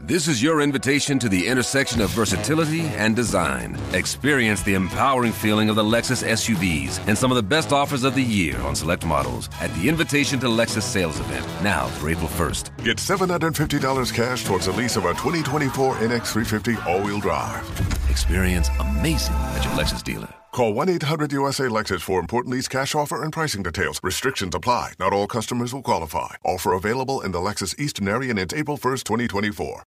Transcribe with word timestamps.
This 0.00 0.28
is 0.28 0.40
your 0.40 0.60
invitation 0.60 1.18
to 1.18 1.28
the 1.28 1.48
intersection 1.48 2.00
of 2.00 2.10
versatility 2.10 2.82
and 2.82 3.16
design. 3.16 3.76
Experience 3.92 4.62
the 4.62 4.74
empowering 4.74 5.32
feeling 5.32 5.68
of 5.68 5.74
the 5.74 5.82
Lexus 5.82 6.22
SUVs 6.22 7.04
and 7.08 7.18
some 7.18 7.32
of 7.32 7.36
the 7.36 7.42
best 7.42 7.72
offers 7.72 8.04
of 8.04 8.14
the 8.14 8.22
year 8.22 8.56
on 8.60 8.76
select 8.76 9.04
models 9.04 9.50
at 9.60 9.74
the 9.74 9.88
Invitation 9.88 10.38
to 10.38 10.46
Lexus 10.46 10.82
sales 10.82 11.18
event 11.18 11.44
now 11.64 11.88
for 11.88 12.10
April 12.10 12.28
1st. 12.28 12.84
Get 12.84 12.98
$750 12.98 14.14
cash 14.14 14.44
towards 14.44 14.66
the 14.66 14.72
lease 14.72 14.96
of 14.96 15.04
a 15.04 15.14
2024 15.14 15.96
NX350 15.96 16.86
all-wheel 16.86 17.18
drive. 17.18 17.60
Experience 18.08 18.68
amazing 18.78 19.34
at 19.34 19.64
your 19.64 19.74
Lexus 19.74 20.04
dealer. 20.04 20.32
Call 20.58 20.74
1 20.74 20.88
800 20.88 21.30
USA 21.30 21.68
Lexus 21.68 22.02
for 22.02 22.18
important 22.18 22.52
lease 22.52 22.66
cash 22.66 22.92
offer 22.92 23.22
and 23.22 23.32
pricing 23.32 23.62
details. 23.62 24.00
Restrictions 24.02 24.56
apply. 24.56 24.94
Not 24.98 25.12
all 25.12 25.28
customers 25.28 25.72
will 25.72 25.82
qualify. 25.82 26.34
Offer 26.44 26.72
available 26.72 27.20
in 27.20 27.30
the 27.30 27.38
Lexus 27.38 27.78
Eastern 27.78 28.08
area 28.08 28.30
and 28.30 28.40
it's 28.40 28.52
April 28.52 28.76
1st, 28.76 29.04
2024. 29.04 29.84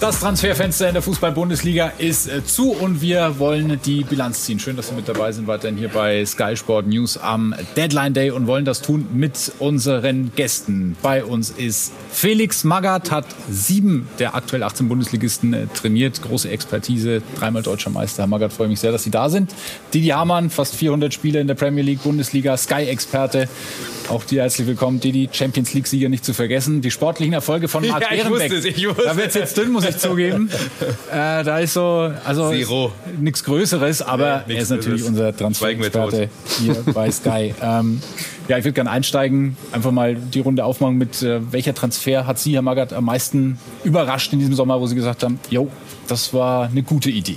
Das 0.00 0.20
Transferfenster 0.20 0.88
in 0.88 0.94
der 0.94 1.02
Fußball-Bundesliga 1.02 1.92
ist 1.98 2.26
äh, 2.26 2.42
zu 2.42 2.70
und 2.70 3.02
wir 3.02 3.38
wollen 3.38 3.78
die 3.84 4.02
Bilanz 4.02 4.44
ziehen. 4.44 4.58
Schön, 4.58 4.74
dass 4.74 4.88
Sie 4.88 4.94
mit 4.94 5.06
dabei 5.06 5.30
sind, 5.30 5.46
weiterhin 5.46 5.76
hier 5.76 5.90
bei 5.90 6.24
Sky 6.24 6.56
Sport 6.56 6.86
News 6.86 7.18
am 7.18 7.54
Deadline 7.76 8.14
Day 8.14 8.30
und 8.30 8.46
wollen 8.46 8.64
das 8.64 8.80
tun 8.80 9.06
mit 9.12 9.52
unseren 9.58 10.32
Gästen. 10.34 10.96
Bei 11.02 11.22
uns 11.22 11.50
ist 11.50 11.92
Felix 12.10 12.64
Magath, 12.64 13.10
hat 13.10 13.26
sieben 13.50 14.08
der 14.18 14.34
aktuell 14.34 14.62
18 14.62 14.88
Bundesligisten 14.88 15.52
äh, 15.52 15.66
trainiert. 15.66 16.22
Große 16.22 16.48
Expertise, 16.48 17.20
dreimal 17.38 17.62
deutscher 17.62 17.90
Meister. 17.90 18.22
Herr 18.22 18.26
Magath, 18.26 18.54
freue 18.54 18.68
mich 18.68 18.80
sehr, 18.80 18.92
dass 18.92 19.02
Sie 19.02 19.10
da 19.10 19.28
sind. 19.28 19.54
Didi 19.92 20.08
Hamann, 20.08 20.48
fast 20.48 20.76
400 20.76 21.12
Spiele 21.12 21.40
in 21.40 21.46
der 21.46 21.56
Premier 21.56 21.82
League, 21.84 22.02
Bundesliga, 22.02 22.56
Sky-Experte. 22.56 23.50
Auch 24.08 24.24
dir 24.24 24.42
herzlich 24.42 24.66
willkommen, 24.66 24.98
Didi, 24.98 25.28
Champions 25.30 25.72
League-Sieger 25.74 26.08
nicht 26.08 26.24
zu 26.24 26.32
vergessen. 26.32 26.80
Die 26.80 26.90
sportlichen 26.90 27.34
Erfolge 27.34 27.68
von 27.68 27.86
Marc 27.86 28.00
Ja, 28.10 28.12
ich 28.12 28.18
Ehrenbeck. 28.20 28.50
wusste 28.50 28.68
es, 28.68 28.76
ich 28.76 28.88
wusste 28.88 29.02
Da 29.04 29.16
wird 29.16 29.28
es 29.28 29.34
jetzt 29.34 29.56
dünn, 29.56 29.70
muss 29.70 29.84
ich 29.84 29.89
zugeben. 29.98 30.50
äh, 31.12 31.44
da 31.44 31.58
ist 31.58 31.74
so, 31.74 32.12
also 32.24 32.52
nichts 33.18 33.44
Größeres, 33.44 34.02
aber 34.02 34.44
Nee, 34.46 34.54
er 34.54 34.62
ist 34.62 34.70
natürlich 34.70 35.04
unser 35.04 35.36
Transferexperte 35.36 36.28
hier 36.58 36.76
bei 36.92 37.10
Sky. 37.10 37.54
Ähm, 37.62 38.00
ja, 38.48 38.58
ich 38.58 38.64
würde 38.64 38.74
gerne 38.74 38.90
einsteigen, 38.90 39.56
einfach 39.72 39.92
mal 39.92 40.14
die 40.16 40.40
Runde 40.40 40.64
aufmachen 40.64 40.98
mit, 40.98 41.22
äh, 41.22 41.40
welcher 41.52 41.74
Transfer 41.74 42.26
hat 42.26 42.38
Sie, 42.38 42.54
Herr 42.54 42.62
Magath, 42.62 42.92
am 42.92 43.04
meisten 43.04 43.58
überrascht 43.84 44.32
in 44.32 44.40
diesem 44.40 44.54
Sommer, 44.54 44.80
wo 44.80 44.86
Sie 44.86 44.94
gesagt 44.94 45.22
haben, 45.22 45.38
jo, 45.50 45.68
das 46.08 46.34
war 46.34 46.64
eine 46.66 46.82
gute 46.82 47.10
Idee. 47.10 47.36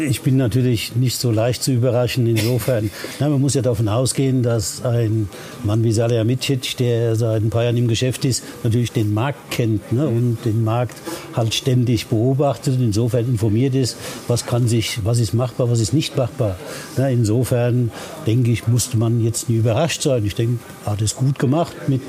Ich 0.00 0.20
bin 0.20 0.36
natürlich 0.36 0.96
nicht 0.96 1.18
so 1.18 1.30
leicht 1.30 1.62
zu 1.62 1.72
überraschen. 1.72 2.26
Insofern, 2.26 2.90
na, 3.18 3.28
man 3.28 3.40
muss 3.40 3.54
ja 3.54 3.62
davon 3.62 3.88
ausgehen, 3.88 4.42
dass 4.42 4.84
ein 4.84 5.28
Mann 5.64 5.82
wie 5.82 5.92
Salihamidzic, 5.92 6.76
der 6.76 7.16
seit 7.16 7.42
ein 7.42 7.50
paar 7.50 7.64
Jahren 7.64 7.76
im 7.76 7.88
Geschäft 7.88 8.24
ist, 8.24 8.44
natürlich 8.62 8.92
den 8.92 9.14
Markt 9.14 9.50
kennt 9.50 9.92
ne, 9.92 10.06
und 10.06 10.38
den 10.44 10.62
Markt 10.64 10.96
halt 11.34 11.54
ständig 11.54 12.06
beobachtet. 12.08 12.78
Insofern 12.80 13.26
informiert 13.26 13.74
ist, 13.74 13.96
was 14.28 14.46
kann 14.46 14.68
sich, 14.68 15.04
was 15.04 15.18
ist 15.18 15.32
machbar, 15.32 15.70
was 15.70 15.80
ist 15.80 15.92
nicht 15.92 16.16
machbar. 16.16 16.56
Na, 16.96 17.08
insofern 17.08 17.90
denke 18.26 18.50
ich, 18.50 18.66
musste 18.66 18.96
man 18.96 19.24
jetzt 19.24 19.48
nie 19.48 19.56
überrascht 19.56 20.02
sein. 20.02 20.24
Ich 20.26 20.34
denke, 20.34 20.58
hat 20.84 21.00
es 21.00 21.16
gut 21.16 21.38
gemacht 21.38 21.74
mit 21.88 22.02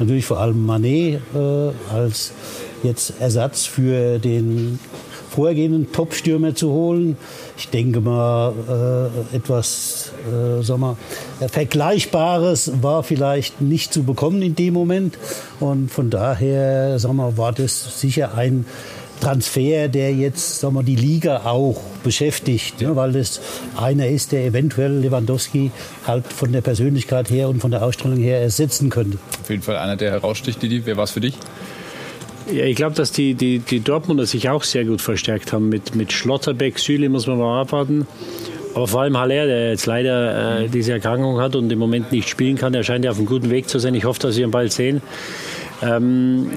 natürlich 0.00 0.24
vor 0.24 0.40
allem 0.40 0.64
Manet 0.64 1.20
äh, 1.34 1.70
als 1.92 2.32
jetzt 2.82 3.14
Ersatz 3.20 3.66
für 3.66 4.18
den 4.18 4.78
vorhergehenden 5.30 5.92
Top-Stürmer 5.92 6.54
zu 6.54 6.70
holen. 6.70 7.16
Ich 7.56 7.68
denke 7.68 8.00
mal, 8.00 8.52
äh, 9.32 9.36
etwas 9.36 10.12
äh, 10.26 10.62
sag 10.62 10.78
mal, 10.78 10.96
äh, 11.40 11.48
Vergleichbares 11.48 12.72
war 12.82 13.02
vielleicht 13.02 13.60
nicht 13.60 13.92
zu 13.92 14.02
bekommen 14.02 14.42
in 14.42 14.54
dem 14.54 14.74
Moment. 14.74 15.18
Und 15.60 15.90
von 15.90 16.10
daher 16.10 16.98
sag 16.98 17.12
mal, 17.12 17.36
war 17.36 17.52
das 17.52 18.00
sicher 18.00 18.34
ein 18.34 18.66
Transfer, 19.20 19.88
der 19.88 20.12
jetzt 20.14 20.60
sag 20.60 20.72
mal, 20.72 20.82
die 20.82 20.96
Liga 20.96 21.42
auch 21.44 21.80
beschäftigt, 22.02 22.80
ne, 22.80 22.96
weil 22.96 23.12
das 23.12 23.40
einer 23.76 24.08
ist, 24.08 24.32
der 24.32 24.46
eventuell 24.46 24.98
Lewandowski 24.98 25.70
halt 26.06 26.26
von 26.26 26.52
der 26.52 26.62
Persönlichkeit 26.62 27.30
her 27.30 27.48
und 27.48 27.60
von 27.60 27.70
der 27.70 27.82
Ausstrahlung 27.82 28.18
her 28.18 28.40
ersetzen 28.40 28.88
könnte. 28.88 29.18
Auf 29.42 29.50
jeden 29.50 29.62
Fall 29.62 29.76
einer, 29.76 29.96
der 29.96 30.10
heraussticht, 30.10 30.62
Didi. 30.62 30.86
Wer 30.86 30.96
war 30.96 31.04
es 31.04 31.10
für 31.10 31.20
dich? 31.20 31.34
Ja, 32.52 32.64
ich 32.64 32.76
glaube, 32.76 32.96
dass 32.96 33.12
die, 33.12 33.34
die, 33.34 33.60
die 33.60 33.80
Dortmunder 33.80 34.26
sich 34.26 34.48
auch 34.48 34.64
sehr 34.64 34.84
gut 34.84 35.00
verstärkt 35.00 35.52
haben. 35.52 35.68
Mit, 35.68 35.94
mit 35.94 36.12
Schlotterbeck, 36.12 36.78
Süle 36.78 37.08
muss 37.08 37.26
man 37.26 37.38
mal 37.38 37.60
abwarten. 37.60 38.06
Aber 38.74 38.86
vor 38.86 39.02
allem 39.02 39.16
Haller, 39.16 39.46
der 39.46 39.70
jetzt 39.70 39.86
leider 39.86 40.62
äh, 40.62 40.68
diese 40.68 40.92
Erkrankung 40.92 41.40
hat 41.40 41.56
und 41.56 41.70
im 41.70 41.78
Moment 41.78 42.12
nicht 42.12 42.28
spielen 42.28 42.56
kann, 42.56 42.72
der 42.72 42.82
scheint 42.82 43.04
ja 43.04 43.10
auf 43.10 43.18
einem 43.18 43.26
guten 43.26 43.50
Weg 43.50 43.68
zu 43.68 43.78
sein. 43.78 43.94
Ich 43.94 44.04
hoffe, 44.04 44.20
dass 44.20 44.36
wir 44.36 44.44
ihn 44.44 44.50
bald 44.50 44.72
sehen. 44.72 45.02
Ähm, 45.82 46.50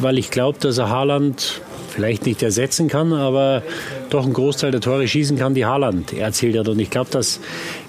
weil 0.00 0.18
ich 0.18 0.30
glaube, 0.30 0.58
dass 0.60 0.78
er 0.78 0.90
Haaland 0.90 1.60
vielleicht 1.90 2.26
nicht 2.26 2.42
ersetzen 2.42 2.88
kann, 2.88 3.12
aber 3.12 3.62
doch 4.08 4.24
einen 4.24 4.32
Großteil 4.32 4.70
der 4.70 4.80
Tore 4.80 5.06
schießen 5.06 5.36
kann, 5.36 5.54
die 5.54 5.66
Haaland 5.66 6.12
erzielt 6.12 6.56
hat. 6.58 6.68
Und 6.68 6.78
ich 6.78 6.90
glaube, 6.90 7.10
dass 7.10 7.40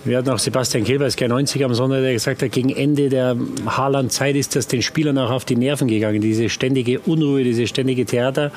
wir 0.03 0.17
hatten 0.17 0.29
auch 0.29 0.39
Sebastian 0.39 0.83
Kehl 0.83 0.99
bei 0.99 1.09
Sky 1.09 1.27
90 1.27 1.63
am 1.63 1.73
Sonntag, 1.73 2.01
der 2.01 2.13
gesagt 2.13 2.41
hat, 2.41 2.51
gegen 2.51 2.69
Ende 2.69 3.09
der 3.09 3.37
Haaland-Zeit 3.65 4.35
ist 4.35 4.55
das 4.55 4.67
den 4.67 4.81
Spielern 4.81 5.17
auch 5.17 5.29
auf 5.29 5.45
die 5.45 5.55
Nerven 5.55 5.87
gegangen, 5.87 6.21
diese 6.21 6.49
ständige 6.49 6.99
Unruhe, 6.99 7.43
diese 7.43 7.67
ständige 7.67 8.05
Theater. 8.05 8.51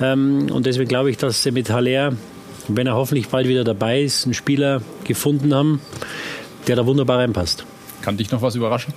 Ähm, 0.00 0.48
und 0.50 0.66
deswegen 0.66 0.88
glaube 0.88 1.10
ich, 1.10 1.16
dass 1.16 1.42
sie 1.42 1.52
mit 1.52 1.70
Haller, 1.70 2.12
wenn 2.68 2.86
er 2.86 2.94
hoffentlich 2.94 3.28
bald 3.28 3.48
wieder 3.48 3.64
dabei 3.64 4.02
ist, 4.02 4.24
einen 4.24 4.34
Spieler 4.34 4.82
gefunden 5.04 5.54
haben, 5.54 5.80
der 6.66 6.76
da 6.76 6.86
wunderbar 6.86 7.18
reinpasst. 7.18 7.64
Kann 8.02 8.16
dich 8.16 8.30
noch 8.30 8.42
was 8.42 8.56
überraschen? 8.56 8.92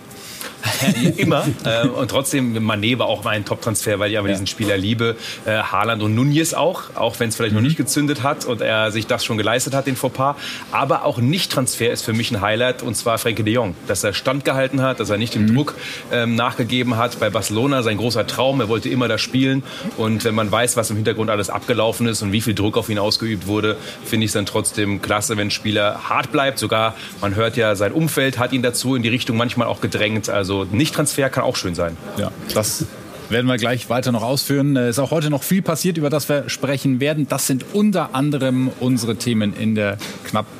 Immer. 1.17 1.45
äh, 1.63 1.87
und 1.87 2.09
trotzdem, 2.09 2.57
Mané 2.57 2.97
war 2.97 3.07
auch 3.07 3.23
mein 3.23 3.45
Top-Transfer, 3.45 3.99
weil 3.99 4.11
ich 4.11 4.17
aber 4.17 4.27
diesen 4.27 4.47
Spieler 4.47 4.77
liebe. 4.77 5.15
Äh, 5.45 5.57
Haaland 5.57 6.01
und 6.03 6.15
Nunez 6.15 6.53
auch, 6.53 6.95
auch 6.95 7.19
wenn 7.19 7.29
es 7.29 7.35
vielleicht 7.35 7.55
noch 7.55 7.61
nicht 7.61 7.77
gezündet 7.77 8.23
hat 8.23 8.45
und 8.45 8.61
er 8.61 8.91
sich 8.91 9.07
das 9.07 9.25
schon 9.25 9.37
geleistet 9.37 9.73
hat, 9.73 9.87
den 9.87 9.95
Fauxpas. 9.95 10.35
Aber 10.71 11.05
auch 11.05 11.17
Nicht-Transfer 11.17 11.91
ist 11.91 12.03
für 12.03 12.13
mich 12.13 12.31
ein 12.31 12.41
Highlight 12.41 12.83
und 12.83 12.95
zwar 12.95 13.17
Frenkie 13.17 13.43
de 13.43 13.53
Jong. 13.53 13.75
Dass 13.87 14.03
er 14.03 14.13
standgehalten 14.13 14.81
hat, 14.81 14.99
dass 14.99 15.09
er 15.09 15.17
nicht 15.17 15.35
dem 15.35 15.53
Druck 15.53 15.75
ähm, 16.11 16.35
nachgegeben 16.35 16.97
hat. 16.97 17.19
Bei 17.19 17.29
Barcelona 17.29 17.83
sein 17.83 17.97
großer 17.97 18.27
Traum, 18.27 18.59
er 18.59 18.69
wollte 18.69 18.89
immer 18.89 19.07
da 19.07 19.17
spielen. 19.17 19.63
Und 19.97 20.23
wenn 20.23 20.35
man 20.35 20.51
weiß, 20.51 20.77
was 20.77 20.89
im 20.89 20.95
Hintergrund 20.95 21.29
alles 21.29 21.49
abgelaufen 21.49 22.07
ist 22.07 22.21
und 22.21 22.31
wie 22.31 22.41
viel 22.41 22.53
Druck 22.53 22.77
auf 22.77 22.89
ihn 22.89 22.99
ausgeübt 22.99 23.47
wurde, 23.47 23.77
finde 24.03 24.25
ich 24.25 24.29
es 24.29 24.33
dann 24.33 24.45
trotzdem 24.45 25.01
klasse, 25.01 25.37
wenn 25.37 25.47
ein 25.47 25.51
Spieler 25.51 26.09
hart 26.09 26.31
bleibt. 26.31 26.59
Sogar, 26.59 26.95
man 27.21 27.35
hört 27.35 27.57
ja, 27.57 27.75
sein 27.75 27.91
Umfeld 27.91 28.37
hat 28.37 28.53
ihn 28.53 28.61
dazu 28.61 28.95
in 28.95 29.03
die 29.03 29.09
Richtung 29.09 29.37
manchmal 29.37 29.67
auch 29.67 29.81
gedrängt. 29.81 30.29
Also 30.29 30.64
Nicht-Transfer 30.71 31.29
kann 31.29 31.43
auch 31.43 31.55
schön 31.55 31.75
sein. 31.75 31.97
Ja, 32.17 32.31
das 32.53 32.85
werden 33.29 33.47
wir 33.47 33.57
gleich 33.57 33.89
weiter 33.89 34.11
noch 34.11 34.23
ausführen. 34.23 34.75
Es 34.75 34.97
ist 34.97 34.99
auch 34.99 35.11
heute 35.11 35.29
noch 35.29 35.43
viel 35.43 35.61
passiert, 35.61 35.97
über 35.97 36.09
das 36.09 36.29
wir 36.29 36.49
sprechen 36.49 36.99
werden. 36.99 37.27
Das 37.27 37.47
sind 37.47 37.65
unter 37.73 38.13
anderem 38.13 38.69
unsere 38.79 39.15
Themen 39.15 39.53
in 39.55 39.75
der 39.75 39.97
knappen 40.25 40.51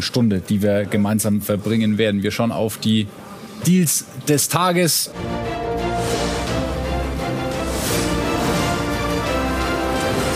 Stunde, 0.00 0.40
die 0.40 0.62
wir 0.62 0.84
gemeinsam 0.84 1.40
verbringen 1.40 1.98
werden. 1.98 2.22
Wir 2.22 2.30
schauen 2.30 2.52
auf 2.52 2.78
die 2.78 3.06
Deals 3.66 4.04
des 4.28 4.48
Tages. 4.48 5.10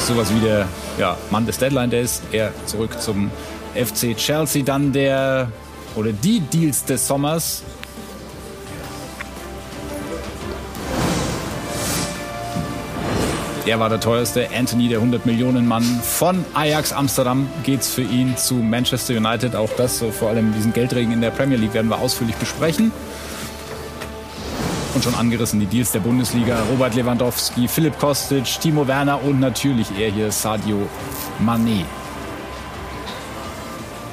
Sowas 0.07 0.33
wie 0.35 0.41
der 0.41 0.67
ja, 0.99 1.17
Mann 1.31 1.47
des 1.47 1.59
Deadline 1.59 1.91
Days. 1.91 2.23
Er 2.33 2.53
zurück 2.67 3.01
zum 3.01 3.31
FC 3.75 4.17
Chelsea. 4.17 4.63
Dann 4.63 4.93
der 4.93 5.53
oder 5.95 6.13
die 6.13 6.41
Deals 6.41 6.85
des 6.85 7.07
Sommers. 7.07 7.63
Er 13.69 13.79
war 13.79 13.91
der 13.91 14.01
teuerste. 14.01 14.49
Anthony, 14.57 14.89
der 14.89 14.97
100 14.97 15.27
Millionen 15.27 15.69
Mann 15.69 15.83
von 15.83 16.43
Ajax 16.55 16.91
Amsterdam, 16.91 17.51
geht's 17.65 17.93
für 17.93 18.01
ihn 18.01 18.35
zu 18.35 18.55
Manchester 18.55 19.15
United. 19.15 19.55
Auch 19.55 19.69
das, 19.77 20.03
vor 20.19 20.31
allem 20.31 20.55
diesen 20.55 20.73
Geldregen 20.73 21.13
in 21.13 21.21
der 21.21 21.29
Premier 21.29 21.59
League, 21.59 21.75
werden 21.75 21.91
wir 21.91 21.99
ausführlich 21.99 22.35
besprechen. 22.37 22.91
Und 24.95 25.05
schon 25.05 25.15
angerissen 25.17 25.61
die 25.61 25.67
Deals 25.67 25.93
der 25.93 26.01
Bundesliga. 26.01 26.57
Robert 26.71 26.95
Lewandowski, 26.95 27.69
Philipp 27.69 27.99
Kostic, 27.99 28.47
Timo 28.59 28.89
Werner 28.89 29.23
und 29.23 29.39
natürlich 29.39 29.89
er 29.99 30.11
hier, 30.11 30.33
Sadio 30.33 30.89
Mané. 31.39 31.85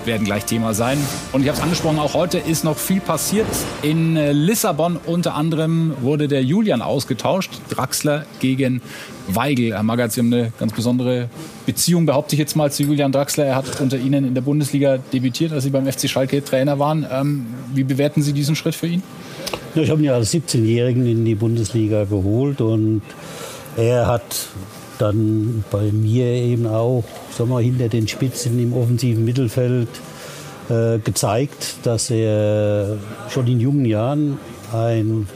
werden 0.06 0.26
gleich 0.26 0.46
Thema 0.46 0.74
sein. 0.74 1.00
Und 1.32 1.42
ich 1.42 1.48
habe 1.48 1.58
es 1.58 1.64
angesprochen, 1.64 1.98
auch 1.98 2.14
heute 2.14 2.38
ist 2.38 2.64
noch 2.64 2.78
viel 2.78 3.00
passiert. 3.02 3.48
In 3.82 4.18
äh, 4.18 4.34
Lissabon 4.34 4.98
unter 5.06 5.34
anderem 5.36 5.94
wurde 6.02 6.28
der 6.28 6.44
Julian 6.44 6.82
ausgetauscht. 6.82 7.52
Draxler 7.70 8.26
gegen 8.40 8.82
Weigel. 9.28 9.82
Magath, 9.84 10.12
Sie 10.12 10.22
haben 10.22 10.34
eine 10.34 10.52
ganz 10.60 10.74
besondere 10.74 11.30
Beziehung, 11.66 12.06
behaupte 12.06 12.36
ich 12.36 12.40
jetzt 12.40 12.56
mal, 12.56 12.72
zu 12.72 12.84
Julian 12.84 13.12
Draxler. 13.12 13.46
Er 13.46 13.56
hat 13.56 13.82
unter 13.82 13.98
Ihnen 13.98 14.26
in 14.26 14.34
der 14.34 14.42
Bundesliga 14.42 14.98
debütiert, 14.98 15.52
als 15.52 15.64
Sie 15.64 15.70
beim 15.70 15.86
FC 15.92 16.10
Schalke 16.10 16.44
Trainer 16.44 16.80
waren. 16.80 17.06
Ähm, 17.12 17.46
wie 17.74 17.84
bewerten 17.84 18.22
Sie 18.22 18.34
diesen 18.34 18.56
Schritt 18.56 18.76
für 18.76 18.88
ihn? 18.88 19.04
Ja, 19.74 19.82
ich 19.82 19.90
habe 19.90 20.02
ihn 20.02 20.06
ja 20.06 20.14
als 20.14 20.34
17-Jährigen 20.34 21.06
in 21.06 21.26
die 21.26 21.36
Bundesliga 21.36 22.06
geholt 22.06 22.62
und 22.62 23.02
er 23.76 24.08
hat 24.08 24.48
dann 25.00 25.66
bei 25.70 25.92
mir 25.92 26.26
eben 26.26 26.66
auch 26.68 27.04
sagen 27.36 27.50
wir, 27.50 27.60
hinter 27.60 27.90
den 27.90 28.08
Spitzen 28.08 28.58
im 28.60 28.74
offensiven 28.74 29.26
Mittelfeld 29.26 29.90
äh, 30.70 31.00
gezeigt, 31.00 31.76
dass 31.84 32.10
er 32.10 32.98
schon 33.30 33.48
in 33.48 33.60
jungen 33.60 33.86
Jahren 33.86 34.38
ein 34.74 35.28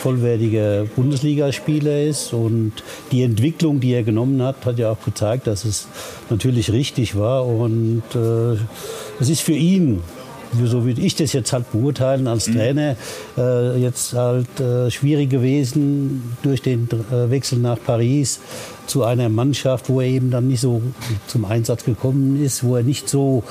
vollwertiger 0.00 0.84
Bundesligaspieler 0.96 2.02
ist. 2.02 2.32
Und 2.32 2.72
die 3.12 3.22
Entwicklung, 3.22 3.80
die 3.80 3.92
er 3.92 4.02
genommen 4.02 4.42
hat, 4.42 4.66
hat 4.66 4.78
ja 4.78 4.90
auch 4.90 5.04
gezeigt, 5.04 5.46
dass 5.46 5.64
es 5.64 5.88
natürlich 6.28 6.72
richtig 6.72 7.16
war. 7.16 7.46
Und 7.46 8.02
äh, 8.14 8.56
es 9.20 9.28
ist 9.28 9.40
für 9.40 9.52
ihn 9.52 10.00
so 10.64 10.84
würde 10.84 11.00
ich 11.00 11.14
das 11.14 11.32
jetzt 11.32 11.52
halt 11.52 11.70
beurteilen 11.70 12.26
als 12.26 12.48
mhm. 12.48 12.54
Trainer, 12.54 12.96
äh, 13.38 13.80
jetzt 13.80 14.14
halt 14.14 14.60
äh, 14.60 14.90
schwierig 14.90 15.30
gewesen 15.30 16.36
durch 16.42 16.62
den 16.62 16.88
äh, 17.12 17.30
Wechsel 17.30 17.58
nach 17.58 17.78
Paris 17.84 18.40
zu 18.86 19.04
einer 19.04 19.28
Mannschaft, 19.28 19.88
wo 19.88 20.00
er 20.00 20.08
eben 20.08 20.30
dann 20.30 20.48
nicht 20.48 20.60
so 20.60 20.82
zum 21.28 21.44
Einsatz 21.44 21.84
gekommen 21.84 22.42
ist, 22.42 22.64
wo 22.64 22.76
er 22.76 22.82
nicht 22.82 23.08
so 23.08 23.44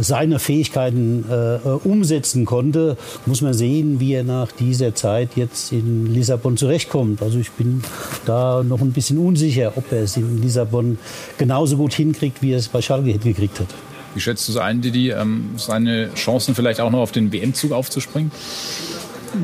seine 0.00 0.38
Fähigkeiten 0.38 1.24
äh, 1.30 1.68
umsetzen 1.86 2.44
konnte, 2.44 2.96
muss 3.26 3.40
man 3.40 3.54
sehen, 3.54 4.00
wie 4.00 4.14
er 4.14 4.24
nach 4.24 4.52
dieser 4.52 4.94
Zeit 4.94 5.30
jetzt 5.36 5.72
in 5.72 6.12
Lissabon 6.12 6.56
zurechtkommt. 6.56 7.22
Also 7.22 7.38
ich 7.38 7.50
bin 7.52 7.82
da 8.26 8.62
noch 8.62 8.80
ein 8.80 8.92
bisschen 8.92 9.18
unsicher, 9.18 9.72
ob 9.76 9.90
er 9.92 10.02
es 10.02 10.16
in 10.16 10.42
Lissabon 10.42 10.98
genauso 11.36 11.76
gut 11.76 11.94
hinkriegt, 11.94 12.42
wie 12.42 12.52
er 12.52 12.58
es 12.58 12.68
bei 12.68 12.82
Schalke 12.82 13.10
hingekriegt 13.10 13.60
hat. 13.60 13.68
Wie 14.14 14.20
schätzt 14.20 14.48
du 14.48 14.52
so 14.52 14.60
ein, 14.60 14.80
Didi, 14.80 15.10
ähm, 15.10 15.50
seine 15.56 16.12
Chancen 16.14 16.54
vielleicht 16.54 16.80
auch 16.80 16.90
noch 16.90 17.00
auf 17.00 17.12
den 17.12 17.32
WM-Zug 17.32 17.72
aufzuspringen? 17.72 18.32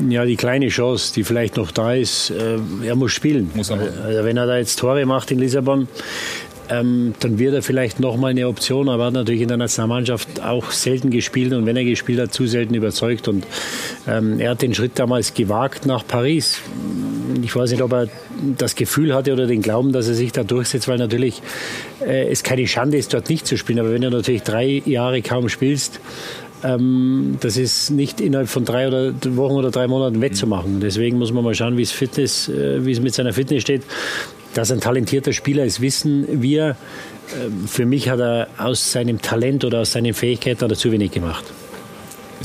Ja, 0.09 0.25
die 0.25 0.35
kleine 0.35 0.67
Chance, 0.69 1.13
die 1.13 1.23
vielleicht 1.23 1.57
noch 1.57 1.71
da 1.71 1.93
ist, 1.93 2.31
äh, 2.31 2.57
er 2.83 2.95
muss 2.95 3.11
spielen. 3.11 3.51
Muss 3.53 3.69
er 3.69 3.79
also 3.79 4.23
wenn 4.23 4.35
er 4.35 4.47
da 4.47 4.57
jetzt 4.57 4.79
Tore 4.79 5.05
macht 5.05 5.31
in 5.31 5.39
Lissabon, 5.39 5.87
ähm, 6.69 7.13
dann 7.19 7.39
wird 7.39 7.53
er 7.53 7.61
vielleicht 7.61 7.99
noch 7.99 8.17
mal 8.17 8.29
eine 8.29 8.47
Option, 8.47 8.89
aber 8.89 9.03
er 9.03 9.07
hat 9.07 9.13
natürlich 9.13 9.41
in 9.41 9.47
der 9.47 9.57
Nationalmannschaft 9.57 10.41
auch 10.41 10.71
selten 10.71 11.09
gespielt 11.09 11.53
und 11.53 11.65
wenn 11.65 11.77
er 11.77 11.83
gespielt 11.83 12.19
hat, 12.19 12.33
zu 12.33 12.47
selten 12.47 12.73
überzeugt. 12.73 13.27
Und 13.27 13.45
ähm, 14.07 14.39
er 14.39 14.51
hat 14.51 14.61
den 14.61 14.73
Schritt 14.73 14.93
damals 14.95 15.33
gewagt 15.33 15.85
nach 15.85 16.05
Paris. 16.05 16.59
Ich 17.41 17.55
weiß 17.55 17.71
nicht, 17.71 17.81
ob 17.81 17.93
er 17.93 18.07
das 18.57 18.75
Gefühl 18.75 19.13
hatte 19.13 19.33
oder 19.33 19.47
den 19.47 19.61
Glauben, 19.61 19.91
dass 19.91 20.07
er 20.07 20.13
sich 20.13 20.31
da 20.31 20.43
durchsetzt, 20.43 20.87
weil 20.87 20.97
natürlich 20.97 21.41
äh, 22.01 22.29
es 22.29 22.43
keine 22.43 22.67
Schande 22.67 22.97
ist, 22.97 23.13
dort 23.13 23.29
nicht 23.29 23.47
zu 23.47 23.57
spielen. 23.57 23.79
Aber 23.79 23.91
wenn 23.91 24.01
du 24.01 24.09
natürlich 24.09 24.43
drei 24.43 24.81
Jahre 24.85 25.21
kaum 25.21 25.49
spielst, 25.49 25.99
ähm, 26.63 27.37
das 27.41 27.57
ist 27.57 27.91
nicht 27.91 28.21
innerhalb 28.21 28.49
von 28.49 28.65
drei 28.65 28.87
oder 28.87 29.13
Wochen 29.35 29.53
oder 29.53 29.71
drei 29.71 29.87
Monaten 29.87 30.21
wettzumachen. 30.21 30.79
Deswegen 30.79 31.17
muss 31.17 31.31
man 31.31 31.43
mal 31.43 31.53
schauen, 31.53 31.77
wie 31.77 31.83
es 31.83 31.91
Fitness, 31.91 32.49
äh, 32.49 32.85
wie 32.85 32.91
es 32.91 33.01
mit 33.01 33.13
seiner 33.13 33.33
Fitness 33.33 33.61
steht 33.61 33.83
dass 34.55 34.71
ein 34.71 34.79
talentierter 34.79 35.33
Spieler 35.33 35.65
ist, 35.65 35.81
wissen 35.81 36.41
wir. 36.41 36.75
Ähm, 37.39 37.67
für 37.67 37.85
mich 37.85 38.09
hat 38.09 38.19
er 38.19 38.47
aus 38.57 38.91
seinem 38.91 39.21
Talent 39.21 39.63
oder 39.63 39.81
aus 39.81 39.91
seinen 39.91 40.13
Fähigkeiten 40.13 40.73
zu 40.75 40.91
wenig 40.91 41.11
gemacht 41.11 41.45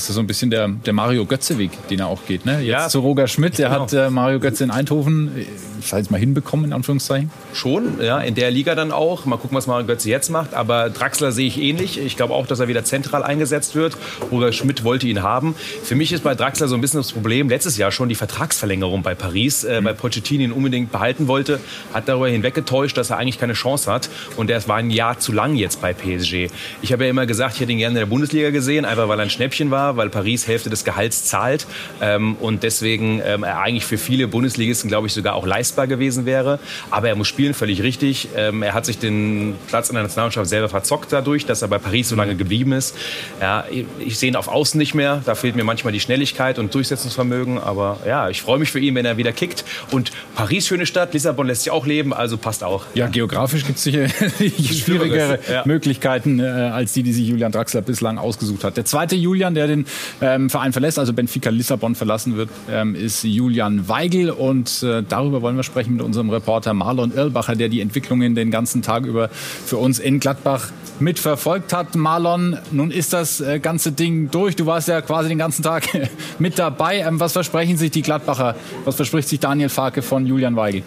ist 0.03 0.09
das 0.09 0.17
so 0.17 0.21
ein 0.21 0.27
bisschen 0.27 0.51
der, 0.51 0.69
der 0.69 0.93
Mario 0.93 1.27
Götze-Weg, 1.27 1.71
den 1.89 2.01
er 2.01 2.07
auch 2.07 2.25
geht. 2.27 2.47
Ne? 2.47 2.61
Jetzt 2.61 2.67
ja, 2.67 2.89
zu 2.89 3.01
Roger 3.01 3.27
Schmidt, 3.27 3.59
der 3.59 3.69
genau. 3.69 3.83
hat 3.83 3.93
äh, 3.93 4.11
Mario 4.11 4.41
Götze 4.41 4.65
in 4.65 4.71
Eindhoven, 4.71 5.31
ich 5.37 5.47
äh, 5.47 5.51
sag 5.83 5.99
jetzt 5.99 6.11
mal 6.11 6.19
hinbekommen, 6.19 6.67
in 6.67 6.73
Anführungszeichen. 6.73 7.31
Schon, 7.53 8.01
ja, 8.01 8.19
in 8.21 8.35
der 8.35 8.51
Liga 8.51 8.75
dann 8.75 8.93
auch. 8.93 9.25
Mal 9.27 9.37
gucken, 9.37 9.57
was 9.57 9.67
Mario 9.67 9.87
Götze 9.87 10.09
jetzt 10.09 10.31
macht. 10.31 10.55
Aber 10.55 10.91
Draxler 10.91 11.33
sehe 11.33 11.47
ich 11.47 11.61
ähnlich. 11.61 11.99
Ich 11.99 12.17
glaube 12.17 12.35
auch, 12.35 12.47
dass 12.47 12.61
er 12.61 12.69
wieder 12.69 12.85
zentral 12.85 13.23
eingesetzt 13.23 13.75
wird. 13.75 13.97
Roger 14.31 14.53
Schmidt 14.53 14.85
wollte 14.85 15.07
ihn 15.07 15.23
haben. 15.23 15.55
Für 15.83 15.95
mich 15.95 16.13
ist 16.13 16.25
bei 16.25 16.35
Draxler 16.35 16.69
so 16.69 16.75
ein 16.75 16.81
bisschen 16.81 17.01
das 17.01 17.13
Problem, 17.13 17.49
letztes 17.49 17.77
Jahr 17.77 17.93
schon 17.93 18.09
die 18.09 18.15
Vertragsverlängerung 18.15 19.03
bei 19.03 19.15
Paris, 19.15 19.65
äh, 19.65 19.81
mhm. 19.81 19.85
weil 19.85 19.95
Pochettino 19.95 20.45
ihn 20.45 20.53
unbedingt 20.53 20.93
behalten 20.93 21.29
wollte, 21.29 21.61
hat 21.93 22.09
darüber 22.09 22.29
hinweggetäuscht, 22.29 22.97
dass 22.97 23.11
er 23.11 23.19
eigentlich 23.19 23.39
keine 23.39 23.53
Chance 23.53 23.91
hat. 23.91 24.09
Und 24.37 24.51
er 24.51 24.67
war 24.69 24.77
ein 24.77 24.91
Jahr 24.91 25.19
zu 25.19 25.33
lang 25.33 25.55
jetzt 25.55 25.81
bei 25.81 25.93
PSG. 25.93 26.49
Ich 26.83 26.93
habe 26.93 27.05
ja 27.05 27.11
immer 27.11 27.27
gesagt, 27.27 27.55
ich 27.55 27.61
hätte 27.61 27.73
ihn 27.73 27.79
gerne 27.79 27.99
in 27.99 28.01
der 28.01 28.07
Bundesliga 28.07 28.51
gesehen, 28.51 28.85
einfach 28.85 29.09
weil 29.09 29.19
er 29.19 29.25
ein 29.25 29.31
Schnäppchen 29.31 29.71
war, 29.71 29.90
weil 29.97 30.11
Paris 30.11 30.47
Hälfte 30.47 30.71
des 30.71 30.85
Gehalts 30.85 31.25
zahlt 31.25 31.67
ähm, 32.01 32.37
und 32.37 32.63
deswegen 32.63 33.21
ähm, 33.25 33.43
er 33.43 33.61
eigentlich 33.61 33.85
für 33.85 33.99
viele 33.99 34.29
Bundesligisten, 34.29 34.89
glaube 34.89 35.07
ich, 35.07 35.13
sogar 35.13 35.35
auch 35.35 35.47
leistbar 35.47 35.87
gewesen 35.87 36.27
wäre. 36.27 36.59
Aber 36.91 37.09
er 37.09 37.17
muss 37.17 37.29
spielen, 37.29 37.55
völlig 37.55 37.83
richtig. 37.83 38.29
Ähm, 38.37 38.63
er 38.63 38.75
hat 38.75 38.87
sich 38.87 38.99
den 38.99 39.55
Platz 39.69 39.89
in 39.89 39.95
der 39.95 40.03
Nationalmannschaft 40.05 40.49
selber 40.49 40.69
verzockt 40.69 41.13
dadurch, 41.13 41.47
dass 41.47 41.63
er 41.63 41.69
bei 41.69 41.79
Paris 41.79 42.09
so 42.09 42.17
lange 42.17 42.37
geblieben 42.37 42.73
ist. 42.73 42.97
Ja, 43.41 43.65
ich 43.99 44.19
sehe 44.19 44.29
ihn 44.29 44.37
auf 44.37 44.49
Außen 44.49 44.79
nicht 44.79 44.95
mehr. 44.95 45.23
Da 45.25 45.35
fehlt 45.35 45.57
mir 45.57 45.65
manchmal 45.65 45.93
die 45.93 46.01
Schnelligkeit 46.01 46.59
und 46.59 46.75
Durchsetzungsvermögen. 46.75 47.59
Aber 47.59 47.99
ja, 48.07 48.29
ich 48.29 48.43
freue 48.43 48.59
mich 48.59 48.71
für 48.71 48.81
ihn, 48.81 48.95
wenn 48.95 49.05
er 49.05 49.17
wieder 49.17 49.33
kickt. 49.33 49.65
Und 49.91 50.13
Paris, 50.35 50.67
schöne 50.67 50.87
Stadt, 50.87 51.13
Lissabon 51.13 51.47
lässt 51.47 51.65
sich 51.65 51.73
auch 51.73 51.87
leben, 51.87 52.13
also 52.13 52.37
passt 52.37 52.65
auch. 52.65 52.85
Ja, 52.95 53.09
geografisch 53.09 53.65
gibt 53.65 53.79
es 53.79 53.85
sicher 53.85 54.09
schwierigere 54.39 55.39
ja. 55.51 55.63
Möglichkeiten, 55.65 56.41
äh, 56.41 56.45
als 56.45 56.93
die, 56.93 57.03
die 57.03 57.13
sich 57.13 57.27
Julian 57.27 57.53
Draxler 57.53 57.83
bislang 57.83 58.19
ausgesucht 58.19 58.65
hat. 58.65 58.77
Der 58.77 58.85
zweite 58.85 59.17
Julian, 59.17 59.55
der 59.55 59.67
den 59.71 59.87
ähm, 60.21 60.51
Verein 60.51 60.73
verlässt, 60.73 60.99
also 60.99 61.13
Benfica 61.13 61.51
Lissabon 61.51 61.95
verlassen 61.95 62.37
wird, 62.37 62.51
ähm, 62.71 62.95
ist 62.95 63.25
Julian 63.25 63.89
Weigel. 63.89 64.31
Und 64.31 64.83
äh, 64.83 65.03
darüber 65.09 65.43
wollen 65.43 65.57
wir 65.57 65.63
sprechen 65.63 65.95
mit 65.95 66.03
unserem 66.03 66.31
Reporter 66.31 66.75
Marlon 66.75 67.13
Irlbacher, 67.15 67.57
der 67.57 67.69
die 67.69 67.81
Entwicklungen 67.81 68.35
den 68.35 68.51
ganzen 68.51 68.83
Tag 68.83 69.07
über 69.07 69.29
für 69.29 69.77
uns 69.77 69.99
in 69.99 70.21
Gladbach 70.21 70.71
mitverfolgt 71.01 71.73
hat. 71.73 71.95
Marlon, 71.95 72.59
nun 72.71 72.91
ist 72.91 73.13
das 73.13 73.41
äh, 73.41 73.59
ganze 73.59 73.93
Ding 73.93 74.31
durch. 74.31 74.57
Du 74.57 74.67
warst 74.67 74.89
ja 74.89 75.01
quasi 75.01 75.29
den 75.29 75.39
ganzen 75.39 75.63
Tag 75.63 75.85
mit 76.39 76.59
dabei. 76.59 76.99
Ähm, 76.99 77.21
was 77.21 77.33
versprechen 77.33 77.77
sich 77.77 77.91
die 77.91 78.03
Gladbacher? 78.03 78.57
Was 78.85 78.97
verspricht 78.97 79.29
sich 79.29 79.41
Daniel 79.41 79.69
Farke 79.69 80.03
von 80.03 80.27
Julian 80.27 80.57
Weigel? 80.57 80.83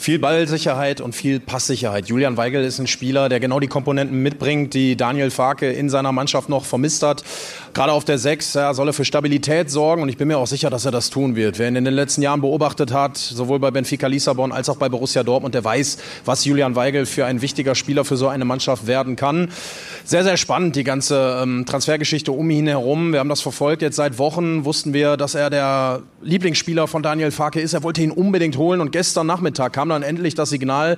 Viel 0.00 0.18
Ballsicherheit 0.18 1.02
und 1.02 1.14
viel 1.14 1.40
Passsicherheit. 1.40 2.08
Julian 2.08 2.38
Weigel 2.38 2.64
ist 2.64 2.78
ein 2.78 2.86
Spieler, 2.86 3.28
der 3.28 3.38
genau 3.38 3.60
die 3.60 3.66
Komponenten 3.66 4.22
mitbringt, 4.22 4.72
die 4.72 4.96
Daniel 4.96 5.30
Farke 5.30 5.70
in 5.70 5.90
seiner 5.90 6.10
Mannschaft 6.10 6.48
noch 6.48 6.64
vermisst 6.64 7.02
hat. 7.02 7.22
Gerade 7.74 7.92
auf 7.92 8.06
der 8.06 8.16
Sechs 8.16 8.54
ja, 8.54 8.72
soll 8.72 8.88
er 8.88 8.92
für 8.94 9.04
Stabilität 9.04 9.70
sorgen 9.70 10.00
und 10.00 10.08
ich 10.08 10.16
bin 10.16 10.26
mir 10.26 10.38
auch 10.38 10.46
sicher, 10.46 10.70
dass 10.70 10.86
er 10.86 10.90
das 10.90 11.10
tun 11.10 11.36
wird. 11.36 11.58
Wer 11.58 11.68
ihn 11.68 11.76
in 11.76 11.84
den 11.84 11.92
letzten 11.92 12.22
Jahren 12.22 12.40
beobachtet 12.40 12.94
hat, 12.94 13.18
sowohl 13.18 13.58
bei 13.58 13.70
Benfica 13.70 14.06
Lissabon 14.06 14.52
als 14.52 14.70
auch 14.70 14.78
bei 14.78 14.88
Borussia 14.88 15.22
Dortmund, 15.22 15.54
der 15.54 15.64
weiß, 15.64 15.98
was 16.24 16.46
Julian 16.46 16.76
Weigel 16.76 17.04
für 17.04 17.26
ein 17.26 17.42
wichtiger 17.42 17.74
Spieler 17.74 18.06
für 18.06 18.16
so 18.16 18.26
eine 18.26 18.46
Mannschaft 18.46 18.86
werden 18.86 19.16
kann. 19.16 19.50
Sehr, 20.06 20.24
sehr 20.24 20.38
spannend, 20.38 20.76
die 20.76 20.84
ganze 20.84 21.40
ähm, 21.42 21.66
Transfergeschichte 21.66 22.32
um 22.32 22.48
ihn 22.48 22.66
herum. 22.66 23.12
Wir 23.12 23.20
haben 23.20 23.28
das 23.28 23.42
verfolgt 23.42 23.82
jetzt 23.82 23.96
seit 23.96 24.16
Wochen, 24.16 24.64
wussten 24.64 24.94
wir, 24.94 25.18
dass 25.18 25.34
er 25.34 25.50
der 25.50 26.00
Lieblingsspieler 26.22 26.88
von 26.88 27.02
Daniel 27.02 27.32
Farke 27.32 27.60
ist. 27.60 27.74
Er 27.74 27.82
wollte 27.82 28.00
ihn 28.00 28.10
unbedingt 28.10 28.56
holen 28.56 28.80
und 28.80 28.92
gestern 28.92 29.26
Nachmittag 29.26 29.74
kam 29.74 29.89
dann 29.90 30.02
endlich 30.02 30.34
das 30.34 30.50
Signal 30.50 30.96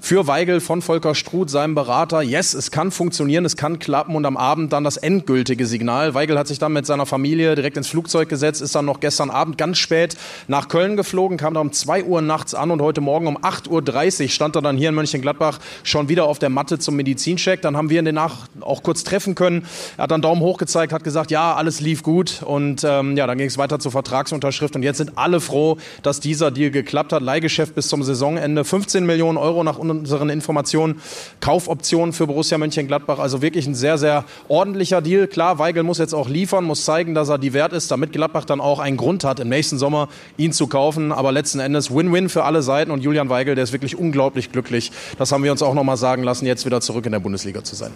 für 0.00 0.26
Weigel 0.26 0.60
von 0.60 0.80
Volker 0.80 1.14
Struth, 1.14 1.50
seinem 1.50 1.74
Berater, 1.74 2.22
yes, 2.22 2.54
es 2.54 2.70
kann 2.70 2.90
funktionieren, 2.90 3.44
es 3.44 3.56
kann 3.56 3.78
klappen 3.78 4.14
und 4.14 4.24
am 4.24 4.36
Abend 4.36 4.72
dann 4.72 4.84
das 4.84 4.96
endgültige 4.96 5.66
Signal. 5.66 6.14
Weigel 6.14 6.38
hat 6.38 6.46
sich 6.46 6.58
dann 6.58 6.72
mit 6.72 6.86
seiner 6.86 7.06
Familie 7.06 7.54
direkt 7.54 7.76
ins 7.76 7.88
Flugzeug 7.88 8.28
gesetzt, 8.28 8.62
ist 8.62 8.74
dann 8.74 8.84
noch 8.84 9.00
gestern 9.00 9.30
Abend 9.30 9.58
ganz 9.58 9.78
spät 9.78 10.16
nach 10.46 10.68
Köln 10.68 10.96
geflogen, 10.96 11.36
kam 11.36 11.54
da 11.54 11.60
um 11.60 11.72
2 11.72 12.04
Uhr 12.04 12.22
nachts 12.22 12.54
an 12.54 12.70
und 12.70 12.80
heute 12.80 13.00
Morgen 13.00 13.26
um 13.26 13.38
8.30 13.38 14.22
Uhr 14.22 14.28
stand 14.28 14.56
er 14.56 14.62
dann 14.62 14.76
hier 14.76 14.90
in 14.90 14.94
Mönchengladbach 14.94 15.58
schon 15.82 16.08
wieder 16.08 16.24
auf 16.24 16.38
der 16.38 16.48
Matte 16.48 16.78
zum 16.78 16.96
Medizincheck. 16.96 17.60
Dann 17.62 17.76
haben 17.76 17.90
wir 17.90 17.98
ihn 17.98 18.04
danach 18.04 18.46
auch 18.60 18.82
kurz 18.82 19.04
treffen 19.04 19.34
können. 19.34 19.66
Er 19.96 20.04
hat 20.04 20.10
dann 20.10 20.22
Daumen 20.22 20.40
hoch 20.40 20.58
gezeigt, 20.58 20.92
hat 20.92 21.04
gesagt, 21.04 21.30
ja, 21.30 21.54
alles 21.54 21.80
lief 21.80 22.02
gut 22.02 22.42
und 22.44 22.84
ähm, 22.84 23.16
ja, 23.16 23.26
dann 23.26 23.38
ging 23.38 23.48
es 23.48 23.58
weiter 23.58 23.78
zur 23.78 23.92
Vertragsunterschrift 23.92 24.76
und 24.76 24.82
jetzt 24.82 24.98
sind 24.98 25.18
alle 25.18 25.40
froh, 25.40 25.78
dass 26.02 26.20
dieser 26.20 26.50
Deal 26.50 26.70
geklappt 26.70 27.12
hat. 27.12 27.22
Leihgeschäft 27.22 27.74
bis 27.74 27.88
zum 27.88 28.02
Saisonende, 28.02 28.64
15 28.64 29.04
Millionen 29.04 29.38
Euro 29.38 29.64
nach 29.64 29.78
unseren 29.90 30.30
Informationen 30.30 31.00
Kaufoptionen 31.40 32.12
für 32.12 32.26
Borussia 32.26 32.58
Mönchengladbach. 32.58 33.18
Also 33.18 33.42
wirklich 33.42 33.66
ein 33.66 33.74
sehr, 33.74 33.98
sehr 33.98 34.24
ordentlicher 34.48 35.00
Deal. 35.00 35.26
Klar, 35.26 35.58
Weigel 35.58 35.82
muss 35.82 35.98
jetzt 35.98 36.14
auch 36.14 36.28
liefern, 36.28 36.64
muss 36.64 36.84
zeigen, 36.84 37.14
dass 37.14 37.28
er 37.28 37.38
die 37.38 37.52
wert 37.52 37.72
ist, 37.72 37.90
damit 37.90 38.12
Gladbach 38.12 38.44
dann 38.44 38.60
auch 38.60 38.78
einen 38.78 38.96
Grund 38.96 39.24
hat, 39.24 39.40
im 39.40 39.48
nächsten 39.48 39.78
Sommer 39.78 40.08
ihn 40.36 40.52
zu 40.52 40.66
kaufen. 40.66 41.12
Aber 41.12 41.32
letzten 41.32 41.60
Endes 41.60 41.94
Win-Win 41.94 42.28
für 42.28 42.44
alle 42.44 42.62
Seiten. 42.62 42.90
Und 42.90 43.02
Julian 43.02 43.28
Weigel, 43.28 43.54
der 43.54 43.64
ist 43.64 43.72
wirklich 43.72 43.96
unglaublich 43.96 44.52
glücklich. 44.52 44.92
Das 45.18 45.32
haben 45.32 45.44
wir 45.44 45.52
uns 45.52 45.62
auch 45.62 45.74
noch 45.74 45.84
mal 45.84 45.96
sagen 45.96 46.22
lassen, 46.22 46.46
jetzt 46.46 46.66
wieder 46.66 46.80
zurück 46.80 47.06
in 47.06 47.12
der 47.12 47.20
Bundesliga 47.20 47.62
zu 47.64 47.74
sein. 47.74 47.90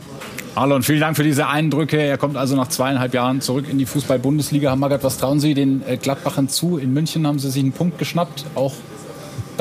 Alon, 0.54 0.82
vielen 0.82 1.00
Dank 1.00 1.16
für 1.16 1.22
diese 1.22 1.48
Eindrücke. 1.48 1.98
Er 2.00 2.18
kommt 2.18 2.36
also 2.36 2.56
nach 2.56 2.68
zweieinhalb 2.68 3.14
Jahren 3.14 3.40
zurück 3.40 3.66
in 3.70 3.78
die 3.78 3.86
Fußball-Bundesliga. 3.86 4.70
Herr 4.70 4.76
Magath, 4.76 5.04
was 5.04 5.18
trauen 5.18 5.40
Sie 5.40 5.54
den 5.54 5.82
äh, 5.86 5.96
Gladbachern 5.96 6.48
zu? 6.48 6.78
In 6.78 6.92
München 6.92 7.26
haben 7.26 7.38
Sie 7.38 7.50
sich 7.50 7.62
einen 7.62 7.72
Punkt 7.72 7.98
geschnappt, 7.98 8.44
auch 8.54 8.74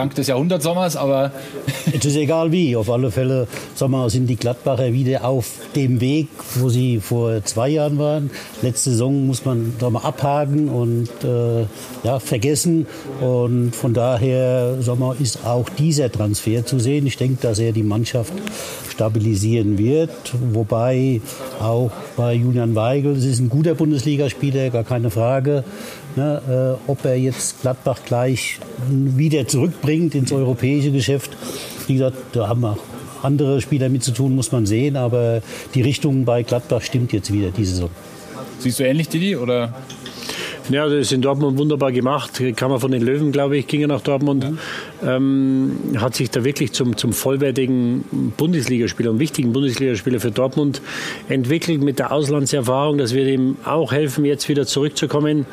dank 0.02 0.16
des 0.16 0.28
Jahrhundertsommers, 0.28 0.96
aber. 0.98 1.32
es 1.94 2.04
ist 2.04 2.16
egal 2.16 2.52
wie. 2.52 2.76
Auf 2.76 2.90
alle 2.90 3.12
Fälle 3.12 3.48
sagen 3.76 3.92
wir, 3.92 4.10
sind 4.10 4.26
die 4.28 4.36
Gladbacher 4.36 4.94
wieder 4.94 5.26
auf 5.26 5.46
dem 5.76 6.02
Weg, 6.02 6.28
wo 6.56 6.70
sie 6.70 7.00
vor 7.00 7.44
zwei 7.46 7.70
Jahren 7.70 8.00
waren. 8.00 8.32
Letzte 8.64 8.90
Saison 8.92 9.28
muss 9.28 9.46
man 9.46 9.76
da 9.80 9.92
mal 9.92 10.00
abhaken 10.00 10.70
und 10.70 11.10
äh, 11.24 11.66
ja, 12.04 12.20
vergessen. 12.20 12.88
Und 13.20 13.76
von 13.76 13.94
daher 13.94 14.82
sagen 14.82 15.00
wir, 15.00 15.16
ist 15.20 15.46
auch 15.46 15.70
dieser 15.70 16.12
Transfer 16.12 16.66
zu 16.66 16.80
sehen. 16.80 17.06
Ich 17.06 17.18
denke, 17.18 17.38
dass 17.42 17.60
er 17.60 17.72
die 17.72 17.84
Mannschaft 17.84 18.34
stabilisieren 18.90 19.78
wird. 19.78 20.34
Wobei 20.52 21.22
auch 21.60 21.92
bei 22.18 22.34
Julian 22.34 22.74
Weigel, 22.74 23.16
es 23.16 23.26
ist 23.26 23.40
ein 23.40 23.50
guter 23.50 23.76
Bundesligaspieler, 23.76 24.72
gar 24.72 24.84
keine 24.84 25.12
Frage. 25.12 25.64
Ne, 26.16 26.78
äh, 26.88 26.92
ob 26.92 27.06
er 27.06 27.16
jetzt 27.16 27.62
Gladbach 27.62 28.00
gleich 28.06 28.60
wieder 28.90 29.48
zurückbringt 29.48 30.14
ins 30.14 30.34
europäische 30.34 30.92
Geschäft, 30.92 31.32
wie 31.88 31.94
gesagt, 31.94 32.18
da 32.34 32.50
haben 32.50 32.62
wir 32.62 32.78
andere 33.24 33.62
Spieler 33.62 33.90
mit 33.90 34.04
zu 34.04 34.12
tun, 34.12 34.36
muss 34.36 34.52
man 34.52 34.66
sehen. 34.66 34.98
Aber 34.98 35.42
die 35.74 35.82
Richtung 35.82 36.26
bei 36.26 36.44
Gladbach 36.44 36.82
stimmt 36.82 37.14
jetzt 37.14 37.32
wieder 37.32 37.52
diese 37.52 37.72
Saison. 37.74 37.90
Siehst 38.60 38.80
du 38.80 38.84
ähnlich, 38.84 39.10
Didi? 39.10 39.36
Oder? 39.36 39.74
Ja, 40.70 40.86
das 40.88 41.00
ist 41.00 41.12
in 41.12 41.22
Dortmund 41.22 41.58
wunderbar 41.58 41.92
gemacht. 41.92 42.42
Kam 42.56 42.72
er 42.72 42.80
von 42.80 42.92
den 42.92 43.02
Löwen, 43.02 43.32
glaube 43.32 43.58
ich, 43.58 43.68
ging 43.68 43.82
er 43.82 43.88
nach 43.88 44.02
Dortmund. 44.02 44.46
Ja. 45.02 45.16
Ähm, 45.16 45.76
hat 45.98 46.16
sich 46.16 46.30
da 46.30 46.44
wirklich 46.44 46.72
zum, 46.72 46.96
zum 46.96 47.14
vollwertigen 47.14 48.06
Bundesligaspieler 48.38 49.12
und 49.12 49.20
wichtigen 49.20 49.54
Bundesligaspieler 49.54 50.20
für 50.20 50.32
Dortmund 50.32 50.82
entwickelt 51.28 51.82
mit 51.82 52.00
der 52.00 52.12
Auslandserfahrung. 52.12 53.00
Das 53.00 53.14
wird 53.14 53.28
ihm 53.28 53.58
auch 53.66 53.92
helfen, 53.92 54.24
jetzt 54.24 54.48
wieder 54.50 54.66
zurückzukommen. 54.66 55.46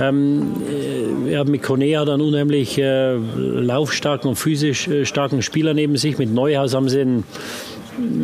Ähm, 0.00 0.54
äh, 0.68 1.32
ja, 1.32 1.44
mit 1.44 1.62
er 1.68 2.02
einen 2.02 2.20
unheimlich 2.20 2.78
äh, 2.78 3.14
laufstarken 3.14 4.28
und 4.30 4.36
physisch 4.36 4.88
äh, 4.88 5.04
starken 5.04 5.42
Spieler 5.42 5.74
neben 5.74 5.96
sich. 5.96 6.18
Mit 6.18 6.32
Neuhaus 6.32 6.74
haben 6.74 6.88
sie 6.88 7.00
einen 7.00 7.24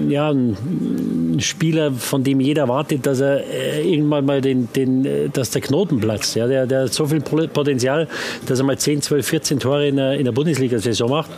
ja, 0.08 0.30
ein 0.30 1.38
Spieler, 1.40 1.92
von 1.92 2.24
dem 2.24 2.40
jeder 2.40 2.62
erwartet, 2.62 3.06
dass 3.06 3.20
er 3.20 3.44
äh, 3.44 3.82
irgendwann 3.82 4.24
mal 4.24 4.40
den, 4.40 4.68
den, 4.72 5.04
äh, 5.04 5.28
dass 5.28 5.50
der 5.50 5.60
Knoten 5.60 6.00
platzt. 6.00 6.34
Ja, 6.36 6.46
der, 6.46 6.66
der 6.66 6.82
hat 6.82 6.94
so 6.94 7.06
viel 7.06 7.20
Potenzial, 7.20 8.08
dass 8.46 8.58
er 8.58 8.64
mal 8.64 8.78
10, 8.78 9.02
12, 9.02 9.26
14 9.26 9.60
Tore 9.60 9.88
in 9.88 9.96
der, 9.96 10.14
in 10.14 10.24
der 10.24 10.32
Bundesliga-Saison 10.32 11.10
macht. 11.10 11.30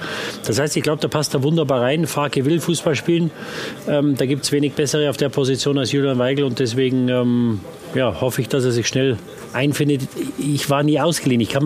Das 0.47 0.59
heißt, 0.61 0.77
ich 0.77 0.83
glaube, 0.83 1.01
da 1.01 1.09
passt 1.09 1.35
er 1.35 1.43
wunderbar 1.43 1.81
rein. 1.81 2.07
Farke 2.07 2.45
will 2.45 2.61
Fußball 2.61 2.95
spielen. 2.95 3.31
Ähm, 3.89 4.17
da 4.17 4.27
gibt 4.27 4.45
es 4.45 4.53
wenig 4.53 4.75
bessere 4.75 5.11
auf 5.11 5.17
der 5.17 5.29
Position 5.29 5.79
als 5.79 5.93
Julian 5.93 6.19
Weigel 6.19 6.45
und 6.45 6.59
deswegen 6.59 7.09
ähm, 7.09 7.61
ja, 7.95 8.21
hoffe 8.21 8.41
ich, 8.41 8.49
dass 8.49 8.65
er 8.65 8.73
sich 8.73 8.87
schnell 8.87 9.17
einfindet. 9.53 10.03
Ich 10.39 10.71
war 10.71 10.83
nie 10.83 11.01
ausgeliehen. 11.01 11.41
Ich 11.41 11.57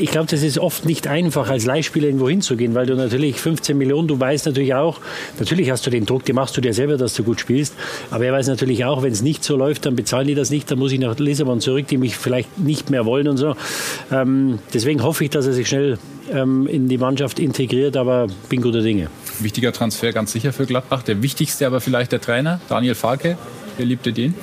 ich 0.00 0.10
glaube, 0.10 0.26
das 0.28 0.42
ist 0.42 0.58
oft 0.58 0.84
nicht 0.84 1.06
einfach, 1.06 1.48
als 1.48 1.64
Leihspieler 1.64 2.06
irgendwo 2.06 2.28
hinzugehen, 2.28 2.74
weil 2.74 2.86
du 2.86 2.94
natürlich 2.94 3.40
15 3.40 3.76
Millionen, 3.76 4.08
du 4.08 4.18
weißt 4.18 4.46
natürlich 4.46 4.74
auch, 4.74 5.00
natürlich 5.38 5.70
hast 5.70 5.86
du 5.86 5.90
den 5.90 6.06
Druck, 6.06 6.24
den 6.24 6.34
machst 6.34 6.56
du 6.56 6.60
dir 6.60 6.74
selber, 6.74 6.96
dass 6.96 7.14
du 7.14 7.22
gut 7.22 7.40
spielst. 7.40 7.74
Aber 8.10 8.24
er 8.24 8.32
weiß 8.32 8.48
natürlich 8.48 8.84
auch, 8.84 9.02
wenn 9.02 9.12
es 9.12 9.22
nicht 9.22 9.44
so 9.44 9.56
läuft, 9.56 9.86
dann 9.86 9.94
bezahlen 9.94 10.26
die 10.26 10.34
das 10.34 10.50
nicht, 10.50 10.70
dann 10.70 10.78
muss 10.78 10.92
ich 10.92 10.98
nach 10.98 11.18
Lissabon 11.18 11.60
zurück, 11.60 11.86
die 11.88 11.98
mich 11.98 12.16
vielleicht 12.16 12.58
nicht 12.58 12.90
mehr 12.90 13.06
wollen 13.06 13.28
und 13.28 13.36
so. 13.36 13.54
Ähm, 14.10 14.58
deswegen 14.74 15.02
hoffe 15.02 15.24
ich, 15.24 15.30
dass 15.30 15.46
er 15.46 15.52
sich 15.52 15.68
schnell 15.68 15.98
ähm, 16.32 16.66
in 16.66 16.88
die 16.88 16.98
Mannschaft 16.98 17.38
integriert, 17.38 17.96
aber 17.96 18.26
bin 18.48 18.62
guter 18.62 18.82
Dinge. 18.82 19.08
Wichtiger 19.40 19.72
Transfer 19.72 20.12
ganz 20.12 20.32
sicher 20.32 20.52
für 20.52 20.66
Gladbach. 20.66 21.02
Der 21.02 21.22
wichtigste 21.22 21.66
aber 21.66 21.80
vielleicht 21.80 22.12
der 22.12 22.20
Trainer, 22.20 22.60
Daniel 22.68 22.94
Farke. 22.94 23.36
Wer 23.76 23.86
liebt 23.86 24.06
ihr 24.06 24.12
den? 24.12 24.34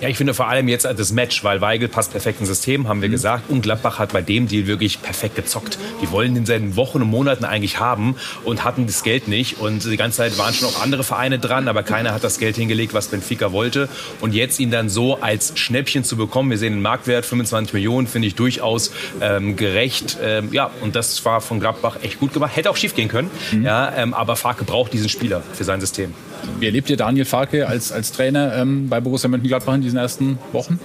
Ja, 0.00 0.08
ich 0.08 0.16
finde 0.16 0.32
vor 0.32 0.48
allem 0.48 0.66
jetzt 0.68 0.86
das 0.86 1.12
Match, 1.12 1.44
weil 1.44 1.60
Weigel 1.60 1.86
passt 1.86 2.12
perfekt 2.12 2.40
ins 2.40 2.48
System, 2.48 2.88
haben 2.88 3.02
wir 3.02 3.08
mhm. 3.08 3.12
gesagt. 3.12 3.50
Und 3.50 3.60
Gladbach 3.60 3.98
hat 3.98 4.14
bei 4.14 4.22
dem 4.22 4.48
Deal 4.48 4.66
wirklich 4.66 5.02
perfekt 5.02 5.36
gezockt. 5.36 5.78
Die 6.00 6.10
wollen 6.10 6.34
den 6.34 6.46
seit 6.46 6.74
Wochen 6.74 7.02
und 7.02 7.08
Monaten 7.08 7.44
eigentlich 7.44 7.80
haben 7.80 8.16
und 8.44 8.64
hatten 8.64 8.86
das 8.86 9.02
Geld 9.02 9.28
nicht. 9.28 9.58
Und 9.58 9.84
die 9.84 9.98
ganze 9.98 10.18
Zeit 10.18 10.38
waren 10.38 10.54
schon 10.54 10.68
auch 10.68 10.80
andere 10.80 11.04
Vereine 11.04 11.38
dran, 11.38 11.68
aber 11.68 11.82
keiner 11.82 12.14
hat 12.14 12.24
das 12.24 12.38
Geld 12.38 12.56
hingelegt, 12.56 12.94
was 12.94 13.08
Benfica 13.08 13.52
wollte. 13.52 13.90
Und 14.22 14.32
jetzt 14.32 14.58
ihn 14.58 14.70
dann 14.70 14.88
so 14.88 15.20
als 15.20 15.52
Schnäppchen 15.58 16.02
zu 16.02 16.16
bekommen, 16.16 16.48
wir 16.48 16.58
sehen 16.58 16.72
den 16.72 16.82
Marktwert, 16.82 17.26
25 17.26 17.74
Millionen, 17.74 18.06
finde 18.06 18.28
ich 18.28 18.34
durchaus 18.34 18.92
ähm, 19.20 19.56
gerecht. 19.56 20.16
Ähm, 20.22 20.48
ja, 20.50 20.70
und 20.80 20.96
das 20.96 21.22
war 21.26 21.42
von 21.42 21.60
Gladbach 21.60 21.98
echt 22.02 22.18
gut 22.18 22.32
gemacht. 22.32 22.56
Hätte 22.56 22.70
auch 22.70 22.76
schief 22.76 22.94
gehen 22.94 23.08
können, 23.08 23.30
mhm. 23.52 23.64
ja, 23.64 23.92
ähm, 23.94 24.14
aber 24.14 24.36
Farke 24.36 24.64
braucht 24.64 24.94
diesen 24.94 25.10
Spieler 25.10 25.42
für 25.52 25.64
sein 25.64 25.80
System. 25.80 26.14
Wie 26.58 26.66
erlebt 26.66 26.90
ihr 26.90 26.96
Daniel 26.96 27.24
Farke 27.24 27.66
als, 27.68 27.92
als 27.92 28.12
Trainer 28.12 28.54
ähm, 28.56 28.88
bei 28.88 29.00
Borussia 29.00 29.28
Mönchengladbach 29.28 29.74
in 29.74 29.82
diesen 29.82 29.98
ersten 29.98 30.38
Wochen? 30.52 30.78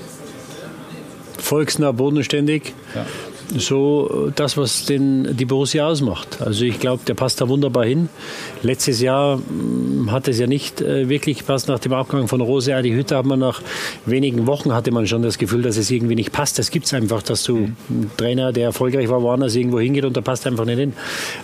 Volksnah, 1.37 1.91
bodenständig. 1.91 2.73
Ja 2.95 3.05
so 3.57 4.31
das, 4.35 4.57
was 4.57 4.85
den, 4.85 5.35
die 5.35 5.45
Borussia 5.45 5.87
ausmacht. 5.87 6.41
Also 6.41 6.65
ich 6.65 6.79
glaube, 6.79 7.03
der 7.07 7.13
passt 7.13 7.41
da 7.41 7.49
wunderbar 7.49 7.85
hin. 7.85 8.09
Letztes 8.63 9.01
Jahr 9.01 9.37
hm, 9.37 10.11
hat 10.11 10.27
es 10.27 10.39
ja 10.39 10.47
nicht 10.47 10.81
äh, 10.81 11.09
wirklich 11.09 11.39
gepasst 11.39 11.67
nach 11.67 11.79
dem 11.79 11.93
Abgang 11.93 12.27
von 12.27 12.41
Rose 12.41 12.81
Die 12.81 12.93
Hütte 12.93 13.17
hat 13.17 13.25
man 13.25 13.39
nach 13.39 13.61
wenigen 14.05 14.47
Wochen 14.47 14.73
hatte 14.73 14.91
man 14.91 15.07
schon 15.07 15.21
das 15.21 15.37
Gefühl, 15.37 15.61
dass 15.61 15.77
es 15.77 15.91
irgendwie 15.91 16.15
nicht 16.15 16.31
passt. 16.31 16.59
Das 16.59 16.71
gibt 16.71 16.85
es 16.85 16.93
einfach, 16.93 17.21
dass 17.21 17.43
du 17.43 17.57
mhm. 17.57 17.75
einen 17.89 18.11
Trainer, 18.17 18.51
der 18.51 18.65
erfolgreich 18.65 19.09
war, 19.09 19.21
woanders 19.21 19.55
irgendwo 19.55 19.79
hingeht 19.79 20.05
und 20.05 20.15
da 20.15 20.21
passt 20.21 20.45
einfach 20.47 20.65
nicht 20.65 20.79
hin. 20.79 20.93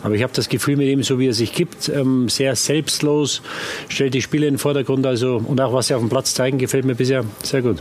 Aber 0.04 0.16
ich 0.16 0.24
habe 0.24 0.34
das 0.36 0.50
Gefühl 0.50 0.78
mit 0.78 0.88
ihm, 0.88 1.04
so 1.04 1.20
wie 1.20 1.28
er 1.28 1.34
sich 1.34 1.54
gibt, 1.54 1.90
ähm, 1.90 2.30
sehr 2.30 2.56
selbstlos, 2.56 3.42
stellt 3.90 4.14
die 4.14 4.22
Spiele 4.22 4.48
in 4.48 4.56
den 4.56 4.60
Vordergrund. 4.60 5.06
Also, 5.06 5.42
und 5.46 5.60
auch 5.62 5.74
was 5.74 5.88
sie 5.88 5.94
auf 5.94 6.02
dem 6.02 6.10
Platz 6.10 6.34
zeigen, 6.34 6.58
gefällt 6.58 6.86
mir 6.86 6.96
bisher 6.96 7.24
sehr 7.44 7.62
gut. 7.62 7.78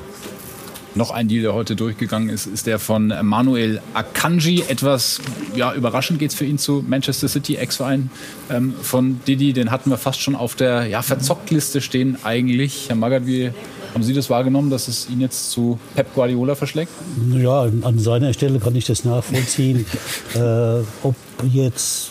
Noch 0.95 1.13
ein 1.13 1.29
Deal, 1.29 1.43
der 1.43 1.55
heute 1.55 1.77
durchgegangen 1.77 2.29
ist, 2.29 2.47
ist 2.47 2.67
der 2.67 2.81
von 2.81 3.13
Manuel 3.23 3.81
Akanji. 3.95 4.65
Etwas 4.69 5.21
ja, 5.55 5.73
überraschend 5.73 6.19
geht 6.19 6.31
es 6.33 6.37
für 6.37 6.45
ihn 6.45 6.59
zu 6.59 6.85
Manchester 6.87 7.29
City, 7.29 7.57
Ex-Verein 7.57 8.11
ähm, 8.51 8.75
von 8.83 9.21
Didi. 9.27 9.53
Den 9.53 9.71
hatten 9.71 9.91
wir 9.91 9.99
fast 9.99 10.21
schon 10.21 10.35
auf 10.35 10.57
der 10.57 10.87
ja, 10.87 11.03
Verzockt-Liste 11.03 11.81
stehen 11.81 12.19
eigentlich. 12.25 12.89
Herr 12.89 12.97
Magath, 12.97 13.27
wie 13.27 13.53
haben 13.95 14.03
Sie 14.03 14.15
das 14.15 14.31
wahrgenommen, 14.31 14.71
dass 14.71 14.89
es 14.89 15.09
ihn 15.09 15.21
jetzt 15.21 15.53
zu 15.53 15.79
Pep 15.95 16.13
Guardiola 16.15 16.55
verschlägt? 16.57 16.93
Ja, 17.33 17.63
an 17.63 17.99
seiner 17.99 18.33
Stelle 18.33 18.59
kann 18.59 18.75
ich 18.75 18.87
das 18.87 19.05
nachvollziehen. 19.05 19.87
äh, 20.35 20.81
ob 21.03 21.15
jetzt 21.53 22.11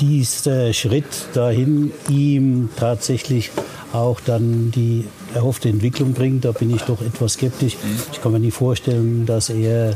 dieser 0.00 0.72
Schritt 0.72 1.28
dahin 1.34 1.92
ihm 2.08 2.70
tatsächlich 2.76 3.50
auch 3.92 4.20
dann 4.20 4.70
die 4.70 5.04
erhoffte 5.34 5.68
Entwicklung 5.68 6.12
bringt, 6.12 6.44
da 6.44 6.52
bin 6.52 6.74
ich 6.74 6.82
doch 6.82 7.00
etwas 7.00 7.34
skeptisch. 7.34 7.76
Ich 8.12 8.20
kann 8.20 8.32
mir 8.32 8.40
nicht 8.40 8.54
vorstellen, 8.54 9.26
dass 9.26 9.50
er 9.50 9.90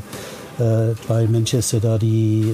äh, 0.59 0.95
bei 1.09 1.27
Manchester 1.27 1.81
da 1.81 1.99
die 1.99 2.53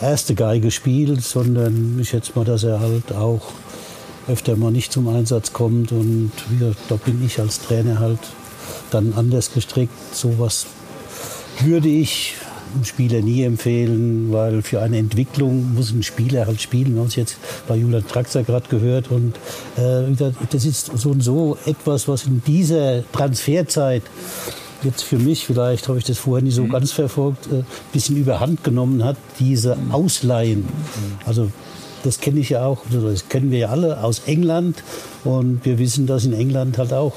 äh, 0.00 0.04
erste 0.04 0.34
Geige 0.34 0.70
spielt, 0.70 1.22
sondern 1.22 1.98
ich 2.00 2.10
schätze 2.10 2.32
mal, 2.34 2.44
dass 2.44 2.64
er 2.64 2.80
halt 2.80 3.12
auch 3.12 3.52
öfter 4.28 4.56
mal 4.56 4.70
nicht 4.70 4.92
zum 4.92 5.08
Einsatz 5.08 5.52
kommt 5.52 5.92
und 5.92 6.32
wieder, 6.48 6.72
da 6.88 6.96
bin 6.96 7.24
ich 7.24 7.40
als 7.40 7.60
Trainer 7.60 7.98
halt 8.00 8.18
dann 8.90 9.12
anders 9.14 9.52
gestrickt. 9.52 9.92
Sowas 10.14 10.66
würde 11.60 11.88
ich 11.88 12.34
einem 12.76 12.84
Spieler 12.84 13.20
nie 13.20 13.42
empfehlen, 13.42 14.32
weil 14.32 14.62
für 14.62 14.80
eine 14.80 14.98
Entwicklung 14.98 15.74
muss 15.74 15.92
ein 15.92 16.02
Spieler 16.02 16.46
halt 16.46 16.60
spielen. 16.60 16.94
Wir 16.94 17.00
haben 17.00 17.08
es 17.08 17.16
jetzt 17.16 17.36
bei 17.66 17.76
Julian 17.76 18.06
Traxer 18.06 18.44
gerade 18.44 18.68
gehört. 18.68 19.10
Und 19.10 19.34
äh, 19.76 20.32
das 20.50 20.64
ist 20.64 20.90
so 20.94 21.10
und 21.10 21.22
so 21.22 21.58
etwas, 21.66 22.06
was 22.06 22.26
in 22.26 22.42
dieser 22.46 23.02
Transferzeit 23.12 24.02
jetzt 24.82 25.02
für 25.02 25.18
mich, 25.18 25.46
vielleicht 25.46 25.88
habe 25.88 25.98
ich 25.98 26.04
das 26.04 26.18
vorher 26.18 26.44
nicht 26.44 26.54
so 26.54 26.64
mhm. 26.64 26.70
ganz 26.70 26.92
verfolgt, 26.92 27.46
ein 27.50 27.60
äh, 27.60 27.64
bisschen 27.92 28.16
überhand 28.16 28.62
genommen 28.62 29.02
hat, 29.04 29.16
diese 29.38 29.76
Ausleihen. 29.90 30.66
Also 31.24 31.50
das 32.04 32.20
kenne 32.20 32.40
ich 32.40 32.50
ja 32.50 32.64
auch, 32.64 32.84
also 32.92 33.10
das 33.10 33.28
kennen 33.28 33.50
wir 33.50 33.58
ja 33.58 33.68
alle 33.70 34.02
aus 34.02 34.22
England. 34.26 34.82
Und 35.24 35.64
wir 35.64 35.78
wissen, 35.78 36.06
dass 36.06 36.24
in 36.24 36.32
England 36.32 36.78
halt 36.78 36.92
auch 36.92 37.14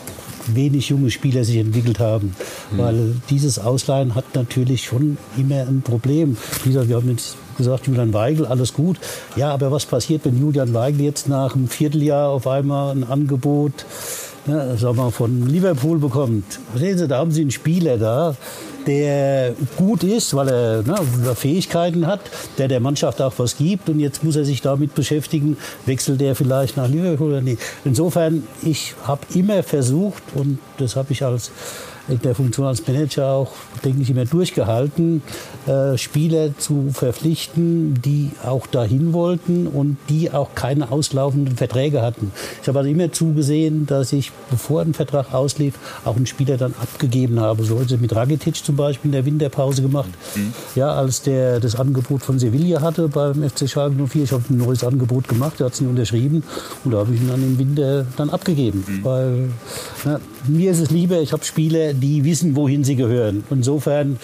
wenig 0.56 0.90
junge 0.90 1.12
Spieler 1.12 1.44
sich 1.44 1.58
entwickelt 1.58 2.00
haben. 2.00 2.36
Mhm. 2.72 2.78
Weil 2.78 3.16
dieses 3.30 3.60
Ausleihen 3.60 4.16
hat 4.16 4.26
natürlich 4.36 4.84
schon 4.84 5.18
immer 5.38 5.62
ein 5.62 5.82
Problem. 5.82 6.38
Wie 6.64 6.70
gesagt, 6.70 6.90
wir 6.90 6.96
haben 6.96 7.10
jetzt 7.10 7.36
gesagt, 7.58 7.88
Julian 7.88 8.14
Weigel, 8.14 8.46
alles 8.46 8.74
gut. 8.74 8.98
Ja, 9.36 9.52
aber 9.52 9.72
was 9.72 9.86
passiert, 9.86 10.26
wenn 10.26 10.40
Julian 10.40 10.74
Weigel 10.74 11.02
jetzt 11.02 11.28
nach 11.28 11.56
einem 11.56 11.68
Vierteljahr 11.68 12.30
auf 12.30 12.48
einmal 12.48 12.96
ein 12.96 13.04
Angebot 13.04 13.86
ne, 14.48 14.78
sagen 14.78 14.98
wir, 14.98 15.12
von 15.12 15.48
Liverpool 15.48 16.00
bekommt? 16.00 16.60
Sehen 16.76 16.98
Sie, 16.98 17.08
da 17.08 17.18
haben 17.18 17.32
Sie 17.32 17.42
einen 17.42 17.52
Spieler 17.52 17.98
da, 17.98 18.36
der 18.90 19.54
gut 19.78 20.04
ist, 20.04 20.34
weil 20.34 20.50
er 20.50 20.82
ne, 20.82 20.96
Fähigkeiten 21.36 22.08
hat, 22.08 22.22
der 22.58 22.68
der 22.68 22.80
Mannschaft 22.80 23.22
auch 23.22 23.34
was 23.38 23.58
gibt 23.58 23.88
und 23.88 24.00
jetzt 24.00 24.24
muss 24.24 24.36
er 24.36 24.46
sich 24.46 24.62
damit 24.62 24.96
beschäftigen, 24.96 25.58
wechselt 25.86 26.22
er 26.22 26.36
vielleicht 26.36 26.76
nach 26.76 26.88
Liverpool 26.90 27.30
oder 27.30 27.42
nicht. 27.42 27.62
Insofern, 27.86 28.48
ich 28.64 28.96
habe 29.04 29.22
immer 29.36 29.62
versucht 29.62 30.24
und 30.34 30.58
das 30.78 30.96
habe 30.96 31.12
ich 31.12 31.24
als 31.24 31.52
in 32.10 32.22
der 32.22 32.36
Funktion 32.36 32.68
als 32.68 32.86
Manager 32.88 33.28
auch, 33.28 33.52
denke 33.84 34.02
ich, 34.02 34.10
immer 34.10 34.26
durchgehalten, 34.26 35.22
äh, 35.68 35.98
Spieler 35.98 36.58
zu 36.58 36.90
verpflichten, 36.92 38.02
die 38.02 38.32
auch 38.44 38.68
dahin 38.68 39.14
wollten 39.14 39.68
und 39.68 39.98
die 40.10 40.32
auch 40.32 40.56
keine 40.56 40.92
auslaufenden 40.92 41.58
Verträge 41.58 42.02
hatten. 42.02 42.32
Ich 42.62 42.68
habe 42.68 42.80
also 42.80 42.90
immer 42.90 43.12
zugesehen, 43.12 43.86
dass 43.86 44.14
ich, 44.14 44.32
bevor 44.50 44.82
ein 44.82 44.94
Vertrag 44.94 45.34
auslief, 45.34 45.76
auch 46.06 46.16
einen 46.16 46.26
Spieler 46.26 46.58
dann 46.58 46.74
abgegeben 46.82 47.40
habe. 47.40 47.64
So 47.64 47.78
also 47.78 47.98
mit 47.98 48.16
Rakitic 48.16 48.56
zum 48.56 48.76
Beispiel 48.76 49.10
in 49.10 49.14
der 49.14 49.26
Winterpause 49.26 49.82
gemacht. 49.82 50.10
Mhm. 50.36 50.54
Ja, 50.76 50.92
als 50.94 51.22
der 51.22 51.60
das 51.60 51.76
Angebot 51.76 52.24
von 52.24 52.40
Sevilla 52.40 52.82
hatte 52.82 53.08
beim 53.08 53.48
FC 53.48 53.70
Schalke 53.70 53.96
04. 54.08 54.24
Ich 54.24 54.32
habe 54.32 54.44
ein 54.50 54.58
neues 54.58 54.84
Angebot 54.84 55.28
gemacht, 55.28 55.60
er 55.60 55.68
hat 55.68 55.74
es 55.74 55.82
nicht 55.82 55.90
unterschrieben 55.90 56.44
und 56.84 56.92
da 56.92 57.00
habe 57.00 57.14
ich 57.14 57.22
ihn 57.22 57.28
dann 57.28 57.44
im 57.44 57.58
Winter 57.58 58.06
dann 58.18 58.30
abgegeben. 58.30 58.84
Mhm. 58.88 59.04
Weil 59.04 59.50
na, 60.06 60.20
mir 60.48 60.72
ist 60.72 60.80
es 60.80 60.90
lieber, 60.92 61.20
ich 61.22 61.34
habe 61.34 61.44
Spieler, 61.44 61.94
die 62.00 62.24
wissen, 62.26 62.56
wohin 62.56 62.84
sie 62.84 62.96
gehören. 62.96 63.44
Insofern 63.50 64.18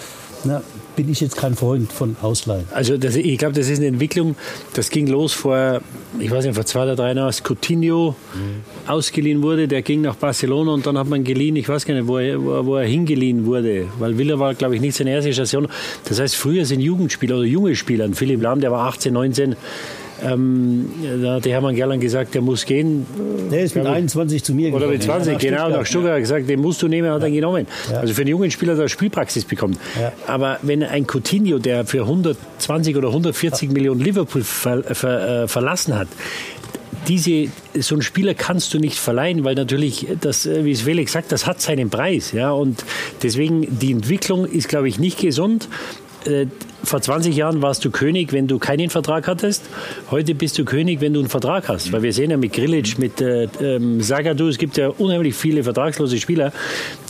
na, 0.44 0.62
bin 0.94 1.10
ich 1.10 1.20
jetzt 1.20 1.36
kein 1.36 1.54
Freund 1.54 1.92
von 1.92 2.16
Ausleihen. 2.22 2.64
Also 2.72 2.96
das, 2.96 3.16
ich 3.16 3.38
glaube, 3.38 3.54
das 3.54 3.68
ist 3.68 3.78
eine 3.78 3.88
Entwicklung, 3.88 4.36
das 4.74 4.90
ging 4.90 5.06
los 5.06 5.32
vor, 5.32 5.80
ich 6.18 6.30
weiß 6.30 6.44
nicht, 6.44 6.54
vor 6.54 6.64
zwei 6.64 6.84
oder 6.84 6.96
drei 6.96 7.08
Jahren, 7.08 7.18
als 7.18 7.42
Coutinho 7.42 8.14
mhm. 8.34 8.90
ausgeliehen 8.90 9.42
wurde, 9.42 9.68
der 9.68 9.82
ging 9.82 10.02
nach 10.02 10.16
Barcelona 10.16 10.72
und 10.72 10.86
dann 10.86 10.96
hat 10.98 11.08
man 11.08 11.24
geliehen, 11.24 11.56
ich 11.56 11.68
weiß 11.68 11.84
gar 11.84 11.94
nicht, 11.94 12.06
wo 12.06 12.18
er, 12.18 12.42
wo 12.42 12.76
er 12.76 12.86
hingeliehen 12.86 13.44
wurde, 13.46 13.86
weil 13.98 14.16
Villa 14.16 14.38
war, 14.38 14.54
glaube 14.54 14.74
ich, 14.76 14.80
nicht 14.80 14.96
seine 14.96 15.10
erste 15.10 15.32
Station. 15.32 15.68
Das 16.08 16.20
heißt, 16.20 16.36
früher 16.36 16.64
sind 16.64 16.80
Jugendspieler 16.80 17.36
oder 17.36 17.46
junge 17.46 17.74
Spieler, 17.76 18.08
Philipp 18.12 18.42
Lahm, 18.42 18.60
der 18.60 18.72
war 18.72 18.86
18, 18.86 19.12
19, 19.12 19.56
ähm, 20.24 20.90
da 21.22 21.34
hat 21.34 21.46
Hermann 21.46 21.74
Gerland 21.74 22.00
gesagt, 22.00 22.34
der 22.34 22.42
muss 22.42 22.64
gehen. 22.64 23.06
Der 23.50 23.62
ist 23.62 23.74
mit 23.74 23.86
21 23.86 24.42
zu 24.42 24.54
mir 24.54 24.66
gekommen. 24.66 24.84
Oder 24.84 24.92
mit 24.92 25.02
20, 25.02 25.32
ja, 25.32 25.38
genau, 25.38 25.68
nach 25.68 25.86
Stuttgart 25.86 26.14
ja. 26.14 26.18
gesagt, 26.18 26.48
den 26.48 26.60
musst 26.60 26.82
du 26.82 26.88
nehmen, 26.88 27.10
hat 27.10 27.22
er 27.22 27.30
genommen. 27.30 27.66
Ja. 27.90 28.00
Also 28.00 28.14
für 28.14 28.22
einen 28.22 28.30
jungen 28.30 28.50
Spieler, 28.50 28.74
der 28.74 28.88
Spielpraxis 28.88 29.44
bekommt. 29.44 29.78
Aber 30.26 30.58
wenn 30.62 30.82
ein 30.82 31.06
Coutinho, 31.06 31.58
der 31.58 31.84
für 31.84 32.02
120 32.02 32.96
oder 32.96 33.08
140 33.08 33.70
Millionen 33.70 34.00
Liverpool 34.00 34.42
ver, 34.42 34.82
ver, 34.82 35.44
äh, 35.44 35.48
verlassen 35.48 35.98
hat, 35.98 36.08
diese, 37.08 37.48
so 37.78 37.94
einen 37.94 38.02
Spieler 38.02 38.34
kannst 38.34 38.74
du 38.74 38.78
nicht 38.78 38.98
verleihen, 38.98 39.44
weil 39.44 39.54
natürlich, 39.54 40.06
das, 40.20 40.46
wie 40.46 40.72
es 40.72 40.82
Felix 40.82 41.12
sagt, 41.12 41.30
das 41.30 41.46
hat 41.46 41.60
seinen 41.60 41.90
Preis. 41.90 42.32
Ja? 42.32 42.50
Und 42.50 42.84
deswegen, 43.22 43.78
die 43.78 43.92
Entwicklung 43.92 44.44
ist, 44.44 44.68
glaube 44.68 44.88
ich, 44.88 44.98
nicht 44.98 45.18
gesund. 45.18 45.68
Vor 46.86 47.00
20 47.00 47.34
Jahren 47.34 47.62
warst 47.62 47.84
du 47.84 47.90
König, 47.90 48.32
wenn 48.32 48.46
du 48.46 48.60
keinen 48.60 48.90
Vertrag 48.90 49.26
hattest. 49.26 49.64
Heute 50.12 50.36
bist 50.36 50.56
du 50.56 50.64
König, 50.64 51.00
wenn 51.00 51.12
du 51.14 51.18
einen 51.18 51.28
Vertrag 51.28 51.68
hast. 51.68 51.90
Weil 51.90 52.02
wir 52.02 52.12
sehen 52.12 52.30
ja 52.30 52.36
mit 52.36 52.52
Grilic, 52.52 52.96
mit 52.96 53.20
äh, 53.20 53.48
ähm, 53.60 54.00
Sagadu, 54.00 54.46
es 54.46 54.56
gibt 54.56 54.76
ja 54.76 54.90
unheimlich 54.90 55.34
viele 55.34 55.64
vertragslose 55.64 56.16
Spieler, 56.18 56.52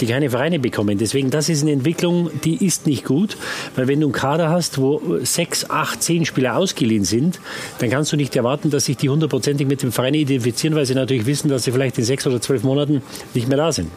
die 0.01 0.07
keine 0.07 0.31
Vereine 0.31 0.59
bekommen. 0.61 0.97
Deswegen, 0.97 1.29
das 1.29 1.51
ist 1.51 1.61
eine 1.61 1.73
Entwicklung, 1.73 2.31
die 2.43 2.65
ist 2.65 2.87
nicht 2.87 3.05
gut. 3.05 3.37
Weil 3.77 3.87
wenn 3.87 4.01
du 4.01 4.07
einen 4.07 4.15
Kader 4.15 4.49
hast, 4.49 4.79
wo 4.79 5.19
sechs, 5.21 5.69
acht, 5.69 6.03
zehn 6.03 6.25
Spieler 6.25 6.57
ausgeliehen 6.57 7.05
sind, 7.05 7.39
dann 7.79 7.91
kannst 7.91 8.11
du 8.15 8.17
nicht 8.17 8.35
erwarten, 8.35 8.71
dass 8.71 8.87
sich 8.87 8.97
die 8.97 9.11
hundertprozentig 9.11 9.67
mit 9.67 9.83
dem 9.83 9.93
Verein 9.93 10.15
identifizieren, 10.15 10.75
weil 10.75 10.87
sie 10.87 10.95
natürlich 10.95 11.27
wissen, 11.27 11.51
dass 11.51 11.65
sie 11.65 11.73
vielleicht 11.73 11.99
in 11.99 12.05
sechs 12.05 12.27
oder 12.27 12.41
zwölf 12.41 12.63
Monaten 12.63 13.03
nicht 13.35 13.47
mehr 13.47 13.59
da 13.59 13.71
sind. 13.73 13.91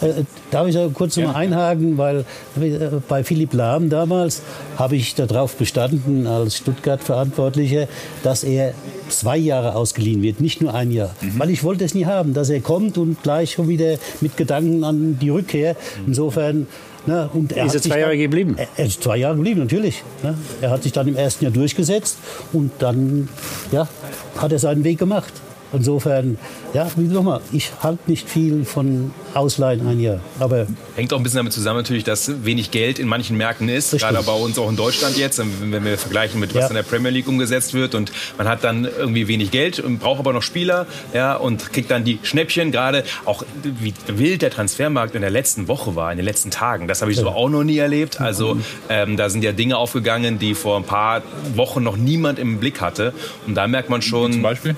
Äh, 0.00 0.24
darf 0.50 0.66
ich 0.68 0.76
kurz 0.94 1.16
ja. 1.16 1.26
mal 1.26 1.34
einhaken, 1.34 1.98
weil 1.98 2.24
äh, 2.60 2.78
bei 3.08 3.24
Philipp 3.24 3.52
Lahm 3.52 3.90
damals 3.90 4.42
habe 4.76 4.96
ich 4.96 5.14
darauf 5.14 5.56
bestanden, 5.56 6.26
als 6.26 6.56
Stuttgart-Verantwortlicher, 6.56 7.86
dass 8.22 8.44
er 8.44 8.74
zwei 9.08 9.36
Jahre 9.36 9.74
ausgeliehen 9.74 10.22
wird, 10.22 10.40
nicht 10.40 10.60
nur 10.62 10.74
ein 10.74 10.90
Jahr. 10.90 11.14
Mhm. 11.20 11.38
Weil 11.38 11.50
ich 11.50 11.62
wollte 11.64 11.84
es 11.84 11.94
nie 11.94 12.06
haben, 12.06 12.34
dass 12.34 12.48
er 12.50 12.60
kommt 12.60 12.98
und 12.98 13.22
gleich 13.22 13.52
schon 13.52 13.68
wieder 13.68 13.96
mit 14.20 14.36
Gedanken 14.36 14.84
an 14.84 15.18
die 15.20 15.30
Rückkehr. 15.30 15.74
Mhm. 15.74 16.04
Insofern 16.08 16.66
Ne, 17.06 17.30
und 17.32 17.52
er 17.52 17.64
ist 17.64 17.74
er 17.74 17.80
zwei 17.80 18.00
Jahre 18.00 18.12
dann, 18.12 18.20
geblieben? 18.20 18.54
Er, 18.58 18.68
er, 18.76 18.84
ist 18.84 19.02
zwei 19.02 19.16
Jahre 19.16 19.34
geblieben, 19.36 19.60
natürlich. 19.60 20.02
Ne. 20.22 20.36
Er 20.60 20.70
hat 20.70 20.82
sich 20.82 20.92
dann 20.92 21.08
im 21.08 21.16
ersten 21.16 21.44
Jahr 21.44 21.52
durchgesetzt 21.52 22.18
und 22.52 22.72
dann 22.78 23.28
ja, 23.72 23.88
hat 24.36 24.52
er 24.52 24.58
seinen 24.58 24.84
Weg 24.84 24.98
gemacht. 24.98 25.32
Insofern, 25.72 26.38
ja, 26.74 26.88
wie 26.96 27.06
nochmal, 27.06 27.40
ich 27.52 27.70
halte 27.82 28.10
nicht 28.10 28.28
viel 28.28 28.64
von 28.64 29.12
Ausleihen 29.34 29.86
ein 29.86 30.00
Jahr. 30.00 30.20
Aber 30.40 30.66
Hängt 30.96 31.12
auch 31.12 31.18
ein 31.18 31.22
bisschen 31.22 31.38
damit 31.38 31.52
zusammen 31.52 31.78
natürlich, 31.78 32.02
dass 32.02 32.44
wenig 32.44 32.70
Geld 32.70 32.98
in 32.98 33.06
manchen 33.06 33.36
Märkten 33.36 33.68
ist, 33.68 33.92
richtig. 33.92 34.08
gerade 34.08 34.24
bei 34.24 34.32
uns 34.32 34.58
auch 34.58 34.68
in 34.68 34.76
Deutschland 34.76 35.16
jetzt, 35.16 35.38
wenn 35.38 35.84
wir 35.84 35.96
vergleichen 35.96 36.40
mit 36.40 36.54
was 36.54 36.62
ja. 36.62 36.68
in 36.68 36.74
der 36.74 36.82
Premier 36.82 37.10
League 37.10 37.28
umgesetzt 37.28 37.72
wird 37.74 37.94
und 37.94 38.10
man 38.36 38.48
hat 38.48 38.64
dann 38.64 38.84
irgendwie 38.84 39.28
wenig 39.28 39.50
Geld 39.50 39.78
und 39.78 39.98
braucht 39.98 40.18
aber 40.18 40.32
noch 40.32 40.42
Spieler 40.42 40.86
ja, 41.14 41.36
und 41.36 41.72
kriegt 41.72 41.90
dann 41.90 42.04
die 42.04 42.18
Schnäppchen, 42.22 42.72
gerade 42.72 43.04
auch 43.24 43.44
wie 43.62 43.94
wild 44.08 44.42
der 44.42 44.50
Transfermarkt 44.50 45.14
in 45.14 45.20
der 45.20 45.30
letzten 45.30 45.68
Woche 45.68 45.94
war, 45.94 46.10
in 46.10 46.16
den 46.16 46.26
letzten 46.26 46.50
Tagen. 46.50 46.88
Das 46.88 47.00
habe 47.00 47.12
ich 47.12 47.18
so 47.18 47.28
auch 47.28 47.48
noch 47.48 47.64
nie 47.64 47.78
erlebt. 47.78 48.20
Also 48.20 48.58
ähm, 48.88 49.16
da 49.16 49.30
sind 49.30 49.44
ja 49.44 49.52
Dinge 49.52 49.76
aufgegangen, 49.76 50.38
die 50.38 50.54
vor 50.54 50.76
ein 50.76 50.84
paar 50.84 51.22
Wochen 51.54 51.82
noch 51.82 51.96
niemand 51.96 52.38
im 52.38 52.58
Blick 52.58 52.80
hatte 52.80 53.14
und 53.46 53.54
da 53.54 53.68
merkt 53.68 53.88
man 53.88 54.02
schon... 54.02 54.32
Zum 54.32 54.42
Beispiel? 54.42 54.74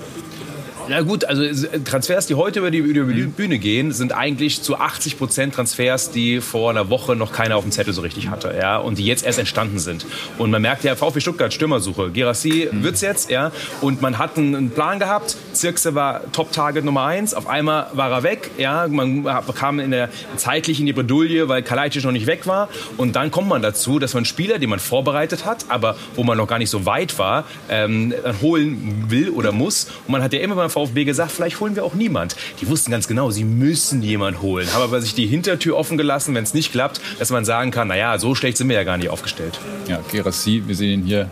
Ja 0.89 1.01
gut, 1.01 1.25
also 1.25 1.43
Transfers, 1.85 2.27
die 2.27 2.35
heute 2.35 2.59
über 2.59 2.71
die, 2.71 2.79
über 2.79 3.13
die 3.13 3.23
Bühne 3.23 3.57
gehen, 3.57 3.91
sind 3.91 4.11
eigentlich 4.11 4.61
zu 4.61 4.77
80 4.77 5.17
Prozent 5.17 5.55
Transfers, 5.55 6.11
die 6.11 6.41
vor 6.41 6.69
einer 6.69 6.89
Woche 6.89 7.15
noch 7.15 7.31
keiner 7.31 7.55
auf 7.55 7.63
dem 7.63 7.71
Zettel 7.71 7.93
so 7.93 8.01
richtig 8.01 8.29
hatte, 8.29 8.55
ja, 8.59 8.77
und 8.77 8.97
die 8.97 9.05
jetzt 9.05 9.25
erst 9.25 9.39
entstanden 9.39 9.79
sind. 9.79 10.05
Und 10.37 10.51
man 10.51 10.61
merkt 10.61 10.83
ja, 10.83 10.95
VfB 10.95 11.21
Stuttgart 11.21 11.53
Stürmersuche, 11.53 12.11
Gerassi 12.11 12.67
mhm. 12.71 12.83
wird's 12.83 13.01
jetzt, 13.01 13.29
ja, 13.29 13.51
und 13.81 14.01
man 14.01 14.17
hat 14.17 14.37
einen 14.37 14.71
Plan 14.71 14.99
gehabt. 14.99 15.37
Zirkse 15.53 15.95
war 15.95 16.21
Top-Target 16.31 16.83
Nummer 16.83 17.03
eins. 17.03 17.33
Auf 17.33 17.47
einmal 17.47 17.87
war 17.93 18.11
er 18.11 18.23
weg, 18.23 18.51
ja, 18.57 18.87
man 18.87 19.23
kam 19.55 19.79
in 19.79 19.91
der 19.91 20.09
zeitlich 20.35 20.79
in 20.79 20.85
die 20.85 20.93
Bredouille, 20.93 21.47
weil 21.47 21.63
Kalajdzic 21.63 22.03
noch 22.03 22.11
nicht 22.11 22.27
weg 22.27 22.47
war. 22.47 22.69
Und 22.97 23.15
dann 23.15 23.31
kommt 23.31 23.47
man 23.47 23.61
dazu, 23.61 23.99
dass 23.99 24.13
man 24.13 24.25
Spieler, 24.25 24.59
die 24.59 24.67
man 24.67 24.79
vorbereitet 24.79 25.45
hat, 25.45 25.65
aber 25.69 25.95
wo 26.15 26.23
man 26.23 26.37
noch 26.37 26.47
gar 26.47 26.59
nicht 26.59 26.69
so 26.69 26.85
weit 26.85 27.17
war, 27.19 27.45
ähm, 27.69 28.13
holen 28.41 29.05
will 29.07 29.29
oder 29.29 29.51
muss. 29.51 29.85
Und 30.07 30.11
man 30.11 30.23
hat 30.23 30.33
ja 30.33 30.39
immer 30.39 30.55
beim 30.55 30.69
VfB 30.73 31.05
gesagt, 31.05 31.31
vielleicht 31.31 31.59
holen 31.59 31.75
wir 31.75 31.85
auch 31.85 31.93
niemand. 31.93 32.35
Die 32.61 32.67
wussten 32.67 32.91
ganz 32.91 33.07
genau, 33.07 33.31
sie 33.31 33.43
müssen 33.43 34.01
jemand 34.03 34.41
holen. 34.41 34.71
Haben 34.73 34.83
aber 34.83 35.01
sich 35.01 35.15
die 35.15 35.27
Hintertür 35.27 35.77
offen 35.77 35.97
gelassen, 35.97 36.35
wenn 36.35 36.43
es 36.43 36.53
nicht 36.53 36.71
klappt, 36.71 36.99
dass 37.19 37.29
man 37.29 37.45
sagen 37.45 37.71
kann, 37.71 37.87
naja, 37.87 38.17
so 38.19 38.35
schlecht 38.35 38.57
sind 38.57 38.69
wir 38.69 38.75
ja 38.75 38.83
gar 38.83 38.97
nicht 38.97 39.09
aufgestellt. 39.09 39.59
Ja, 39.87 39.99
Gerassi, 40.11 40.63
wir 40.65 40.75
sehen 40.75 41.01
ihn 41.01 41.05
hier 41.05 41.29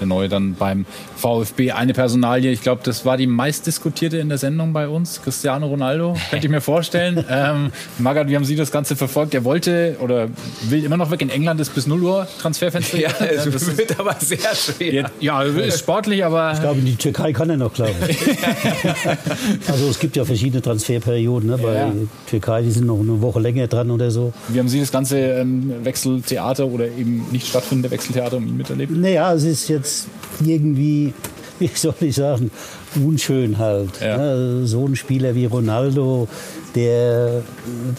der 0.00 0.06
neue 0.06 0.28
dann 0.28 0.54
beim 0.54 0.86
VfB. 1.16 1.72
Eine 1.72 1.92
Personalie, 1.92 2.50
ich 2.50 2.62
glaube, 2.62 2.82
das 2.84 3.04
war 3.04 3.16
die 3.16 3.26
meistdiskutierte 3.26 4.18
in 4.18 4.28
der 4.28 4.38
Sendung 4.38 4.72
bei 4.72 4.88
uns, 4.88 5.22
Cristiano 5.22 5.66
Ronaldo, 5.66 6.16
könnte 6.30 6.46
ich 6.46 6.50
mir 6.50 6.60
vorstellen. 6.60 7.24
ähm, 7.30 7.72
Magath, 7.98 8.28
wie 8.28 8.36
haben 8.36 8.44
Sie 8.44 8.56
das 8.56 8.70
Ganze 8.70 8.96
verfolgt? 8.96 9.32
Der 9.32 9.44
wollte 9.44 9.96
oder 10.00 10.28
will 10.68 10.84
immer 10.84 10.96
noch 10.96 11.10
weg. 11.10 11.22
In 11.22 11.30
England 11.30 11.60
ist 11.60 11.74
bis 11.74 11.86
0 11.86 12.02
Uhr 12.02 12.28
Transferfenster. 12.40 12.98
Ja, 12.98 13.10
es 13.20 13.44
ja, 13.44 13.50
das 13.50 13.76
wird 13.76 13.98
aber 13.98 14.16
sehr 14.20 14.38
schwer. 14.54 15.10
Ja, 15.20 15.42
ist 15.42 15.80
sportlich, 15.80 16.24
aber... 16.24 16.52
Ich 16.52 16.60
glaube, 16.60 16.78
in 16.80 16.86
die 16.86 16.96
Türkei 16.96 17.32
kann 17.32 17.50
er 17.50 17.56
noch, 17.56 17.72
glaube 17.72 17.94
also 19.68 19.88
es 19.88 19.98
gibt 19.98 20.16
ja 20.16 20.24
verschiedene 20.24 20.62
Transferperioden. 20.62 21.50
Ne? 21.50 21.58
Bei 21.58 21.74
ja. 21.74 21.92
Türkei, 22.28 22.62
die 22.62 22.70
sind 22.70 22.86
noch 22.86 22.98
eine 22.98 23.20
Woche 23.20 23.40
länger 23.40 23.66
dran 23.66 23.90
oder 23.90 24.10
so. 24.10 24.32
Wie 24.48 24.58
haben 24.58 24.68
Sie 24.68 24.80
das 24.80 24.92
ganze 24.92 25.18
ähm, 25.18 25.72
Wechseltheater 25.84 26.66
oder 26.66 26.86
eben 26.86 27.26
nicht 27.30 27.48
stattfindende 27.48 27.90
Wechseltheater 27.90 28.36
um 28.36 28.46
ihn 28.46 28.56
miterlebt? 28.56 28.92
Naja, 28.92 29.32
es 29.32 29.44
ist 29.44 29.68
jetzt 29.68 29.87
jetzt 29.88 30.08
irgendwie, 30.44 31.14
wie 31.58 31.70
soll 31.74 31.94
ich 32.00 32.16
sagen, 32.16 32.50
unschön 32.94 33.58
halt. 33.58 34.00
Ja. 34.00 34.16
Ne? 34.18 34.66
So 34.66 34.86
ein 34.86 34.96
Spieler 34.96 35.34
wie 35.34 35.46
Ronaldo, 35.46 36.28
der 36.74 37.42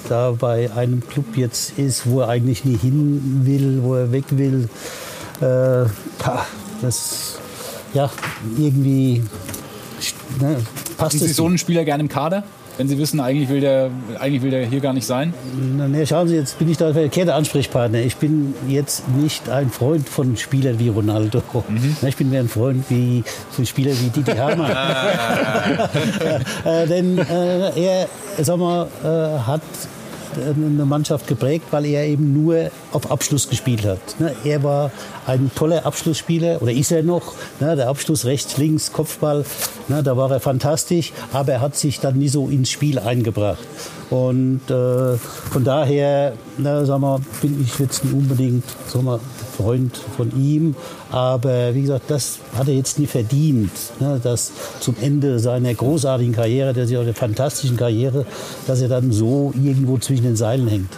da 0.08 0.32
bei 0.32 0.72
einem 0.72 1.06
Club 1.08 1.36
jetzt 1.36 1.78
ist, 1.78 2.08
wo 2.10 2.22
er 2.22 2.30
eigentlich 2.30 2.64
nie 2.66 2.78
hin 2.78 3.42
will, 3.44 3.80
wo 3.82 3.96
er 3.96 4.12
weg 4.12 4.26
will, 4.32 4.70
äh, 5.42 5.86
das 6.82 7.40
ja 7.94 8.10
irgendwie 8.58 9.24
ne, 10.40 10.58
passt 10.98 11.16
Haben 11.16 11.28
Sie 11.28 11.34
so 11.34 11.46
einen 11.46 11.58
Spieler 11.58 11.84
gerne 11.84 12.04
im 12.04 12.10
Kader? 12.10 12.44
Wenn 12.80 12.88
Sie 12.88 12.98
wissen, 12.98 13.20
eigentlich 13.20 13.50
will 13.50 13.60
der, 13.60 13.92
eigentlich 14.20 14.42
will 14.42 14.52
der 14.52 14.66
hier 14.66 14.80
gar 14.80 14.94
nicht 14.94 15.06
sein? 15.06 15.34
Na, 15.78 16.06
schauen 16.06 16.30
Sie, 16.30 16.36
jetzt 16.36 16.58
bin 16.60 16.70
ich 16.70 16.78
da 16.78 16.86
der 16.86 16.94
verkehrte 16.94 17.34
Ansprechpartner. 17.34 18.00
Ich 18.00 18.16
bin 18.16 18.54
jetzt 18.70 19.06
nicht 19.10 19.50
ein 19.50 19.70
Freund 19.70 20.08
von 20.08 20.38
Spielern 20.38 20.80
wie 20.80 20.88
Ronaldo. 20.88 21.44
Mhm. 21.68 21.98
Ich 22.08 22.16
bin 22.16 22.30
mehr 22.30 22.40
ein 22.40 22.48
Freund 22.48 22.86
wie 22.88 23.26
von 23.52 23.66
Spielern 23.66 23.98
wie 24.00 24.22
Didi 24.22 24.32
Hamann. 24.32 24.72
äh, 26.64 26.88
denn 26.88 27.18
äh, 27.18 27.82
er, 27.82 28.08
sag 28.38 28.58
mal, 28.58 28.88
äh, 29.04 29.40
hat 29.46 29.62
eine 30.36 30.86
Mannschaft 30.86 31.28
geprägt, 31.28 31.66
weil 31.72 31.86
er 31.86 32.06
eben 32.06 32.34
nur 32.34 32.72
auf 32.92 33.12
Abschluss 33.12 33.50
gespielt 33.50 33.86
hat. 33.86 34.00
Ne, 34.20 34.36
er 34.44 34.64
war 34.64 34.92
ein 35.26 35.52
toller 35.56 35.86
Abschlussspieler 35.86 36.62
oder 36.62 36.72
ist 36.72 36.92
er 36.92 37.04
noch. 37.04 37.34
Ne, 37.60 37.76
der 37.76 37.90
Abschluss 37.90 38.26
rechts, 38.26 38.58
links, 38.58 38.92
Kopfball, 38.92 39.46
ne, 39.88 40.04
da 40.04 40.18
war 40.18 40.32
er 40.32 40.40
fantastisch, 40.40 41.14
aber 41.34 41.54
er 41.54 41.62
hat 41.62 41.76
sich 41.76 42.00
dann 42.00 42.18
nie 42.18 42.30
so 42.30 42.48
ins 42.48 42.70
Spiel 42.70 43.00
eingebracht. 43.00 43.60
Und 44.10 44.62
äh, 44.70 45.18
von 45.18 45.64
daher, 45.64 46.34
na, 46.58 46.84
sag 46.86 47.00
mal, 47.00 47.20
bin 47.42 47.62
ich 47.64 47.78
jetzt 47.80 48.04
nicht 48.04 48.14
unbedingt 48.14 48.64
sag 48.88 49.04
mal, 49.04 49.20
Freund 49.60 49.98
von 49.98 50.32
ihm. 50.40 50.76
Aber 51.12 51.76
wie 51.76 51.82
gesagt, 51.82 52.06
das 52.08 52.40
hat 52.56 52.68
er 52.68 52.76
jetzt 52.76 52.98
nie 52.98 53.08
verdient. 53.08 53.72
Ne, 54.00 54.20
dass 54.24 54.52
zum 54.80 54.96
Ende 55.02 55.40
seiner 55.40 55.74
großartigen 55.74 56.34
Karriere, 56.34 56.74
der, 56.74 56.86
der 56.86 57.14
fantastischen 57.14 57.78
Karriere, 57.78 58.26
dass 58.68 58.82
er 58.82 58.88
dann 58.88 59.12
so 59.12 59.54
irgendwo 59.62 59.98
zwischen 59.98 60.24
den 60.24 60.36
Seilen 60.36 60.68
hängt. 60.68 60.92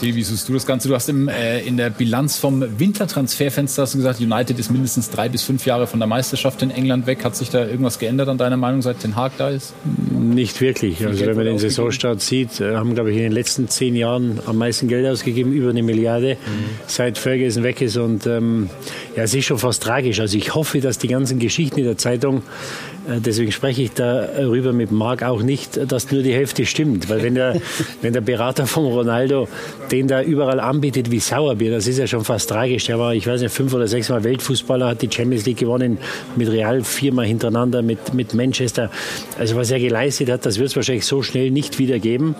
Wie 0.00 0.22
siehst 0.22 0.48
du 0.48 0.52
das 0.52 0.66
Ganze? 0.66 0.88
Du 0.88 0.94
hast 0.94 1.08
im, 1.08 1.28
äh, 1.28 1.60
in 1.60 1.76
der 1.76 1.90
Bilanz 1.90 2.38
vom 2.38 2.64
Wintertransferfenster 2.78 3.82
hast 3.82 3.94
du 3.94 3.98
gesagt, 3.98 4.20
United 4.20 4.58
ist 4.58 4.70
mindestens 4.70 5.10
drei 5.10 5.28
bis 5.28 5.42
fünf 5.42 5.66
Jahre 5.66 5.86
von 5.86 6.00
der 6.00 6.06
Meisterschaft 6.06 6.62
in 6.62 6.70
England 6.70 7.06
weg. 7.06 7.24
Hat 7.24 7.36
sich 7.36 7.50
da 7.50 7.66
irgendwas 7.66 7.98
geändert 7.98 8.28
an 8.28 8.38
deiner 8.38 8.56
Meinung, 8.56 8.82
seit 8.82 9.02
Den 9.02 9.16
Haag 9.16 9.32
da 9.38 9.48
ist? 9.48 9.74
Nicht 10.10 10.60
wirklich. 10.60 11.04
Also 11.06 11.24
wenn 11.24 11.36
man 11.36 11.44
den 11.46 11.58
Saisonstart 11.58 12.20
sieht, 12.20 12.60
äh, 12.60 12.76
haben, 12.76 12.94
glaube 12.94 13.10
ich, 13.10 13.16
in 13.16 13.22
den 13.22 13.32
letzten 13.32 13.68
zehn 13.68 13.96
Jahren 13.96 14.40
am 14.46 14.58
meisten 14.58 14.88
Geld 14.88 15.06
ausgegeben, 15.06 15.52
über 15.52 15.70
eine 15.70 15.82
Milliarde, 15.82 16.34
mhm. 16.34 16.64
seit 16.86 17.18
Ferguson 17.18 17.62
weg 17.62 17.80
ist. 17.80 17.96
Und 17.96 18.26
ähm, 18.26 18.68
ja, 19.16 19.22
es 19.22 19.34
ist 19.34 19.46
schon 19.46 19.58
fast 19.58 19.82
tragisch. 19.82 20.20
Also 20.20 20.36
ich 20.36 20.54
hoffe, 20.54 20.80
dass 20.80 20.98
die 20.98 21.08
ganzen 21.08 21.38
Geschichten 21.38 21.78
in 21.78 21.86
der 21.86 21.96
Zeitung 21.96 22.42
äh, 23.08 23.20
deswegen 23.20 23.52
spreche 23.52 23.82
ich 23.82 23.92
darüber 23.92 24.72
mit 24.72 24.90
Marc 24.90 25.22
auch 25.22 25.42
nicht, 25.42 25.78
dass 25.90 26.10
nur 26.10 26.22
die 26.22 26.32
Hälfte 26.32 26.66
stimmt. 26.66 27.08
Weil 27.08 27.22
wenn 27.22 27.34
der, 27.34 27.60
wenn 28.02 28.12
der 28.12 28.20
Berater 28.20 28.66
von 28.66 28.84
Ronaldo 28.84 29.48
den 29.90 30.08
da 30.08 30.22
überall 30.22 30.60
anbietet 30.60 31.10
wie 31.10 31.20
Sauerbier, 31.20 31.70
das 31.70 31.86
ist 31.86 31.98
ja 31.98 32.06
schon 32.06 32.24
fast 32.24 32.48
tragisch. 32.48 32.86
Der 32.86 32.98
war, 32.98 33.14
ich 33.14 33.26
weiß 33.26 33.40
nicht, 33.40 33.54
fünf 33.54 33.72
oder 33.74 33.86
sechs 33.86 34.08
Mal 34.08 34.24
Weltfußballer, 34.24 34.88
hat 34.88 35.02
die 35.02 35.10
Champions 35.10 35.46
League 35.46 35.58
gewonnen 35.58 35.98
mit 36.36 36.48
Real, 36.48 36.82
viermal 36.82 37.26
hintereinander 37.26 37.82
mit, 37.82 38.14
mit 38.14 38.34
Manchester. 38.34 38.90
Also 39.38 39.56
was 39.56 39.70
er 39.70 39.80
geleistet 39.80 40.30
hat, 40.30 40.44
das 40.46 40.58
wird 40.58 40.70
es 40.70 40.76
wahrscheinlich 40.76 41.06
so 41.06 41.22
schnell 41.22 41.50
nicht 41.50 41.78
wieder 41.78 41.98
geben. 41.98 42.34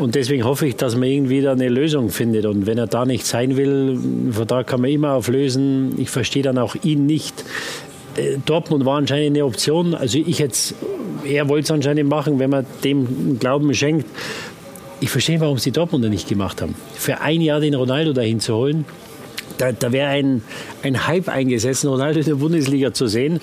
Und 0.00 0.14
deswegen 0.14 0.44
hoffe 0.44 0.66
ich, 0.66 0.76
dass 0.76 0.96
man 0.96 1.04
irgendwie 1.04 1.42
da 1.42 1.52
eine 1.52 1.68
Lösung 1.68 2.08
findet. 2.08 2.46
Und 2.46 2.66
wenn 2.66 2.78
er 2.78 2.86
da 2.86 3.04
nicht 3.04 3.26
sein 3.26 3.58
will, 3.58 3.98
da 4.46 4.62
kann 4.62 4.80
man 4.80 4.90
immer 4.90 5.12
auflösen. 5.12 5.94
Ich 5.98 6.08
verstehe 6.08 6.42
dann 6.42 6.56
auch 6.56 6.74
ihn 6.82 7.04
nicht, 7.04 7.44
äh, 8.16 8.38
Dortmund 8.46 8.86
war 8.86 8.96
anscheinend 8.96 9.36
eine 9.36 9.44
Option. 9.44 9.94
Also 9.94 10.18
ich 10.18 10.38
jetzt, 10.38 10.74
er 11.24 11.48
wollte 11.50 11.64
es 11.64 11.70
anscheinend 11.70 12.08
machen, 12.08 12.38
wenn 12.38 12.48
man 12.48 12.64
dem 12.82 13.38
Glauben 13.38 13.74
schenkt. 13.74 14.06
Ich 15.00 15.10
verstehe, 15.10 15.38
warum 15.40 15.58
sie 15.58 15.70
Dortmunder 15.70 16.08
nicht 16.08 16.28
gemacht 16.28 16.62
haben. 16.62 16.74
Für 16.94 17.20
ein 17.20 17.42
Jahr 17.42 17.60
den 17.60 17.74
Ronaldo 17.74 18.14
dahin 18.14 18.40
zu 18.40 18.54
holen, 18.54 18.86
da, 19.60 19.72
da 19.72 19.92
wäre 19.92 20.08
ein, 20.08 20.42
ein 20.82 21.06
Hype 21.06 21.28
eingesetzt, 21.28 21.84
Ronaldo 21.84 22.20
in 22.20 22.26
der 22.26 22.34
Bundesliga 22.34 22.92
zu 22.92 23.06
sehen. 23.06 23.40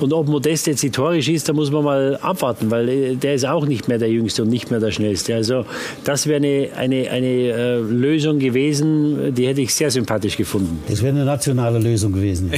Und 0.00 0.12
ob 0.12 0.28
Modest 0.28 0.66
jetzt 0.66 0.82
die 0.82 0.90
Tore 0.90 1.22
schießt, 1.22 1.48
da 1.48 1.52
muss 1.52 1.70
man 1.70 1.84
mal 1.84 2.16
abwarten, 2.22 2.70
weil 2.70 2.88
äh, 2.88 3.14
der 3.16 3.34
ist 3.34 3.46
auch 3.46 3.66
nicht 3.66 3.88
mehr 3.88 3.98
der 3.98 4.10
Jüngste 4.10 4.42
und 4.42 4.48
nicht 4.48 4.70
mehr 4.70 4.80
der 4.80 4.90
Schnellste. 4.90 5.34
Also 5.34 5.64
das 6.04 6.26
wäre 6.26 6.36
eine, 6.36 6.70
eine, 6.76 7.10
eine 7.10 7.26
äh, 7.26 7.78
Lösung 7.78 8.38
gewesen, 8.38 9.34
die 9.34 9.46
hätte 9.46 9.60
ich 9.60 9.74
sehr 9.74 9.90
sympathisch 9.90 10.36
gefunden. 10.36 10.82
Das 10.88 11.02
wäre 11.02 11.14
eine 11.14 11.24
nationale 11.24 11.78
Lösung 11.78 12.12
gewesen. 12.12 12.50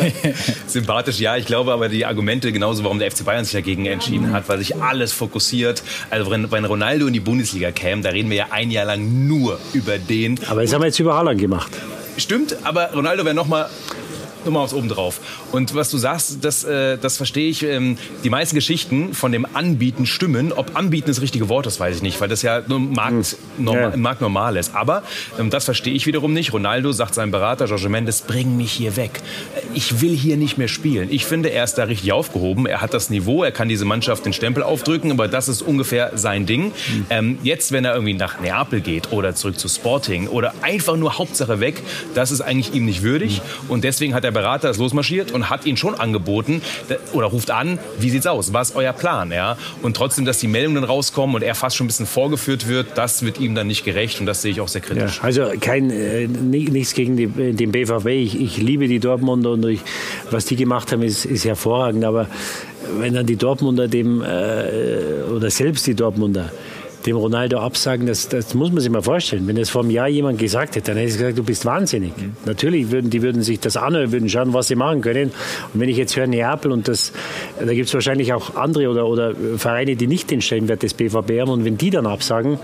sympathisch, 0.66 1.20
ja. 1.20 1.36
Ich 1.36 1.46
glaube 1.46 1.72
aber 1.72 1.88
die 1.88 2.04
Argumente 2.04 2.50
genauso, 2.52 2.82
warum 2.84 2.98
der 2.98 3.10
FC 3.10 3.24
Bayern 3.24 3.44
sich 3.44 3.54
dagegen 3.54 3.86
entschieden 3.86 4.32
hat, 4.32 4.48
weil 4.48 4.58
sich 4.58 4.76
alles 4.76 5.12
fokussiert. 5.12 5.82
Also 6.10 6.30
wenn, 6.30 6.50
wenn 6.50 6.64
Ronaldo 6.64 7.06
in 7.06 7.12
die 7.12 7.20
Bundesliga 7.20 7.70
käme, 7.70 8.02
da 8.02 8.10
reden 8.10 8.30
wir 8.30 8.36
ja 8.36 8.46
ein 8.50 8.70
Jahr 8.70 8.86
lang 8.86 9.26
nur 9.26 9.58
über 9.72 9.98
den. 9.98 10.38
Aber 10.48 10.62
das 10.62 10.72
haben 10.72 10.82
wir 10.82 10.86
jetzt 10.86 10.98
über 10.98 11.14
Haaland 11.14 11.40
gemacht. 11.40 11.70
Stimmt, 12.20 12.54
aber 12.64 12.92
Ronaldo 12.92 13.24
wäre 13.24 13.34
noch 13.34 13.48
mal 14.44 14.60
nochmal 14.60 14.64
aufs 14.64 14.74
Oben 14.74 14.88
drauf. 14.88 15.20
Und 15.52 15.74
was 15.74 15.90
du 15.90 15.98
sagst, 15.98 16.44
das, 16.44 16.64
äh, 16.64 16.98
das 16.98 17.16
verstehe 17.16 17.48
ich. 17.48 17.62
Ähm, 17.62 17.96
die 18.24 18.30
meisten 18.30 18.54
Geschichten 18.54 19.14
von 19.14 19.32
dem 19.32 19.46
Anbieten 19.54 20.06
stimmen. 20.06 20.52
Ob 20.52 20.76
Anbieten 20.76 21.08
das 21.08 21.20
richtige 21.20 21.48
Wort 21.48 21.66
ist, 21.66 21.80
weiß 21.80 21.96
ich 21.96 22.02
nicht, 22.02 22.20
weil 22.20 22.28
das 22.28 22.42
ja 22.42 22.62
nur 22.66 22.78
Markt, 22.78 23.36
hm. 23.56 23.64
normal, 23.64 23.90
ja. 23.90 23.96
Markt 23.96 24.20
normal 24.20 24.56
ist. 24.56 24.74
Aber 24.74 25.02
ähm, 25.38 25.50
das 25.50 25.64
verstehe 25.64 25.94
ich 25.94 26.06
wiederum 26.06 26.32
nicht. 26.32 26.52
Ronaldo 26.52 26.92
sagt 26.92 27.14
seinem 27.14 27.30
Berater, 27.30 27.66
Jorge 27.66 27.88
Mendes, 27.88 28.22
bring 28.22 28.56
mich 28.56 28.72
hier 28.72 28.96
weg. 28.96 29.20
Ich 29.74 30.00
will 30.00 30.16
hier 30.16 30.36
nicht 30.36 30.58
mehr 30.58 30.68
spielen. 30.68 31.08
Ich 31.10 31.24
finde, 31.24 31.50
er 31.50 31.64
ist 31.64 31.74
da 31.74 31.84
richtig 31.84 32.12
aufgehoben. 32.12 32.66
Er 32.66 32.80
hat 32.80 32.94
das 32.94 33.10
Niveau, 33.10 33.42
er 33.42 33.52
kann 33.52 33.68
diese 33.68 33.84
Mannschaft 33.84 34.24
den 34.24 34.32
Stempel 34.32 34.62
aufdrücken, 34.62 35.10
aber 35.10 35.28
das 35.28 35.48
ist 35.48 35.62
ungefähr 35.62 36.12
sein 36.14 36.46
Ding. 36.46 36.66
Mhm. 36.66 37.06
Ähm, 37.10 37.38
jetzt, 37.42 37.72
wenn 37.72 37.84
er 37.84 37.94
irgendwie 37.94 38.14
nach 38.14 38.40
Neapel 38.40 38.80
geht 38.80 39.12
oder 39.12 39.34
zurück 39.34 39.58
zu 39.58 39.68
Sporting 39.68 40.28
oder 40.28 40.54
einfach 40.62 40.96
nur 40.96 41.18
Hauptsache 41.18 41.60
weg, 41.60 41.82
das 42.14 42.30
ist 42.30 42.40
eigentlich 42.40 42.74
ihm 42.74 42.84
nicht 42.84 43.02
würdig. 43.02 43.40
Mhm. 43.40 43.70
Und 43.70 43.84
deswegen 43.84 44.14
hat 44.14 44.24
der 44.30 44.40
Berater 44.40 44.70
ist 44.70 44.78
losmarschiert 44.78 45.32
und 45.32 45.50
hat 45.50 45.66
ihn 45.66 45.76
schon 45.76 45.94
angeboten 45.94 46.62
oder 47.12 47.26
ruft 47.26 47.50
an, 47.50 47.78
wie 47.98 48.10
sieht's 48.10 48.26
aus? 48.26 48.52
Was 48.52 48.70
ist 48.70 48.76
euer 48.76 48.92
Plan? 48.92 49.32
Ja? 49.32 49.56
Und 49.82 49.96
trotzdem, 49.96 50.24
dass 50.24 50.38
die 50.38 50.46
Meldungen 50.46 50.84
rauskommen 50.84 51.34
und 51.34 51.42
er 51.42 51.54
fast 51.54 51.76
schon 51.76 51.86
ein 51.86 51.88
bisschen 51.88 52.06
vorgeführt 52.06 52.68
wird, 52.68 52.86
das 52.94 53.24
wird 53.24 53.40
ihm 53.40 53.54
dann 53.54 53.66
nicht 53.66 53.84
gerecht 53.84 54.20
und 54.20 54.26
das 54.26 54.42
sehe 54.42 54.52
ich 54.52 54.60
auch 54.60 54.68
sehr 54.68 54.80
kritisch. 54.80 55.16
Ja, 55.18 55.24
also 55.24 55.52
kein, 55.60 55.90
äh, 55.90 56.26
nichts 56.28 56.94
gegen 56.94 57.16
die, 57.16 57.26
den 57.26 57.72
BVB. 57.72 58.06
Ich, 58.06 58.40
ich, 58.40 58.56
liebe 58.58 58.86
die 58.86 59.00
Dortmunder 59.00 59.50
und 59.50 59.66
ich, 59.66 59.80
was 60.30 60.44
die 60.44 60.56
gemacht 60.56 60.92
haben, 60.92 61.02
ist, 61.02 61.24
ist 61.24 61.44
hervorragend. 61.44 62.04
Aber 62.04 62.28
wenn 62.98 63.14
dann 63.14 63.26
die 63.26 63.36
Dortmunder 63.36 63.88
dem 63.88 64.22
äh, 64.22 65.24
oder 65.34 65.50
selbst 65.50 65.86
die 65.86 65.94
Dortmunder 65.94 66.52
dem 67.06 67.16
Ronaldo 67.16 67.58
absagen, 67.58 68.06
das, 68.06 68.28
das 68.28 68.54
muss 68.54 68.70
man 68.70 68.80
sich 68.80 68.90
mal 68.90 69.02
vorstellen. 69.02 69.46
Wenn 69.46 69.56
das 69.56 69.70
vor 69.70 69.82
einem 69.82 69.90
Jahr 69.90 70.08
jemand 70.08 70.38
gesagt 70.38 70.76
hätte, 70.76 70.90
dann 70.90 70.96
hätte 70.96 71.10
ich 71.10 71.18
gesagt, 71.18 71.38
du 71.38 71.44
bist 71.44 71.64
wahnsinnig. 71.64 72.16
Mhm. 72.16 72.36
Natürlich 72.44 72.90
würden 72.90 73.10
die 73.10 73.22
würden 73.22 73.42
sich 73.42 73.60
das 73.60 73.76
anhören, 73.76 74.12
würden 74.12 74.28
schauen, 74.28 74.52
was 74.52 74.68
sie 74.68 74.74
machen 74.74 75.00
können. 75.00 75.32
Und 75.72 75.80
wenn 75.80 75.88
ich 75.88 75.96
jetzt 75.96 76.16
höre 76.16 76.26
Neapel 76.26 76.72
und 76.72 76.88
das, 76.88 77.12
da 77.58 77.72
gibt 77.72 77.88
es 77.88 77.94
wahrscheinlich 77.94 78.32
auch 78.32 78.56
andere 78.56 78.88
oder, 78.88 79.06
oder 79.06 79.34
Vereine, 79.56 79.96
die 79.96 80.06
nicht 80.06 80.30
den 80.30 80.42
Stellenwert 80.42 80.82
des 80.82 80.94
BVB 80.94 81.40
haben 81.40 81.50
und 81.50 81.64
wenn 81.64 81.78
die 81.78 81.90
dann 81.90 82.06
absagen, 82.06 82.58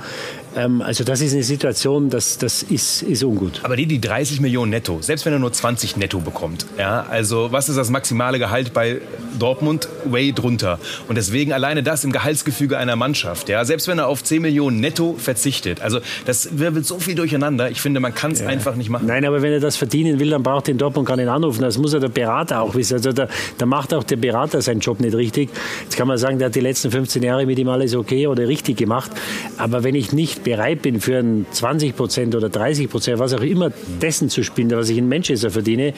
ähm, 0.56 0.80
also 0.80 1.04
das 1.04 1.20
ist 1.20 1.34
eine 1.34 1.42
Situation, 1.42 2.08
das, 2.08 2.38
das 2.38 2.62
ist, 2.62 3.02
ist 3.02 3.22
ungut. 3.22 3.60
Aber 3.62 3.76
die, 3.76 3.86
die 3.86 4.00
30 4.00 4.40
Millionen 4.40 4.70
netto, 4.70 4.98
selbst 5.00 5.26
wenn 5.26 5.32
er 5.32 5.38
nur 5.38 5.52
20 5.52 5.96
netto 5.96 6.20
bekommt, 6.20 6.66
ja, 6.78 7.04
also 7.08 7.52
was 7.52 7.68
ist 7.68 7.76
das 7.76 7.90
maximale 7.90 8.38
Gehalt 8.38 8.72
bei 8.72 9.00
Dortmund? 9.38 9.88
Way 10.04 10.32
drunter. 10.32 10.78
Und 11.08 11.16
deswegen 11.16 11.52
alleine 11.52 11.82
das 11.82 12.04
im 12.04 12.12
Gehaltsgefüge 12.12 12.78
einer 12.78 12.96
Mannschaft, 12.96 13.48
ja, 13.48 13.64
selbst 13.64 13.86
wenn 13.88 13.98
er 13.98 14.08
auf 14.08 14.24
10 14.24 14.40
Millionen 14.40 14.80
netto 14.80 15.16
verzichtet, 15.18 15.82
also 15.82 16.00
das 16.24 16.58
wirbelt 16.58 16.86
so 16.86 16.98
viel 16.98 17.14
durcheinander. 17.14 17.70
Ich 17.70 17.80
finde, 17.80 18.00
man 18.00 18.14
kann 18.14 18.32
es 18.32 18.40
ja. 18.40 18.46
einfach 18.46 18.76
nicht 18.76 18.88
machen. 18.88 19.06
Nein, 19.06 19.24
aber 19.26 19.42
wenn 19.42 19.52
er 19.52 19.60
das 19.60 19.76
verdienen 19.76 20.18
will, 20.18 20.30
dann 20.30 20.42
braucht 20.42 20.68
den 20.68 20.78
Dortmund 20.78 21.06
gar 21.06 21.16
nicht 21.16 21.28
anrufen. 21.28 21.60
Das 21.60 21.76
muss 21.76 21.92
ja 21.92 21.98
der 21.98 22.08
Berater 22.08 22.62
auch 22.62 22.74
wissen. 22.74 22.94
Also 22.94 23.12
da, 23.12 23.28
da 23.58 23.66
macht 23.66 23.92
auch 23.92 24.04
der 24.04 24.16
Berater 24.16 24.62
seinen 24.62 24.80
Job 24.80 25.00
nicht 25.00 25.14
richtig. 25.14 25.50
Jetzt 25.82 25.96
kann 25.96 26.08
man 26.08 26.16
sagen, 26.16 26.38
der 26.38 26.46
hat 26.46 26.54
die 26.54 26.60
letzten 26.60 26.90
15 26.90 27.22
Jahre 27.22 27.44
mit 27.44 27.58
ihm 27.58 27.68
alles 27.68 27.94
okay 27.94 28.26
oder 28.26 28.48
richtig 28.48 28.78
gemacht. 28.78 29.10
Aber 29.58 29.84
wenn 29.84 29.94
ich 29.94 30.12
nicht 30.12 30.45
bereit 30.46 30.80
bin, 30.80 31.00
für 31.00 31.18
ein 31.18 31.44
20 31.50 31.96
Prozent 31.96 32.36
oder 32.36 32.48
30 32.48 32.88
Prozent, 32.88 33.18
was 33.18 33.34
auch 33.34 33.40
immer, 33.40 33.72
dessen 34.00 34.28
zu 34.28 34.44
spielen, 34.44 34.70
was 34.70 34.88
ich 34.88 34.96
in 34.96 35.08
Manchester 35.08 35.50
verdiene, 35.50 35.92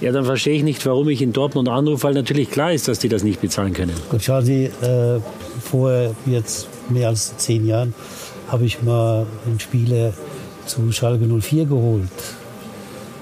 ja, 0.00 0.10
dann 0.10 0.24
verstehe 0.24 0.56
ich 0.56 0.64
nicht, 0.64 0.84
warum 0.84 1.08
ich 1.08 1.22
in 1.22 1.32
Dortmund 1.32 1.68
anrufe, 1.68 2.02
weil 2.02 2.14
natürlich 2.14 2.50
klar 2.50 2.72
ist, 2.72 2.88
dass 2.88 2.98
die 2.98 3.08
das 3.08 3.22
nicht 3.22 3.40
bezahlen 3.40 3.74
können. 3.74 3.92
Gut, 4.10 4.24
schauen 4.24 4.44
Sie, 4.44 4.64
äh, 4.64 5.20
vor 5.62 6.16
jetzt 6.26 6.66
mehr 6.90 7.10
als 7.10 7.36
zehn 7.36 7.64
Jahren 7.64 7.94
habe 8.48 8.64
ich 8.64 8.82
mal 8.82 9.24
einen 9.46 9.60
Spieler 9.60 10.12
zu 10.66 10.90
Schalke 10.90 11.24
04 11.24 11.66
geholt. 11.66 12.08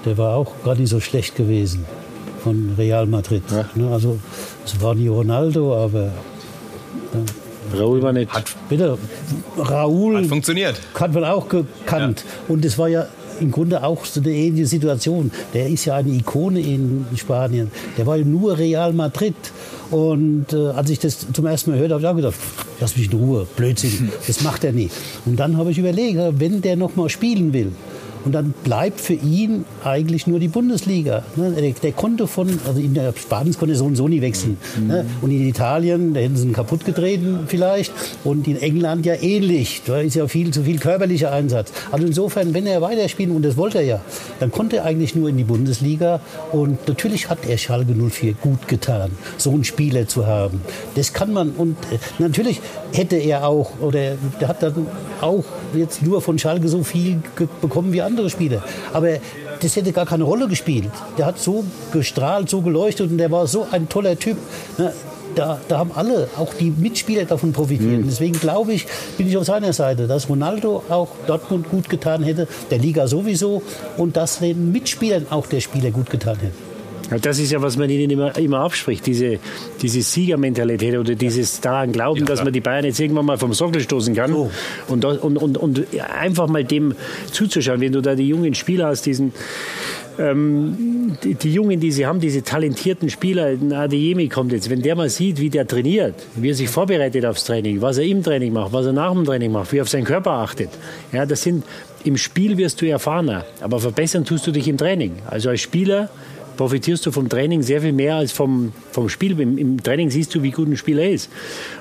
Der 0.05 0.17
war 0.17 0.35
auch 0.35 0.51
gar 0.65 0.73
nicht 0.73 0.89
so 0.89 0.99
schlecht 0.99 1.35
gewesen 1.35 1.85
von 2.43 2.73
Real 2.75 3.05
Madrid. 3.05 3.43
Ja. 3.51 3.69
Ne, 3.75 3.93
also 3.93 4.17
es 4.65 4.81
war 4.81 4.95
nie 4.95 5.09
Ronaldo, 5.09 5.77
aber 5.77 6.11
Raoul 7.75 8.01
war 8.01 8.13
nicht. 8.13 8.31
Hat, 8.31 8.45
bitte, 8.69 8.97
Raoul 9.57 10.17
hat 10.17 10.25
funktioniert. 10.27 10.79
Hat 10.95 11.13
man 11.13 11.25
auch 11.25 11.47
gekannt. 11.49 12.23
Ja. 12.25 12.53
Und 12.53 12.65
es 12.65 12.77
war 12.77 12.87
ja 12.87 13.07
im 13.39 13.51
Grunde 13.51 13.83
auch 13.83 14.05
so 14.05 14.21
eine 14.21 14.31
ähnliche 14.31 14.67
Situation. 14.67 15.31
Der 15.53 15.67
ist 15.67 15.85
ja 15.85 15.95
eine 15.95 16.11
Ikone 16.11 16.59
in 16.59 17.05
Spanien. 17.15 17.71
Der 17.97 18.05
war 18.05 18.17
ja 18.17 18.25
nur 18.25 18.57
Real 18.57 18.93
Madrid. 18.93 19.35
Und 19.89 20.53
äh, 20.53 20.67
als 20.67 20.89
ich 20.89 20.99
das 20.99 21.27
zum 21.33 21.45
ersten 21.45 21.71
Mal 21.71 21.79
hörte, 21.79 21.95
habe 21.95 22.03
ich 22.03 22.09
auch 22.09 22.15
gedacht, 22.15 22.35
lass 22.79 22.95
mich 22.95 23.11
in 23.11 23.19
Ruhe, 23.19 23.47
Blödsinn, 23.57 24.09
das 24.27 24.41
macht 24.41 24.63
er 24.63 24.71
nicht. 24.71 24.93
Und 25.25 25.37
dann 25.39 25.57
habe 25.57 25.71
ich 25.71 25.77
überlegt, 25.77 26.17
wenn 26.39 26.61
der 26.61 26.77
noch 26.77 26.95
mal 26.95 27.09
spielen 27.09 27.51
will, 27.51 27.73
und 28.25 28.33
dann 28.33 28.53
bleibt 28.63 29.01
für 29.01 29.13
ihn 29.13 29.65
eigentlich 29.83 30.27
nur 30.27 30.39
die 30.39 30.47
Bundesliga. 30.47 31.23
Ne? 31.35 31.51
Der, 31.51 31.71
der, 31.71 31.91
konnte 31.91 32.27
von, 32.27 32.47
also 32.67 32.79
in 32.79 32.93
der 32.93 33.13
Spanien 33.15 33.55
konnte 33.57 33.75
so 33.75 33.85
und 33.85 33.95
so 33.95 34.07
nie 34.07 34.21
wechseln. 34.21 34.57
Mhm. 34.79 34.87
Ne? 34.87 35.05
Und 35.21 35.31
in 35.31 35.47
Italien, 35.47 36.13
da 36.13 36.19
hätten 36.19 36.35
sie 36.35 36.47
ihn 36.47 36.53
kaputt 36.53 36.85
getreten 36.85 37.39
vielleicht. 37.47 37.91
Und 38.23 38.47
in 38.47 38.57
England 38.57 39.05
ja 39.05 39.15
ähnlich. 39.15 39.81
Da 39.85 39.99
ist 39.99 40.15
ja 40.15 40.27
viel 40.27 40.51
zu 40.51 40.63
viel 40.63 40.79
körperlicher 40.79 41.31
Einsatz. 41.31 41.71
Also 41.91 42.05
insofern, 42.05 42.53
wenn 42.53 42.67
er 42.67 42.81
weiterspielen, 42.81 43.35
und 43.35 43.43
das 43.43 43.57
wollte 43.57 43.79
er 43.79 43.83
ja, 43.83 44.01
dann 44.39 44.51
konnte 44.51 44.77
er 44.77 44.85
eigentlich 44.85 45.15
nur 45.15 45.29
in 45.29 45.37
die 45.37 45.43
Bundesliga. 45.43 46.21
Und 46.51 46.87
natürlich 46.87 47.29
hat 47.29 47.39
er 47.47 47.57
Schalke 47.57 47.93
04 47.93 48.33
gut 48.33 48.67
getan, 48.67 49.11
so 49.37 49.51
einen 49.51 49.63
Spieler 49.63 50.07
zu 50.07 50.27
haben. 50.27 50.61
Das 50.95 51.13
kann 51.13 51.33
man. 51.33 51.51
Und 51.51 51.77
äh, 51.91 51.97
natürlich 52.19 52.61
hätte 52.93 53.15
er 53.15 53.47
auch, 53.47 53.71
oder 53.79 54.15
der 54.39 54.47
hat 54.47 54.63
dann 54.63 54.87
auch 55.21 55.43
jetzt 55.73 56.01
nur 56.01 56.21
von 56.21 56.37
Schalke 56.37 56.67
so 56.67 56.83
viel 56.83 57.21
bekommen 57.61 57.93
wie 57.93 58.01
andere 58.01 58.29
Spieler. 58.29 58.63
Aber 58.93 59.09
das 59.61 59.75
hätte 59.75 59.91
gar 59.91 60.05
keine 60.05 60.23
Rolle 60.23 60.47
gespielt. 60.47 60.89
Der 61.17 61.25
hat 61.25 61.39
so 61.39 61.63
gestrahlt, 61.91 62.49
so 62.49 62.61
geleuchtet 62.61 63.11
und 63.11 63.17
der 63.17 63.31
war 63.31 63.47
so 63.47 63.67
ein 63.71 63.87
toller 63.89 64.17
Typ. 64.17 64.37
Da, 65.35 65.61
da, 65.69 65.77
haben 65.77 65.91
alle, 65.95 66.27
auch 66.37 66.53
die 66.53 66.71
Mitspieler 66.71 67.23
davon 67.23 67.53
profitiert. 67.53 68.01
Mhm. 68.01 68.05
Deswegen 68.05 68.37
glaube 68.37 68.73
ich, 68.73 68.85
bin 69.17 69.29
ich 69.29 69.37
auf 69.37 69.45
seiner 69.45 69.71
Seite, 69.71 70.05
dass 70.05 70.27
Ronaldo 70.27 70.83
auch 70.89 71.07
Dortmund 71.25 71.69
gut 71.69 71.87
getan 71.87 72.21
hätte, 72.23 72.49
der 72.69 72.79
Liga 72.79 73.07
sowieso 73.07 73.61
und 73.95 74.17
dass 74.17 74.39
den 74.39 74.73
Mitspielern 74.73 75.27
auch 75.29 75.47
der 75.47 75.61
Spieler 75.61 75.91
gut 75.91 76.09
getan 76.09 76.35
hätte. 76.37 76.70
Das 77.19 77.39
ist 77.39 77.51
ja, 77.51 77.61
was 77.61 77.77
man 77.77 77.89
ihnen 77.89 78.09
immer, 78.09 78.37
immer 78.37 78.59
abspricht, 78.59 79.05
diese, 79.05 79.39
diese 79.81 80.01
Siegermentalität 80.01 80.97
oder 80.97 81.15
dieses 81.15 81.59
daran 81.59 81.91
Glauben, 81.91 82.21
ja, 82.21 82.25
dass 82.25 82.43
man 82.43 82.53
die 82.53 82.61
Bayern 82.61 82.85
jetzt 82.85 82.99
irgendwann 82.99 83.25
mal 83.25 83.37
vom 83.37 83.53
Sockel 83.53 83.81
stoßen 83.81 84.15
kann. 84.15 84.33
Oh. 84.33 84.49
Und, 84.87 85.03
und, 85.03 85.37
und, 85.37 85.57
und 85.57 85.87
einfach 86.17 86.47
mal 86.47 86.63
dem 86.63 86.95
zuzuschauen, 87.31 87.81
wenn 87.81 87.91
du 87.91 88.01
da 88.01 88.15
die 88.15 88.27
jungen 88.27 88.53
Spieler 88.53 88.87
hast, 88.87 89.05
diesen 89.05 89.33
ähm, 90.19 91.17
die, 91.23 91.35
die, 91.35 91.53
Jungen, 91.53 91.79
die 91.79 91.91
sie 91.91 92.05
haben, 92.05 92.19
diese 92.19 92.43
talentierten 92.43 93.09
Spieler, 93.09 93.55
Adeyemi 93.71 94.27
kommt 94.27 94.51
jetzt, 94.51 94.69
wenn 94.69 94.81
der 94.81 94.95
mal 94.95 95.09
sieht, 95.09 95.39
wie 95.39 95.49
der 95.49 95.67
trainiert, 95.67 96.15
wie 96.35 96.49
er 96.49 96.55
sich 96.55 96.69
vorbereitet 96.69 97.25
aufs 97.25 97.43
Training, 97.45 97.81
was 97.81 97.97
er 97.97 98.05
im 98.05 98.23
Training 98.23 98.53
macht, 98.53 98.73
was 98.73 98.85
er 98.85 98.93
nach 98.93 99.11
dem 99.11 99.25
Training 99.25 99.51
macht, 99.51 99.71
wie 99.71 99.77
er 99.77 99.83
auf 99.83 99.89
seinen 99.89 100.03
Körper 100.03 100.31
achtet. 100.31 100.69
Ja, 101.11 101.25
das 101.25 101.43
sind, 101.43 101.63
im 102.03 102.17
Spiel 102.17 102.57
wirst 102.57 102.81
du 102.81 102.87
erfahrener, 102.87 103.45
aber 103.61 103.79
verbessern 103.79 104.25
tust 104.25 104.45
du 104.47 104.51
dich 104.51 104.67
im 104.67 104.77
Training. 104.77 105.13
Also 105.27 105.49
als 105.49 105.61
Spieler 105.61 106.09
profitierst 106.61 107.03
du 107.07 107.11
vom 107.11 107.27
Training 107.27 107.63
sehr 107.63 107.81
viel 107.81 107.91
mehr 107.91 108.17
als 108.17 108.31
vom, 108.31 108.71
vom 108.91 109.09
Spiel. 109.09 109.39
Im, 109.39 109.57
Im, 109.57 109.81
Training 109.81 110.11
siehst 110.11 110.35
du, 110.35 110.43
wie 110.43 110.51
gut 110.51 110.67
ein 110.67 110.77
Spieler 110.77 111.09
ist. 111.09 111.27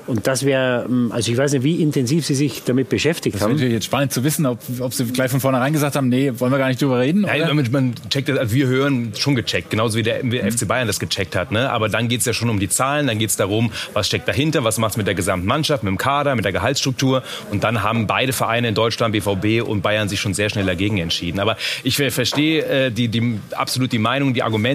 Und 0.07 0.27
das 0.27 0.47
wäre, 0.47 0.87
ähm, 0.89 1.13
also 1.13 1.31
ich 1.31 1.37
weiß 1.37 1.53
nicht, 1.53 1.65
wie 1.65 1.83
intensiv 1.83 2.25
Sie 2.25 2.35
sich 2.35 2.63
damit 2.65 2.89
beschäftigt 2.89 3.35
das 3.35 3.43
haben. 3.43 3.53
Das 3.53 3.61
wäre 3.61 3.73
jetzt 3.73 3.85
spannend 3.85 4.11
zu 4.11 4.25
wissen, 4.25 4.47
ob, 4.47 4.59
ob 4.81 4.95
Sie 4.95 5.05
gleich 5.05 5.31
von 5.31 5.39
vornherein 5.39 5.75
gesagt 5.75 5.97
haben, 5.97 6.09
nee, 6.09 6.33
wollen 6.35 6.51
wir 6.51 6.57
gar 6.57 6.69
nicht 6.69 6.81
drüber 6.81 6.99
reden. 6.99 7.21
Nein, 7.21 7.55
man, 7.55 7.71
man 7.71 7.95
checkt 8.09 8.31
das, 8.31 8.39
also 8.39 8.55
wir 8.55 8.69
hören 8.69 9.13
schon 9.19 9.35
gecheckt, 9.35 9.69
genauso 9.69 9.99
wie 9.99 10.03
der, 10.03 10.23
wie 10.23 10.41
mhm. 10.41 10.51
FC 10.51 10.67
Bayern 10.67 10.87
das 10.87 10.99
gecheckt 10.99 11.37
hat. 11.37 11.53
Ne? 11.53 11.69
Aber 11.69 11.91
dann 11.91 12.09
geht 12.09 12.21
es 12.21 12.27
ja 12.27 12.33
schon 12.33 12.49
um 12.49 12.59
die 12.59 12.71
Zahlen, 12.71 13.07
dann 13.07 13.19
geht 13.19 13.29
es 13.29 13.37
darum, 13.37 13.73
was 13.93 14.07
steckt 14.07 14.29
dahinter, 14.29 14.65
was 14.65 14.79
macht 14.79 14.93
es 14.93 14.97
mit 14.97 15.07
der 15.07 15.15
gesamten 15.15 15.47
Mannschaft, 15.47 15.83
mit 15.83 15.91
dem 15.91 15.99
Kader, 15.99 16.35
mit 16.37 16.47
der 16.47 16.53
Gehaltsstruktur. 16.53 17.23
Und 17.51 17.65
dann 17.65 17.83
haben 17.83 18.07
beide 18.07 18.33
Vereine 18.33 18.69
in 18.69 18.75
Deutschland, 18.75 19.13
BVB 19.13 19.63
und 19.63 19.83
Bayern, 19.83 20.09
sich 20.09 20.21
schon 20.21 20.33
sehr 20.33 20.49
schnell 20.49 20.65
dagegen 20.65 20.97
entschieden. 20.97 21.39
Aber 21.39 21.59
ich 21.85 21.97
verstehe 21.97 22.65
äh, 22.65 22.91
die, 22.91 23.09
die, 23.09 23.39
absolut 23.53 23.93
die 23.93 23.99
Meinung, 23.99 24.33
die 24.33 24.43
Argumente. 24.43 24.70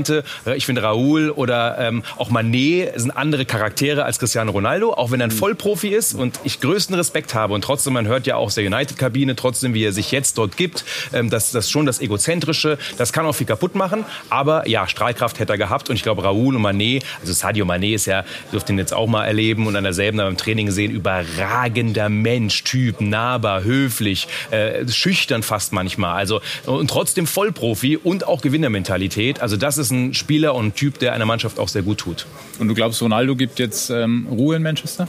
Ich 0.55 0.65
finde, 0.65 0.81
Raúl 0.83 1.29
oder 1.29 1.77
ähm, 1.79 2.03
auch 2.17 2.29
Manet 2.29 2.99
sind 2.99 3.11
andere 3.11 3.45
Charaktere 3.45 4.05
als 4.05 4.19
Cristiano 4.19 4.51
Ronaldo, 4.51 4.93
auch 4.93 5.11
wenn 5.11 5.21
er 5.21 5.27
ein 5.27 5.33
mhm. 5.33 5.37
Vollprofi 5.37 5.89
ist 5.89 6.13
und 6.13 6.39
ich 6.43 6.59
größten 6.59 6.95
Respekt 6.95 7.33
habe. 7.33 7.53
Und 7.53 7.63
trotzdem, 7.63 7.93
man 7.93 8.07
hört 8.07 8.27
ja 8.27 8.35
auch 8.35 8.47
aus 8.47 8.55
der 8.55 8.65
United-Kabine, 8.65 9.35
trotzdem, 9.35 9.73
wie 9.73 9.83
er 9.83 9.91
sich 9.91 10.11
jetzt 10.11 10.37
dort 10.37 10.57
gibt, 10.57 10.85
ähm, 11.13 11.29
das, 11.29 11.51
das 11.51 11.69
schon 11.69 11.85
das 11.85 11.99
Egozentrische, 11.99 12.77
das 12.97 13.13
kann 13.13 13.25
auch 13.25 13.33
viel 13.33 13.47
kaputt 13.47 13.75
machen. 13.75 14.05
Aber 14.29 14.67
ja, 14.67 14.87
Strahlkraft 14.87 15.39
hätte 15.39 15.53
er 15.53 15.57
gehabt 15.57 15.89
und 15.89 15.95
ich 15.95 16.03
glaube, 16.03 16.23
Raúl 16.23 16.55
und 16.55 16.61
Manet, 16.61 17.03
also 17.21 17.33
Sadio 17.33 17.65
Manet 17.65 17.95
ist 17.95 18.05
ja, 18.05 18.23
dürfte 18.51 18.73
ihn 18.73 18.79
jetzt 18.79 18.93
auch 18.93 19.07
mal 19.07 19.25
erleben 19.25 19.67
und 19.67 19.75
an 19.75 19.83
derselben 19.83 20.17
beim 20.17 20.37
Training 20.37 20.71
sehen, 20.71 20.91
überragender 20.91 22.09
Mensch, 22.09 22.63
Typ, 22.63 23.01
nahbar, 23.01 23.63
höflich, 23.63 24.27
äh, 24.51 24.87
schüchtern 24.87 25.43
fast 25.43 25.73
manchmal. 25.73 26.15
Also 26.15 26.41
und 26.65 26.89
trotzdem 26.89 27.27
Vollprofi 27.27 27.97
und 27.97 28.27
auch 28.27 28.41
Gewinnermentalität. 28.41 29.41
Also 29.41 29.57
das 29.57 29.77
ist 29.77 29.84
ein 29.91 30.13
Spieler 30.13 30.55
und 30.55 30.67
ein 30.67 30.75
Typ, 30.75 30.99
der 30.99 31.13
einer 31.13 31.25
Mannschaft 31.25 31.59
auch 31.59 31.67
sehr 31.67 31.81
gut 31.81 31.99
tut. 31.99 32.25
Und 32.59 32.67
du 32.67 32.73
glaubst, 32.73 33.01
Ronaldo 33.01 33.35
gibt 33.35 33.59
jetzt 33.59 33.89
ähm, 33.89 34.27
Ruhe 34.29 34.55
in 34.55 34.63
Manchester? 34.63 35.07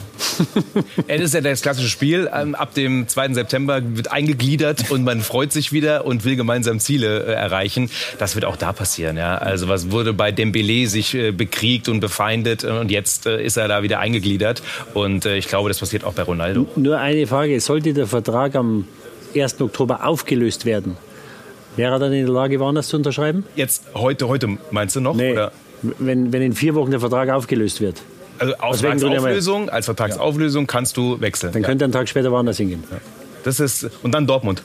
es 1.07 1.21
ist 1.21 1.33
ja 1.33 1.41
das 1.41 1.61
klassische 1.61 1.89
Spiel. 1.89 2.29
Ähm, 2.33 2.55
ab 2.55 2.73
dem 2.73 3.07
2. 3.07 3.33
September 3.33 3.81
wird 3.83 4.11
eingegliedert 4.11 4.91
und 4.91 5.03
man 5.03 5.21
freut 5.21 5.51
sich 5.51 5.71
wieder 5.71 6.05
und 6.05 6.25
will 6.25 6.35
gemeinsam 6.35 6.79
Ziele 6.79 7.23
äh, 7.25 7.33
erreichen. 7.33 7.89
Das 8.19 8.35
wird 8.35 8.45
auch 8.45 8.57
da 8.57 8.73
passieren. 8.73 9.17
Ja? 9.17 9.37
Also 9.37 9.67
was 9.67 9.91
wurde 9.91 10.13
bei 10.13 10.31
Dembele 10.31 10.87
sich 10.87 11.13
äh, 11.13 11.31
bekriegt 11.31 11.89
und 11.89 11.99
befeindet 11.99 12.63
und 12.63 12.91
jetzt 12.91 13.25
äh, 13.25 13.43
ist 13.43 13.57
er 13.57 13.67
da 13.67 13.83
wieder 13.83 13.99
eingegliedert. 13.99 14.61
Und 14.93 15.25
äh, 15.25 15.37
ich 15.37 15.47
glaube, 15.47 15.69
das 15.69 15.79
passiert 15.79 16.03
auch 16.03 16.13
bei 16.13 16.23
Ronaldo. 16.23 16.67
Nur 16.75 16.97
eine 16.99 17.27
Frage. 17.27 17.59
Sollte 17.61 17.93
der 17.93 18.07
Vertrag 18.07 18.55
am 18.55 18.85
1. 19.35 19.61
Oktober 19.61 20.05
aufgelöst 20.05 20.65
werden, 20.65 20.97
Wäre 21.77 21.93
er 21.93 21.99
dann 21.99 22.11
in 22.11 22.25
der 22.25 22.33
Lage, 22.33 22.59
woanders 22.59 22.87
zu 22.87 22.97
unterschreiben? 22.97 23.45
Jetzt 23.55 23.83
heute, 23.93 24.27
heute 24.27 24.57
meinst 24.71 24.95
du 24.95 24.99
noch? 24.99 25.15
Nee, 25.15 25.33
oder? 25.33 25.51
Wenn, 25.99 26.33
wenn 26.33 26.41
in 26.41 26.53
vier 26.53 26.73
Wochen 26.75 26.91
der 26.91 26.99
Vertrag 26.99 27.29
aufgelöst 27.29 27.81
wird. 27.81 28.01
Also 28.39 28.55
aus 28.55 28.81
Vertragsauflösung, 28.81 29.69
als 29.69 29.85
Vertragsauflösung 29.85 30.67
kannst 30.67 30.97
du 30.97 31.21
wechseln. 31.21 31.53
Dann 31.53 31.61
könnte 31.61 31.83
er 31.83 31.85
einen 31.85 31.93
Tag 31.93 32.09
später 32.09 32.31
woanders 32.31 32.57
hingehen. 32.57 32.83
Ja. 32.91 32.97
Das 33.43 33.59
ist, 33.59 33.89
und 34.03 34.13
dann 34.13 34.27
Dortmund. 34.27 34.63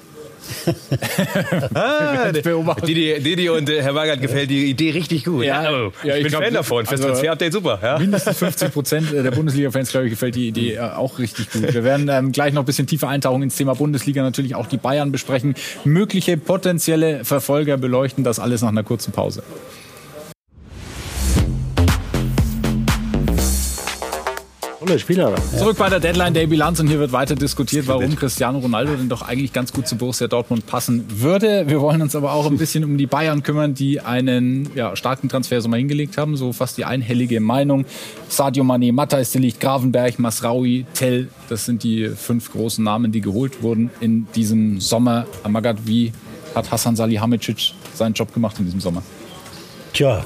Ah, 1.75 2.33
Didi, 2.87 3.21
Didi 3.21 3.49
und 3.49 3.69
äh, 3.69 3.83
Herr 3.83 3.95
Wagert 3.95 4.21
gefällt 4.21 4.51
die 4.51 4.71
Idee 4.71 4.91
richtig 4.91 5.25
gut. 5.25 5.45
Ja, 5.45 5.61
also, 5.61 5.93
ja 6.03 6.17
ich, 6.17 6.23
bin 6.23 6.31
glaub, 6.31 6.45
Fan 6.45 6.55
davon. 6.55 6.87
Fürs 6.87 7.01
also, 7.01 7.09
Transfer-Update 7.09 7.53
super. 7.53 7.79
Ja. 7.83 7.99
Mindestens 7.99 8.39
50 8.39 8.73
Prozent 8.73 9.13
der 9.13 9.31
Bundesliga-Fans, 9.31 9.91
glaube 9.91 10.07
ich, 10.07 10.13
gefällt 10.13 10.35
die 10.35 10.49
Idee 10.49 10.75
äh, 10.75 10.81
auch 10.81 11.19
richtig 11.19 11.51
gut. 11.51 11.73
Wir 11.73 11.85
werden 11.85 12.09
ähm, 12.09 12.33
gleich 12.33 12.53
noch 12.53 12.63
ein 12.63 12.67
bisschen 12.67 12.87
tiefer 12.87 13.09
eintauchen 13.09 13.43
ins 13.43 13.57
Thema 13.57 13.75
Bundesliga, 13.75 14.23
natürlich 14.23 14.55
auch 14.55 14.67
die 14.67 14.77
Bayern 14.77 15.13
besprechen, 15.13 15.55
mögliche 15.85 16.37
potenzielle 16.37 17.25
Verfolger 17.25 17.77
beleuchten, 17.77 18.25
das 18.25 18.39
alles 18.39 18.63
nach 18.63 18.69
einer 18.69 18.85
kurzen 18.85 19.13
Pause. 19.13 19.43
Toller 24.83 24.99
Spieler. 24.99 25.33
Zurück 25.57 25.79
bei 25.79 25.88
der 25.88 26.01
Deadline 26.01 26.35
Day 26.35 26.45
Bilanz 26.45 26.81
und 26.81 26.88
hier 26.88 26.99
wird 26.99 27.12
weiter 27.12 27.37
diskutiert, 27.37 27.87
warum 27.87 28.16
Cristiano 28.16 28.59
Ronaldo 28.59 28.97
denn 28.97 29.09
doch 29.09 29.23
eigentlich 29.23 29.53
ganz 29.53 29.73
gut 29.73 29.87
zu 29.87 29.95
Borussia 29.95 30.27
Dortmund 30.27 30.66
passen 30.66 31.05
würde. 31.09 31.68
Wir 31.68 31.81
wollen 31.81 32.03
uns 32.03 32.16
aber 32.16 32.33
auch 32.33 32.47
ein 32.47 32.59
bisschen 32.59 32.83
um 32.83 32.99
die 32.99 33.07
Bayern 33.07 33.45
kümmern, 33.45 33.75
die 33.75 34.01
einen 34.01 34.71
ja, 34.75 34.97
starken 34.97 35.29
Transfersommer 35.29 35.77
hingelegt 35.77 36.18
haben, 36.18 36.37
so 36.37 36.53
fast 36.53 36.79
die 36.79 36.85
einhellige 36.85 37.38
Meinung. 37.38 37.85
Sadio 38.29 38.64
Mané, 38.64 38.92
Matthijs 38.92 39.31
de 39.31 39.40
Ligt, 39.40 39.61
Gravenberg, 39.61 40.18
Masraoui, 40.18 40.85
Tell, 40.95 41.29
das 41.49 41.64
sind 41.64 41.85
die 41.85 42.09
fünf 42.09 42.51
großen 42.51 42.83
Namen, 42.83 43.12
die 43.12 43.21
geholt 43.21 43.62
wurden 43.62 43.88
in 44.01 44.27
diesem 44.35 44.81
Sommer. 44.81 45.27
Amagat, 45.45 45.77
wie 45.85 46.12
hat 46.57 46.73
Hassan 46.73 46.97
Salihamidzic 46.97 47.73
seinen 47.95 48.14
Job 48.14 48.35
gemacht 48.35 48.57
in 48.59 48.64
diesem 48.64 48.81
Sommer? 48.81 49.05
Tja, 49.92 50.25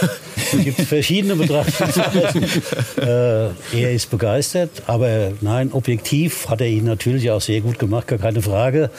es 0.36 0.64
gibt 0.64 0.80
verschiedene 0.82 1.36
Betrachtungsweisen. 1.36 2.42
äh, 2.98 3.80
er 3.80 3.92
ist 3.92 4.10
begeistert, 4.10 4.70
aber 4.86 5.32
nein, 5.40 5.72
objektiv 5.72 6.48
hat 6.48 6.60
er 6.60 6.68
ihn 6.68 6.84
natürlich 6.84 7.30
auch 7.30 7.40
sehr 7.40 7.60
gut 7.60 7.78
gemacht, 7.78 8.06
gar 8.06 8.18
keine 8.18 8.42
Frage. 8.42 8.90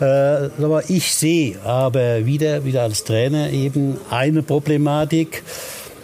Äh, 0.00 0.04
aber 0.04 0.88
ich 0.88 1.14
sehe 1.14 1.60
aber 1.64 2.26
wieder, 2.26 2.64
wieder 2.64 2.82
als 2.82 3.04
Trainer 3.04 3.50
eben 3.50 3.98
eine 4.10 4.42
Problematik. 4.42 5.42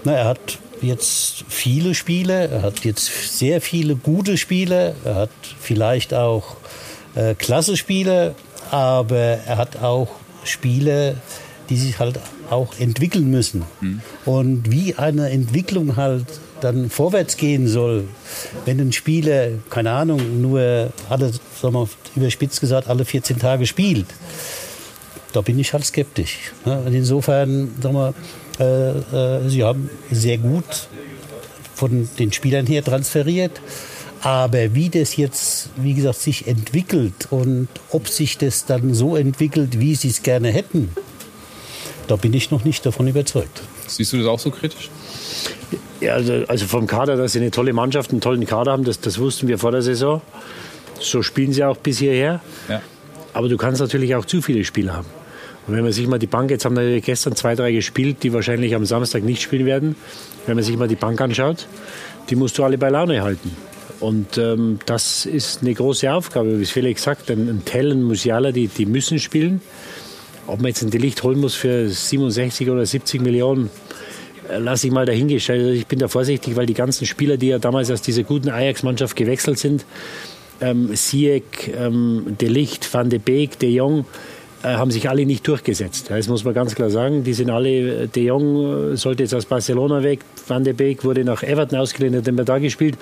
Na, 0.05 0.13
er 0.13 0.25
hat 0.27 0.59
jetzt 0.83 1.45
viele 1.49 1.95
Spiele, 1.95 2.49
er 2.49 2.63
hat 2.63 2.85
jetzt 2.85 3.39
sehr 3.39 3.61
viele 3.61 3.97
gute 3.97 4.37
Spiele, 4.37 4.95
er 5.05 5.15
hat 5.15 5.31
vielleicht 5.61 6.13
auch 6.13 6.57
äh, 7.15 7.35
klasse 7.35 7.77
Spiele, 7.77 8.35
aber 8.71 9.17
er 9.19 9.57
hat 9.57 9.83
auch 9.83 10.09
Spiele, 10.45 11.17
die 11.71 11.77
sich 11.77 11.99
halt 11.99 12.21
auch 12.51 12.79
entwickeln 12.79 13.31
müssen. 13.31 13.65
Mhm. 13.81 14.01
Und 14.25 14.71
wie 14.71 14.95
eine 14.95 15.31
Entwicklung 15.31 15.97
halt 15.97 16.27
dann 16.61 16.91
vorwärts 16.91 17.37
gehen 17.37 17.69
soll, 17.69 18.05
wenn 18.65 18.81
ein 18.81 18.93
Spieler, 18.93 19.51
keine 19.71 19.93
Ahnung, 19.93 20.41
nur 20.41 20.91
alle, 21.09 21.33
sagen 21.61 21.75
wir 21.75 21.89
überspitzt 22.15 22.61
gesagt, 22.61 22.89
alle 22.89 23.05
14 23.05 23.39
Tage 23.39 23.67
spielt, 23.67 24.07
da 25.33 25.43
bin 25.43 25.59
ich 25.59 25.73
halt 25.73 25.85
skeptisch. 25.85 26.53
Und 26.65 26.95
insofern, 26.95 27.71
sagen 27.81 27.95
wir, 27.95 28.15
äh, 28.59 29.45
äh, 29.45 29.49
sie 29.49 29.65
haben 29.65 29.91
sehr 30.11 30.39
gut 30.39 30.65
von 31.75 32.09
den 32.19 32.33
Spielern 32.33 32.67
her 32.67 32.83
transferiert. 32.83 33.61
Aber 34.23 34.75
wie 34.75 34.89
das 34.89 35.17
jetzt, 35.17 35.69
wie 35.77 35.95
gesagt, 35.95 36.19
sich 36.19 36.49
entwickelt 36.49 37.29
und 37.31 37.69
ob 37.91 38.09
sich 38.09 38.39
das 38.39 38.65
dann 38.65 38.95
so 38.95 39.15
entwickelt, 39.15 39.79
wie 39.79 39.95
sie 39.95 40.09
es 40.09 40.23
gerne 40.23 40.49
hätten, 40.51 40.91
da 42.09 42.17
bin 42.17 42.33
ich 42.33 42.51
noch 42.51 42.65
nicht 42.65 42.85
davon 42.87 43.07
überzeugt. 43.09 43.63
Siehst 43.87 44.13
du 44.13 44.19
das 44.19 44.27
auch 44.27 44.39
so 44.39 44.51
kritisch? 44.51 44.91
Ja, 46.01 46.15
also, 46.15 46.45
also 46.49 46.67
vom 46.67 46.87
Kader, 46.87 47.17
dass 47.17 47.33
sie 47.33 47.41
eine 47.41 47.51
tolle 47.51 47.73
Mannschaft, 47.73 48.11
einen 48.11 48.21
tollen 48.21 48.45
Kader 48.47 48.73
haben, 48.73 48.85
das, 48.85 49.01
das 49.01 49.19
wussten 49.19 49.49
wir 49.49 49.59
vor 49.59 49.73
der 49.73 49.83
Saison. 49.83 50.21
So 51.01 51.23
spielen 51.23 51.53
sie 51.53 51.65
auch 51.65 51.77
bis 51.77 51.99
hierher. 51.99 52.41
Ja. 52.69 52.83
Aber 53.33 53.49
du 53.49 53.57
kannst 53.57 53.81
natürlich 53.81 54.15
auch 54.15 54.25
zu 54.25 54.41
viele 54.43 54.65
Spieler 54.65 54.95
haben. 54.95 55.09
Und 55.67 55.75
wenn 55.75 55.83
man 55.83 55.93
sich 55.93 56.07
mal 56.07 56.19
die 56.19 56.27
Bank, 56.27 56.51
jetzt 56.51 56.65
haben 56.65 56.77
wir 56.77 57.01
gestern 57.01 57.35
zwei, 57.35 57.55
drei 57.55 57.73
gespielt, 57.73 58.23
die 58.23 58.33
wahrscheinlich 58.33 58.75
am 58.75 58.87
Samstag 58.87 59.25
nicht 59.25 59.43
spielen 59.43 59.67
werden. 59.67 59.97
Wenn 60.47 60.55
man 60.55 60.65
sich 60.65 60.77
mal 60.77 60.89
die 60.89 60.95
Bank 60.97 61.21
anschaut, 61.21 61.67
die 62.31 62.37
musst 62.37 62.57
du 62.57 62.65
alle 62.65 62.79
bei 62.79 62.89
Laune 62.89 63.23
halten. 63.23 63.51
Und 63.99 64.39
ähm, 64.39 64.79
das 64.87 65.27
ist 65.27 65.63
eine 65.63 65.75
große 65.75 66.13
Aufgabe, 66.13 66.59
wie 66.59 66.63
es 66.63 66.71
Felix 66.71 67.03
sagt. 67.03 67.31
Ein, 67.31 67.49
ein 67.49 67.65
Tell, 67.65 67.93
ein 67.93 68.03
Musiala, 68.03 68.53
die, 68.53 68.69
die 68.69 68.87
müssen 68.87 69.19
spielen. 69.19 69.61
Ob 70.47 70.59
man 70.59 70.69
jetzt 70.69 70.83
ein 70.83 70.91
Delicht 70.91 71.23
holen 71.23 71.41
muss 71.41 71.55
für 71.55 71.89
67 71.89 72.71
oder 72.71 72.87
70 72.87 73.21
Millionen, 73.21 73.71
äh, 74.49 74.59
lasse 74.59 74.87
ich 74.87 74.93
mal 74.93 75.07
dahingestellt. 75.07 75.61
Also 75.61 75.73
ich 75.73 75.87
bin 75.87 75.99
da 75.99 76.09
vorsichtig, 76.09 76.57
weil 76.57 76.67
die 76.67 76.75
ganzen 76.75 77.07
Spieler, 77.07 77.37
die 77.37 77.49
ja 77.49 77.59
damals 77.59 77.91
aus 77.91 78.03
dieser 78.03 78.23
guten 78.23 78.49
Ajax-Mannschaft 78.49 79.17
gewechselt 79.17 79.59
sind, 79.59 79.85
ähm, 80.61 80.95
Sieg, 80.95 81.75
ähm, 81.77 82.37
Delicht, 82.41 82.93
Van 82.93 83.11
de 83.11 83.19
Beek, 83.19 83.59
De 83.59 83.71
Jong, 83.71 84.07
äh, 84.63 84.69
haben 84.69 84.91
sich 84.91 85.09
alle 85.09 85.27
nicht 85.27 85.47
durchgesetzt. 85.47 86.07
Das 86.09 86.29
muss 86.29 86.45
man 86.45 86.55
ganz 86.55 86.75
klar 86.75 86.91
sagen. 86.91 87.25
Die 87.25 87.35
sind 87.35 87.51
alle, 87.51 88.05
äh, 88.05 88.07
De 88.09 88.25
Jong 88.25 88.97
sollte 88.97 89.25
jetzt 89.25 89.35
aus 89.35 89.45
Barcelona 89.45 90.03
weg, 90.03 90.21
Van 90.47 90.65
de 90.65 90.73
Beek 90.73 91.05
wurde 91.05 91.25
nach 91.25 91.43
Everton 91.43 91.79
ausgeliehen, 91.79 92.17
hat 92.17 92.27
den 92.27 92.37
da 92.37 92.59
gespielt 92.59 92.97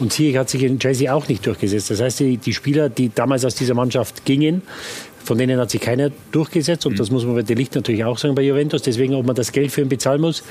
und 0.00 0.12
Ziyech 0.12 0.36
hat 0.36 0.50
sich 0.50 0.62
in 0.62 0.78
Chelsea 0.78 1.12
auch 1.12 1.28
nicht 1.28 1.46
durchgesetzt. 1.46 1.90
Das 1.90 2.00
heißt, 2.00 2.20
die, 2.20 2.36
die 2.36 2.52
Spieler, 2.52 2.88
die 2.88 3.10
damals 3.14 3.44
aus 3.44 3.54
dieser 3.54 3.74
Mannschaft 3.74 4.24
gingen, 4.24 4.62
Von 5.28 5.36
denen 5.36 5.60
hat 5.60 5.70
sich 5.70 5.82
keiner 5.82 6.10
durchgesetzt 6.32 6.86
und 6.86 6.98
das 6.98 7.10
muss 7.10 7.26
man 7.26 7.34
bei 7.34 7.42
Delicht 7.42 7.74
natürlich 7.74 8.02
auch 8.02 8.16
sagen 8.16 8.34
bei 8.34 8.40
Juventus. 8.40 8.80
Deswegen, 8.80 9.14
ob 9.14 9.26
man 9.26 9.36
das 9.36 9.52
Geld 9.52 9.70
für 9.70 9.82
ihn 9.82 9.90
bezahlen 9.90 10.22
muss, 10.22 10.42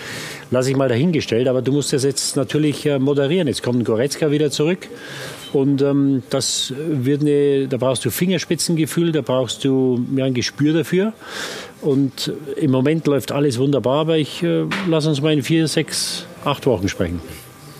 lasse 0.51 0.69
ich 0.69 0.77
mal 0.77 0.87
dahingestellt. 0.87 1.47
Aber 1.47 1.63
du 1.63 1.71
musst 1.71 1.93
das 1.93 2.03
jetzt 2.03 2.35
natürlich 2.35 2.85
äh, 2.85 2.99
moderieren. 2.99 3.47
Jetzt 3.47 3.63
kommt 3.63 3.83
Goretzka 3.85 4.29
wieder 4.29 4.51
zurück. 4.51 4.87
Und 5.51 5.81
ähm, 5.81 6.21
das 6.29 6.75
wird 6.77 7.21
eine, 7.21 7.67
da 7.67 7.77
brauchst 7.77 8.05
du 8.05 8.11
Fingerspitzengefühl, 8.11 9.11
da 9.11 9.21
brauchst 9.21 9.65
du 9.65 10.05
ja, 10.15 10.25
ein 10.25 10.35
Gespür 10.35 10.73
dafür. 10.73 11.13
Und 11.81 12.31
im 12.55 12.69
Moment 12.69 13.07
läuft 13.07 13.31
alles 13.31 13.57
wunderbar, 13.57 14.01
aber 14.01 14.19
ich 14.19 14.43
äh, 14.43 14.65
lass 14.87 15.07
uns 15.07 15.21
mal 15.21 15.33
in 15.33 15.41
vier, 15.41 15.67
sechs, 15.67 16.27
acht 16.45 16.67
Wochen 16.67 16.87
sprechen 16.87 17.19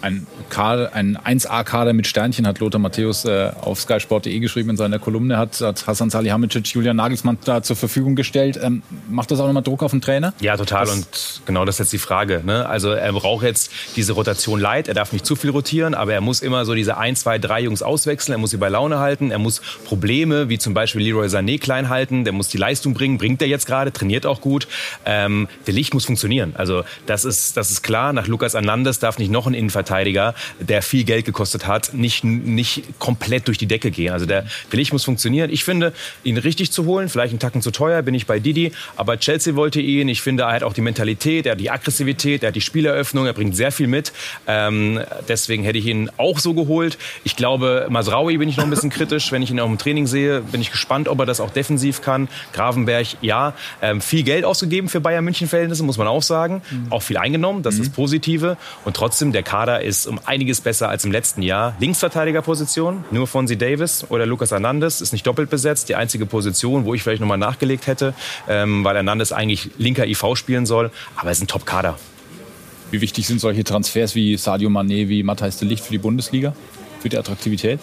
ein, 0.01 0.27
Kader, 0.49 0.93
ein 0.93 1.17
1A-Kader 1.17 1.93
mit 1.93 2.07
Sternchen, 2.07 2.47
hat 2.47 2.59
Lothar 2.59 2.79
Matthäus 2.79 3.25
äh, 3.25 3.51
auf 3.61 3.79
skysport.de 3.81 4.39
geschrieben 4.39 4.69
in 4.69 4.77
seiner 4.77 4.99
Kolumne, 4.99 5.37
hat, 5.37 5.59
hat 5.61 5.87
Hasan 5.87 6.09
Salihamidzic, 6.09 6.67
Julian 6.67 6.97
Nagelsmann 6.97 7.37
da 7.43 7.63
zur 7.63 7.75
Verfügung 7.75 8.15
gestellt. 8.15 8.59
Ähm, 8.61 8.83
macht 9.09 9.31
das 9.31 9.39
auch 9.39 9.47
nochmal 9.47 9.63
Druck 9.63 9.83
auf 9.83 9.91
den 9.91 10.01
Trainer? 10.01 10.33
Ja, 10.39 10.55
total. 10.57 10.85
Das 10.85 10.95
und 10.95 11.41
genau 11.45 11.65
das 11.65 11.75
ist 11.75 11.79
jetzt 11.79 11.93
die 11.93 11.97
Frage. 11.97 12.41
Ne? 12.45 12.67
Also 12.67 12.91
er 12.91 13.11
braucht 13.13 13.43
jetzt 13.43 13.71
diese 13.95 14.13
Rotation 14.13 14.59
leid. 14.59 14.87
Er 14.87 14.93
darf 14.93 15.13
nicht 15.13 15.25
zu 15.25 15.35
viel 15.35 15.49
rotieren, 15.49 15.95
aber 15.95 16.13
er 16.13 16.21
muss 16.21 16.41
immer 16.41 16.65
so 16.65 16.73
diese 16.73 16.97
ein, 16.97 17.15
zwei, 17.15 17.39
drei 17.39 17.61
Jungs 17.61 17.81
auswechseln. 17.81 18.35
Er 18.35 18.39
muss 18.39 18.51
sie 18.51 18.57
bei 18.57 18.69
Laune 18.69 18.99
halten. 18.99 19.31
Er 19.31 19.39
muss 19.39 19.61
Probleme, 19.85 20.49
wie 20.49 20.57
zum 20.57 20.73
Beispiel 20.73 21.01
Leroy 21.01 21.27
Sané, 21.27 21.59
klein 21.59 21.89
halten. 21.89 22.23
Der 22.23 22.33
muss 22.33 22.49
die 22.49 22.57
Leistung 22.57 22.93
bringen. 22.93 23.17
Bringt 23.17 23.41
er 23.41 23.47
jetzt 23.47 23.65
gerade, 23.65 23.91
trainiert 23.91 24.25
auch 24.25 24.41
gut. 24.41 24.67
Ähm, 25.05 25.47
der 25.65 25.73
Licht 25.73 25.93
muss 25.93 26.05
funktionieren. 26.05 26.53
Also 26.55 26.83
das 27.05 27.25
ist, 27.25 27.57
das 27.57 27.71
ist 27.71 27.81
klar. 27.81 28.13
Nach 28.13 28.27
Lukas 28.27 28.53
Hernandez 28.53 28.99
darf 28.99 29.17
nicht 29.17 29.31
noch 29.31 29.47
ein 29.47 29.53
Innenverteidiger 29.53 29.86
Innenverteidiger, 29.87 30.33
der 30.59 30.81
viel 30.81 31.03
Geld 31.03 31.25
gekostet 31.25 31.67
hat, 31.67 31.93
nicht, 31.93 32.23
nicht 32.23 32.99
komplett 32.99 33.47
durch 33.47 33.57
die 33.57 33.65
Decke 33.65 33.91
gehen. 33.91 34.13
Also 34.13 34.25
der 34.25 34.45
Willig 34.69 34.91
muss 34.91 35.03
funktionieren. 35.03 35.49
Ich 35.51 35.63
finde, 35.63 35.93
ihn 36.23 36.37
richtig 36.37 36.71
zu 36.71 36.85
holen, 36.85 37.09
vielleicht 37.09 37.31
einen 37.31 37.39
Tacken 37.39 37.61
zu 37.61 37.71
teuer, 37.71 38.01
bin 38.01 38.13
ich 38.13 38.25
bei 38.25 38.39
Didi. 38.39 38.71
Aber 38.95 39.17
Chelsea 39.17 39.55
wollte 39.55 39.79
ihn. 39.79 40.09
Ich 40.09 40.21
finde, 40.21 40.43
er 40.43 40.53
hat 40.53 40.63
auch 40.63 40.73
die 40.73 40.81
Mentalität, 40.81 41.45
er 41.45 41.53
hat 41.53 41.59
die 41.59 41.71
Aggressivität, 41.71 42.43
er 42.43 42.49
hat 42.49 42.55
die 42.55 42.61
Spieleröffnung, 42.61 43.25
er 43.25 43.33
bringt 43.33 43.55
sehr 43.55 43.71
viel 43.71 43.87
mit. 43.87 44.11
Ähm, 44.47 44.99
deswegen 45.27 45.63
hätte 45.63 45.77
ich 45.77 45.85
ihn 45.85 46.09
auch 46.17 46.39
so 46.39 46.53
geholt. 46.53 46.97
Ich 47.23 47.35
glaube, 47.35 47.87
Masraui 47.89 48.37
bin 48.37 48.49
ich 48.49 48.57
noch 48.57 48.65
ein 48.65 48.69
bisschen 48.69 48.89
kritisch. 48.89 49.31
Wenn 49.31 49.41
ich 49.41 49.51
ihn 49.51 49.59
auch 49.59 49.69
im 49.69 49.77
Training 49.77 50.07
sehe, 50.07 50.41
bin 50.41 50.61
ich 50.61 50.71
gespannt, 50.71 51.07
ob 51.07 51.19
er 51.19 51.25
das 51.25 51.39
auch 51.39 51.51
defensiv 51.51 52.01
kann. 52.01 52.27
Gravenberg, 52.53 53.07
ja. 53.21 53.53
Ähm, 53.81 54.01
viel 54.01 54.23
Geld 54.23 54.45
ausgegeben 54.45 54.89
für 54.89 55.01
Bayern 55.01 55.23
München 55.23 55.47
Verhältnisse, 55.47 55.83
muss 55.83 55.97
man 55.97 56.07
auch 56.07 56.23
sagen. 56.23 56.61
Mhm. 56.69 56.91
Auch 56.91 57.01
viel 57.01 57.17
eingenommen, 57.17 57.63
das 57.63 57.75
mhm. 57.75 57.81
ist 57.81 57.89
das 57.89 57.95
Positive. 57.95 58.57
Und 58.85 58.95
trotzdem, 58.95 59.31
der 59.31 59.43
Kader 59.43 59.76
ist 59.77 60.07
um 60.07 60.19
einiges 60.25 60.61
besser 60.61 60.89
als 60.89 61.05
im 61.05 61.11
letzten 61.11 61.41
Jahr. 61.41 61.75
Linksverteidigerposition, 61.79 63.05
nur 63.11 63.27
Fonsi 63.27 63.57
Davis 63.57 64.05
oder 64.09 64.25
Lucas 64.25 64.51
Hernandez 64.51 65.01
ist 65.01 65.13
nicht 65.13 65.25
doppelt 65.25 65.49
besetzt. 65.49 65.89
Die 65.89 65.95
einzige 65.95 66.25
Position, 66.25 66.85
wo 66.85 66.93
ich 66.93 67.03
vielleicht 67.03 67.21
nochmal 67.21 67.37
nachgelegt 67.37 67.87
hätte, 67.87 68.13
ähm, 68.47 68.83
weil 68.83 68.95
Hernandez 68.95 69.31
eigentlich 69.31 69.71
linker 69.77 70.05
IV 70.05 70.35
spielen 70.35 70.65
soll. 70.65 70.91
Aber 71.15 71.31
es 71.31 71.37
ist 71.37 71.43
ein 71.43 71.47
Top-Kader. 71.47 71.97
Wie 72.91 73.01
wichtig 73.01 73.27
sind 73.27 73.41
solche 73.41 73.63
Transfers 73.63 74.15
wie 74.15 74.37
Sadio 74.37 74.69
Mané, 74.69 75.09
wie 75.09 75.23
Matthijs 75.23 75.57
de 75.57 75.67
Licht 75.67 75.83
für 75.83 75.91
die 75.91 75.97
Bundesliga? 75.97 76.53
Für 77.01 77.09
die 77.09 77.17
Attraktivität? 77.17 77.79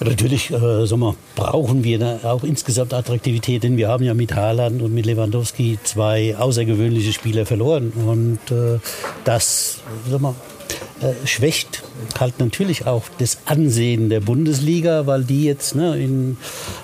Natürlich 0.00 0.50
äh, 0.50 0.86
sag 0.86 0.98
mal, 0.98 1.14
brauchen 1.36 1.84
wir 1.84 2.20
auch 2.24 2.42
insgesamt 2.42 2.92
Attraktivität, 2.92 3.62
denn 3.62 3.76
wir 3.76 3.88
haben 3.88 4.04
ja 4.04 4.12
mit 4.14 4.34
Haaland 4.34 4.82
und 4.82 4.92
mit 4.92 5.06
Lewandowski 5.06 5.78
zwei 5.84 6.36
außergewöhnliche 6.36 7.12
Spieler 7.12 7.46
verloren. 7.46 7.90
Und 7.90 8.38
äh, 8.50 8.80
das 9.24 9.78
sag 10.10 10.20
mal, 10.20 10.34
äh, 11.00 11.26
schwächt 11.26 11.82
halt 12.18 12.38
natürlich 12.40 12.86
auch 12.86 13.04
das 13.18 13.38
Ansehen 13.46 14.08
der 14.08 14.20
Bundesliga, 14.20 15.06
weil 15.06 15.24
die 15.24 15.44
jetzt 15.44 15.74
ne, 15.74 15.98
in 15.98 16.36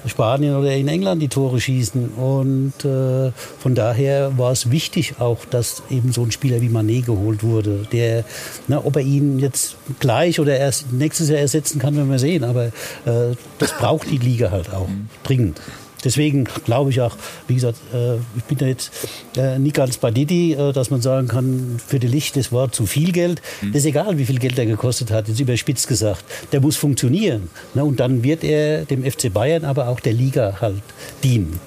Spanien 0.07 0.57
oder 0.57 0.74
in 0.74 0.88
England 0.88 1.22
die 1.22 1.29
Tore 1.29 1.61
schießen. 1.61 2.11
Und 2.11 2.72
äh, 2.85 3.33
von 3.59 3.74
daher 3.74 4.37
war 4.38 4.53
es 4.53 4.70
wichtig 4.70 5.14
auch, 5.18 5.44
dass 5.44 5.83
eben 5.90 6.12
so 6.12 6.22
ein 6.22 6.33
Spieler 6.33 6.61
wie 6.61 6.68
Manet 6.68 7.07
geholt 7.07 7.42
wurde. 7.42 7.87
Der, 7.92 8.24
ne, 8.68 8.85
ob 8.85 8.96
er 8.96 9.03
ihn 9.03 9.38
jetzt 9.38 9.76
gleich 10.00 10.40
oder 10.40 10.57
erst 10.57 10.92
nächstes 10.92 11.29
Jahr 11.29 11.38
ersetzen 11.38 11.79
kann, 11.79 11.96
werden 11.96 12.11
wir 12.11 12.18
sehen. 12.18 12.44
Aber 12.44 12.66
äh, 12.66 13.35
das 13.59 13.72
braucht 13.79 14.11
die 14.11 14.18
Liga 14.18 14.50
halt 14.50 14.72
auch 14.72 14.88
dringend. 15.22 15.61
Deswegen 16.05 16.45
glaube 16.65 16.91
ich 16.91 17.01
auch, 17.01 17.17
wie 17.47 17.55
gesagt, 17.55 17.79
äh, 17.93 18.17
ich 18.37 18.45
bin 18.45 18.59
da 18.59 18.67
jetzt 18.67 18.91
äh, 19.37 19.59
nicht 19.59 19.77
ganz 19.77 19.99
bei 19.99 20.11
Didi, 20.11 20.53
äh, 20.53 20.73
dass 20.73 20.91
man 20.91 21.03
sagen 21.03 21.29
kann, 21.29 21.81
für 21.85 21.99
die 21.99 22.07
Licht, 22.07 22.37
das 22.37 22.53
war 22.53 22.73
zu 22.73 22.87
viel 22.87 23.13
Geld. 23.13 23.43
Mhm. 23.61 23.73
Das 23.73 23.83
ist 23.83 23.87
egal, 23.87 24.19
wie 24.19 24.25
viel 24.25 24.39
Geld 24.39 24.59
er 24.59 24.67
gekostet 24.67 25.11
hat, 25.11 25.29
jetzt 25.29 25.41
überspitzt 25.41 25.89
gesagt. 25.89 26.25
Der 26.53 26.61
muss 26.61 26.77
funktionieren. 26.77 27.51
Ne? 27.75 27.85
Und 27.85 28.01
dann 28.01 28.23
wird 28.23 28.45
er 28.45 28.85
dem 28.85 29.05
FC 29.05 29.33
Bayern, 29.33 29.65
aber 29.65 29.89
auch 29.89 30.01
der 30.01 30.13
Liga 30.13 30.59
halt 30.61 30.83
dienen. 31.23 31.61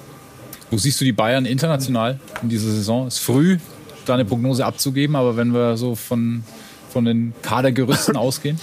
Wo 0.70 0.78
siehst 0.78 1.00
du 1.00 1.04
die 1.04 1.12
Bayern 1.12 1.46
international 1.46 2.18
in 2.42 2.48
dieser 2.48 2.70
Saison? 2.70 3.06
Ist 3.06 3.18
früh, 3.18 3.58
da 4.06 4.14
eine 4.14 4.24
Prognose 4.24 4.64
abzugeben, 4.64 5.16
aber 5.16 5.36
wenn 5.36 5.54
wir 5.54 5.76
so 5.76 5.94
von, 5.94 6.42
von 6.90 7.04
den 7.04 7.32
Kadergerüsten 7.42 8.16
ausgehen? 8.16 8.58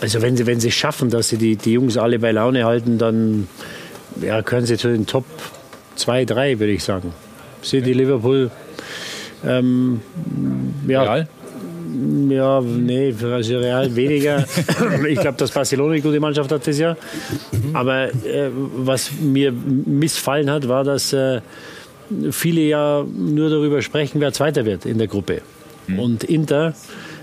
Also 0.00 0.20
wenn 0.20 0.36
sie, 0.36 0.46
wenn 0.46 0.60
sie 0.60 0.72
schaffen, 0.72 1.10
dass 1.10 1.28
sie 1.28 1.36
die, 1.36 1.56
die 1.56 1.72
Jungs 1.72 1.96
alle 1.96 2.18
bei 2.18 2.32
Laune 2.32 2.64
halten, 2.64 2.98
dann 2.98 3.46
ja, 4.20 4.42
können 4.42 4.66
sie 4.66 4.76
zu 4.76 4.88
den 4.88 5.06
Top 5.06 5.24
2, 5.96 6.24
3, 6.24 6.58
würde 6.58 6.72
ich 6.72 6.84
sagen. 6.84 7.12
City, 7.62 7.92
Liverpool. 7.92 8.50
Ähm, 9.44 10.00
ja, 10.86 11.02
Real? 11.02 11.28
Ja, 12.28 12.60
nee, 12.60 13.14
also 13.22 13.58
Real 13.58 13.94
weniger. 13.94 14.44
ich 15.08 15.20
glaube, 15.20 15.36
dass 15.36 15.50
Barcelona 15.50 15.92
eine 15.92 16.02
gute 16.02 16.20
Mannschaft 16.20 16.50
hat 16.50 16.66
das 16.66 16.78
Jahr. 16.78 16.96
Aber 17.72 18.08
äh, 18.08 18.50
was 18.52 19.10
mir 19.20 19.52
missfallen 19.52 20.50
hat, 20.50 20.68
war, 20.68 20.84
dass 20.84 21.12
äh, 21.12 21.40
viele 22.30 22.62
ja 22.62 23.04
nur 23.04 23.50
darüber 23.50 23.82
sprechen, 23.82 24.20
wer 24.20 24.32
Zweiter 24.32 24.64
wird 24.64 24.86
in 24.86 24.98
der 24.98 25.06
Gruppe. 25.06 25.42
Mhm. 25.86 25.98
Und 25.98 26.24
Inter 26.24 26.74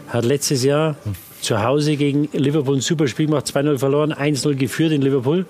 hat 0.07 0.25
letztes 0.25 0.63
Jahr 0.63 0.95
zu 1.41 1.63
Hause 1.63 1.95
gegen 1.95 2.29
Liverpool 2.33 2.77
ein 2.77 2.81
super 2.81 3.07
Spiel 3.07 3.27
gemacht, 3.27 3.47
2-0 3.47 3.77
verloren, 3.77 4.13
1-0 4.13 4.55
geführt 4.55 4.91
in 4.91 5.01
Liverpool 5.01 5.45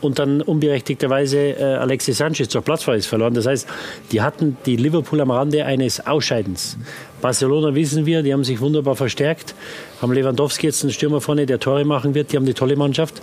und 0.00 0.18
dann 0.18 0.42
unberechtigterweise 0.42 1.38
äh, 1.38 1.62
Alexis 1.62 2.18
Sanchez 2.18 2.48
zur 2.48 2.62
Platzverweis 2.62 3.06
verloren. 3.06 3.34
Das 3.34 3.46
heißt, 3.46 3.66
die 4.12 4.22
hatten 4.22 4.56
die 4.66 4.76
Liverpool 4.76 5.20
am 5.20 5.30
Rande 5.30 5.64
eines 5.64 6.06
Ausscheidens. 6.06 6.76
Barcelona 7.20 7.74
wissen 7.74 8.06
wir, 8.06 8.22
die 8.22 8.32
haben 8.32 8.44
sich 8.44 8.60
wunderbar 8.60 8.94
verstärkt, 8.94 9.54
haben 10.02 10.12
Lewandowski 10.12 10.66
jetzt 10.66 10.82
einen 10.82 10.92
Stürmer 10.92 11.20
vorne, 11.20 11.46
der 11.46 11.58
Tore 11.58 11.84
machen 11.84 12.14
wird, 12.14 12.32
die 12.32 12.36
haben 12.36 12.44
eine 12.44 12.54
tolle 12.54 12.76
Mannschaft. 12.76 13.22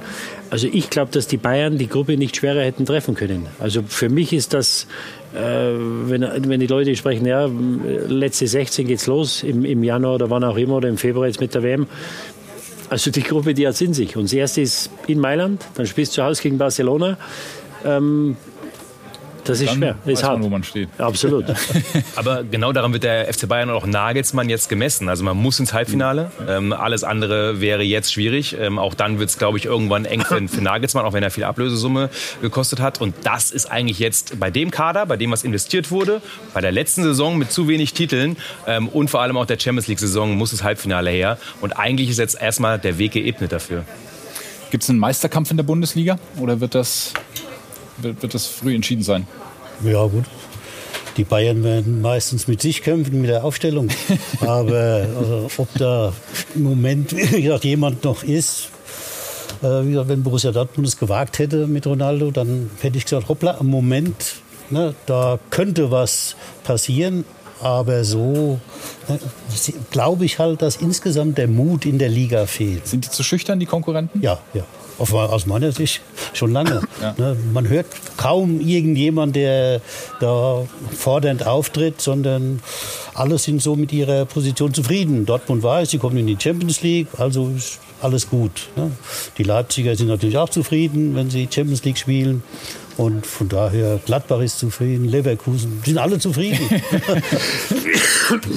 Also 0.49 0.67
ich 0.71 0.89
glaube, 0.89 1.11
dass 1.11 1.27
die 1.27 1.37
Bayern 1.37 1.77
die 1.77 1.87
Gruppe 1.87 2.17
nicht 2.17 2.35
schwerer 2.35 2.61
hätten 2.61 2.85
treffen 2.85 3.15
können. 3.15 3.47
Also 3.59 3.83
für 3.87 4.09
mich 4.09 4.33
ist 4.33 4.53
das, 4.53 4.87
äh, 5.33 5.39
wenn, 5.39 6.21
wenn 6.49 6.59
die 6.59 6.67
Leute 6.67 6.95
sprechen, 6.95 7.25
ja, 7.25 7.49
letzte 8.07 8.47
16 8.47 8.87
geht's 8.87 9.07
los, 9.07 9.43
im, 9.43 9.63
im 9.63 9.83
Januar 9.83 10.15
oder 10.15 10.29
wann 10.29 10.43
auch 10.43 10.57
immer 10.57 10.75
oder 10.75 10.89
im 10.89 10.97
Februar 10.97 11.27
jetzt 11.27 11.39
mit 11.39 11.53
der 11.53 11.63
WM, 11.63 11.87
also 12.93 13.09
die 13.09 13.23
Gruppe, 13.23 13.55
die 13.55 13.67
hat 13.67 13.81
in 13.81 13.91
sich. 13.91 14.15
Und 14.15 14.25
das 14.25 14.33
erste 14.33 14.61
ist 14.61 14.91
in 15.07 15.19
Mailand, 15.19 15.65
dann 15.73 15.87
spielst 15.87 16.11
du 16.11 16.17
zu 16.17 16.23
Hause 16.25 16.43
gegen 16.43 16.59
Barcelona. 16.59 17.17
Ähm, 17.83 18.37
das 19.43 19.59
ist 19.59 19.69
Dann 19.69 19.77
schwer. 19.77 19.95
Ist 20.05 20.07
weiß 20.07 20.23
hart. 20.23 20.33
man, 20.33 20.43
wo 20.43 20.49
man 20.49 20.63
steht. 20.63 20.89
Absolut. 20.97 21.45
Aber 22.15 22.43
genau 22.43 22.71
daran 22.71 22.93
wird 22.93 23.03
der 23.03 23.31
FC 23.33 23.47
Bayern 23.47 23.69
und 23.69 23.75
auch 23.75 23.85
Nagelsmann 23.85 24.49
jetzt 24.49 24.69
gemessen. 24.69 25.09
Also 25.09 25.23
man 25.23 25.37
muss 25.37 25.59
ins 25.59 25.73
Halbfinale. 25.73 26.31
Ähm, 26.47 26.73
alles 26.73 27.03
andere 27.03 27.61
wäre 27.61 27.83
jetzt 27.83 28.13
schwierig. 28.13 28.57
Ähm, 28.59 28.79
auch 28.79 28.93
dann 28.93 29.19
wird 29.19 29.29
es, 29.29 29.37
glaube 29.37 29.57
ich, 29.57 29.65
irgendwann 29.65 30.05
eng 30.05 30.21
für, 30.21 30.47
für 30.47 30.61
Nagelsmann, 30.61 31.05
auch 31.05 31.13
wenn 31.13 31.23
er 31.23 31.31
viel 31.31 31.43
Ablösesumme 31.43 32.09
gekostet 32.41 32.79
hat. 32.79 33.01
Und 33.01 33.15
das 33.23 33.51
ist 33.51 33.65
eigentlich 33.65 33.99
jetzt 33.99 34.39
bei 34.39 34.51
dem 34.51 34.71
Kader, 34.71 35.05
bei 35.05 35.17
dem 35.17 35.31
was 35.31 35.43
investiert 35.43 35.91
wurde, 35.91 36.21
bei 36.53 36.61
der 36.61 36.71
letzten 36.71 37.03
Saison 37.03 37.37
mit 37.37 37.51
zu 37.51 37.67
wenig 37.67 37.93
Titeln 37.93 38.37
ähm, 38.67 38.87
und 38.87 39.09
vor 39.09 39.21
allem 39.21 39.37
auch 39.37 39.45
der 39.45 39.59
Champions 39.59 39.87
League-Saison 39.87 40.35
muss 40.35 40.51
das 40.51 40.63
Halbfinale 40.63 41.09
her. 41.09 41.37
Und 41.61 41.73
eigentlich 41.73 42.09
ist 42.09 42.19
jetzt 42.19 42.41
erstmal 42.41 42.79
der 42.79 42.97
Weg 42.97 43.13
geebnet 43.13 43.51
dafür. 43.51 43.83
Gibt 44.71 44.83
es 44.83 44.89
einen 44.89 44.99
Meisterkampf 44.99 45.51
in 45.51 45.57
der 45.57 45.63
Bundesliga 45.63 46.17
oder 46.39 46.59
wird 46.59 46.73
das, 46.73 47.13
wird, 47.97 48.21
wird 48.21 48.33
das 48.33 48.47
früh 48.47 48.75
entschieden 48.75 49.03
sein? 49.03 49.27
Ja, 49.83 50.05
gut. 50.05 50.25
Die 51.17 51.23
Bayern 51.23 51.63
werden 51.63 52.01
meistens 52.01 52.47
mit 52.47 52.61
sich 52.61 52.81
kämpfen, 52.81 53.21
mit 53.21 53.29
der 53.29 53.43
Aufstellung. 53.43 53.89
Aber 54.41 55.05
also, 55.17 55.49
ob 55.57 55.67
da 55.75 56.13
im 56.55 56.63
Moment 56.63 57.11
wie 57.33 57.41
gesagt, 57.43 57.65
jemand 57.65 58.03
noch 58.03 58.23
ist, 58.23 58.69
äh, 59.61 59.85
wie 59.85 59.91
gesagt, 59.91 60.09
wenn 60.09 60.23
Borussia 60.23 60.51
Dortmund 60.51 60.87
es 60.87 60.97
gewagt 60.97 61.39
hätte 61.39 61.67
mit 61.67 61.85
Ronaldo, 61.85 62.31
dann 62.31 62.71
hätte 62.81 62.97
ich 62.97 63.03
gesagt, 63.03 63.29
hoppla, 63.29 63.57
im 63.59 63.67
Moment, 63.67 64.35
ne, 64.69 64.95
da 65.05 65.39
könnte 65.49 65.91
was 65.91 66.35
passieren. 66.63 67.25
Aber 67.61 68.03
so 68.03 68.59
ne, 69.07 69.19
glaube 69.89 70.25
ich 70.25 70.37
halt, 70.39 70.61
dass 70.61 70.75
insgesamt 70.75 71.37
der 71.37 71.47
Mut 71.47 71.85
in 71.85 71.97
der 71.97 72.09
Liga 72.09 72.45
fehlt. 72.45 72.87
Sind 72.87 73.05
die 73.05 73.09
zu 73.09 73.23
schüchtern, 73.23 73.59
die 73.59 73.65
Konkurrenten? 73.65 74.21
Ja, 74.21 74.39
ja. 74.53 74.65
Aus 75.11 75.45
meiner 75.45 75.71
Sicht 75.71 76.01
schon 76.33 76.51
lange. 76.53 76.81
Ja. 77.01 77.13
Ne, 77.17 77.35
Man 77.53 77.67
hört 77.67 77.87
kaum 78.15 78.61
irgendjemand, 78.61 79.35
der 79.35 79.81
da 80.21 80.63
fordernd 80.97 81.45
auftritt, 81.45 81.99
sondern 81.99 82.61
alle 83.13 83.37
sind 83.37 83.61
so 83.61 83.75
mit 83.75 83.91
ihrer 83.91 84.25
Position 84.25 84.73
zufrieden. 84.73 85.25
Dortmund 85.25 85.63
weiß, 85.63 85.89
sie 85.89 85.97
kommen 85.97 86.17
in 86.17 86.27
die 86.27 86.37
Champions 86.39 86.81
League, 86.81 87.07
also 87.17 87.51
ist 87.57 87.79
alles 88.01 88.29
gut. 88.29 88.69
ne. 88.77 88.91
Die 89.37 89.43
Leipziger 89.43 89.95
sind 89.95 90.07
natürlich 90.07 90.37
auch 90.37 90.49
zufrieden, 90.49 91.15
wenn 91.15 91.29
sie 91.29 91.47
Champions 91.51 91.83
League 91.83 91.97
spielen. 91.97 92.43
Und 92.95 93.25
von 93.25 93.49
daher, 93.49 93.99
Gladbach 94.05 94.39
ist 94.41 94.59
zufrieden, 94.59 95.05
Leverkusen, 95.09 95.81
sind 95.83 95.97
alle 95.97 96.19
zufrieden. 96.19 96.59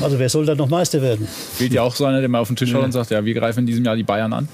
also 0.02 0.18
wer 0.18 0.28
soll 0.28 0.46
da 0.46 0.54
noch 0.54 0.68
Meister 0.68 1.02
werden? 1.02 1.26
Fehlt 1.54 1.72
ja 1.72 1.82
auch 1.82 1.94
so 1.94 2.04
einer, 2.04 2.20
der 2.20 2.28
mal 2.28 2.40
auf 2.40 2.48
den 2.48 2.56
Tisch 2.56 2.70
schaut 2.70 2.84
und 2.84 2.92
sagt, 2.92 3.10
ja, 3.10 3.24
wir 3.24 3.34
greifen 3.34 3.60
in 3.60 3.66
diesem 3.66 3.84
Jahr 3.84 3.96
die 3.96 4.02
Bayern 4.02 4.32
an? 4.32 4.48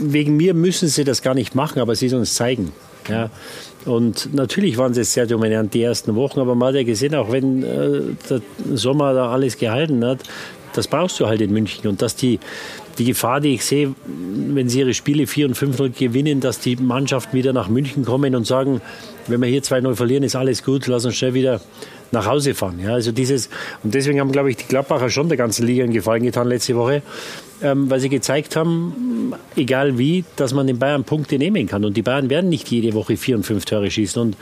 Wegen 0.00 0.36
mir 0.36 0.54
müssen 0.54 0.88
sie 0.88 1.04
das 1.04 1.22
gar 1.22 1.34
nicht 1.34 1.54
machen, 1.54 1.80
aber 1.80 1.94
sie 1.94 2.06
es 2.06 2.34
zeigen. 2.34 2.72
Ja. 3.08 3.30
Und 3.84 4.34
natürlich 4.34 4.78
waren 4.78 4.94
sie 4.94 5.04
sehr 5.04 5.26
dominant 5.26 5.74
die 5.74 5.82
ersten 5.82 6.14
Wochen, 6.14 6.40
aber 6.40 6.54
man 6.54 6.68
hat 6.68 6.76
ja 6.76 6.82
gesehen, 6.84 7.14
auch 7.14 7.30
wenn 7.30 7.62
äh, 7.62 8.00
der 8.30 8.40
Sommer 8.74 9.12
da 9.12 9.30
alles 9.30 9.58
gehalten 9.58 10.04
hat, 10.04 10.20
das 10.74 10.88
brauchst 10.88 11.20
du 11.20 11.26
halt 11.26 11.40
in 11.40 11.52
München. 11.52 11.86
Und 11.86 12.02
dass 12.02 12.16
die, 12.16 12.40
die 12.98 13.04
Gefahr, 13.04 13.40
die 13.40 13.54
ich 13.54 13.64
sehe, 13.64 13.94
wenn 14.06 14.68
sie 14.68 14.80
ihre 14.80 14.94
Spiele 14.94 15.26
4 15.26 15.48
und 15.48 15.54
5 15.54 15.96
gewinnen, 15.96 16.40
dass 16.40 16.60
die 16.60 16.76
Mannschaften 16.76 17.36
wieder 17.36 17.52
nach 17.52 17.68
München 17.68 18.04
kommen 18.04 18.34
und 18.34 18.46
sagen, 18.46 18.80
wenn 19.26 19.40
wir 19.40 19.48
hier 19.48 19.62
2-0 19.62 19.94
verlieren, 19.94 20.24
ist 20.24 20.34
alles 20.34 20.64
gut, 20.64 20.86
lass 20.86 21.04
uns 21.04 21.16
schnell 21.16 21.34
wieder 21.34 21.60
nach 22.10 22.26
Hause 22.26 22.54
fahren. 22.54 22.80
Ja, 22.82 22.94
also 22.94 23.12
dieses, 23.12 23.48
und 23.82 23.94
deswegen 23.94 24.20
haben, 24.20 24.32
glaube 24.32 24.50
ich, 24.50 24.56
die 24.56 24.66
Gladbacher 24.66 25.10
schon 25.10 25.28
der 25.28 25.36
ganzen 25.36 25.66
Liga 25.66 25.84
einen 25.84 25.92
Gefallen 25.92 26.22
getan 26.22 26.48
letzte 26.48 26.74
Woche, 26.76 27.02
ähm, 27.62 27.90
weil 27.90 28.00
sie 28.00 28.08
gezeigt 28.08 28.56
haben, 28.56 29.32
egal 29.56 29.98
wie, 29.98 30.24
dass 30.36 30.54
man 30.54 30.66
den 30.66 30.78
Bayern 30.78 31.04
Punkte 31.04 31.38
nehmen 31.38 31.66
kann. 31.66 31.84
Und 31.84 31.96
die 31.96 32.02
Bayern 32.02 32.30
werden 32.30 32.50
nicht 32.50 32.70
jede 32.70 32.94
Woche 32.94 33.16
vier 33.16 33.36
und 33.36 33.44
fünf 33.44 33.64
Tore 33.64 33.90
schießen. 33.90 34.20
Und 34.20 34.36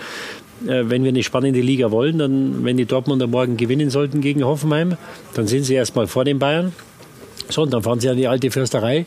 äh, 0.69 0.89
wenn 0.89 1.03
wir 1.03 1.11
eine 1.11 1.23
spannende 1.23 1.61
Liga 1.61 1.91
wollen, 1.91 2.19
dann, 2.19 2.65
wenn 2.65 2.77
die 2.77 2.87
Dortmunder 2.87 3.27
morgen 3.27 3.57
gewinnen 3.57 3.91
sollten 3.91 4.21
gegen 4.21 4.45
Hoffenheim, 4.45 4.97
dann 5.35 5.47
sind 5.47 5.65
sie 5.65 5.75
erstmal 5.75 6.07
vor 6.07 6.25
den 6.25 6.39
Bayern. 6.39 6.73
So, 7.49 7.63
und 7.63 7.73
dann 7.73 7.83
fahren 7.83 8.01
sie 8.01 8.09
an 8.09 8.17
die 8.17 8.29
alte 8.29 8.51
Försterei 8.51 9.07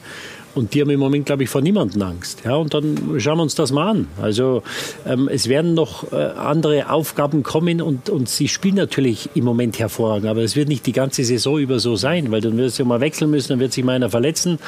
und 0.55 0.73
die 0.73 0.81
haben 0.81 0.89
im 0.89 0.99
Moment, 0.99 1.25
glaube 1.25 1.43
ich, 1.43 1.49
vor 1.49 1.61
niemandem 1.61 2.01
Angst. 2.01 2.41
Ja, 2.45 2.55
und 2.55 2.73
dann 2.73 3.19
schauen 3.19 3.37
wir 3.37 3.43
uns 3.43 3.55
das 3.55 3.71
mal 3.71 3.89
an. 3.89 4.07
Also 4.21 4.63
ähm, 5.05 5.29
es 5.31 5.49
werden 5.49 5.73
noch 5.73 6.11
äh, 6.11 6.15
andere 6.15 6.89
Aufgaben 6.89 7.43
kommen 7.43 7.81
und, 7.81 8.09
und 8.09 8.29
sie 8.29 8.47
spielen 8.47 8.75
natürlich 8.75 9.29
im 9.35 9.43
Moment 9.43 9.77
hervorragend. 9.77 10.27
Aber 10.27 10.41
es 10.41 10.55
wird 10.55 10.69
nicht 10.69 10.85
die 10.85 10.93
ganze 10.93 11.23
Saison 11.23 11.59
über 11.59 11.79
so 11.79 11.95
sein, 11.95 12.31
weil 12.31 12.41
dann 12.41 12.57
wirst 12.57 12.79
du 12.79 12.85
mal 12.85 13.01
wechseln 13.01 13.29
müssen, 13.29 13.49
dann 13.49 13.59
wird 13.59 13.73
sich 13.73 13.83
mal 13.83 13.93
einer 13.93 14.09
verletzen. 14.09 14.59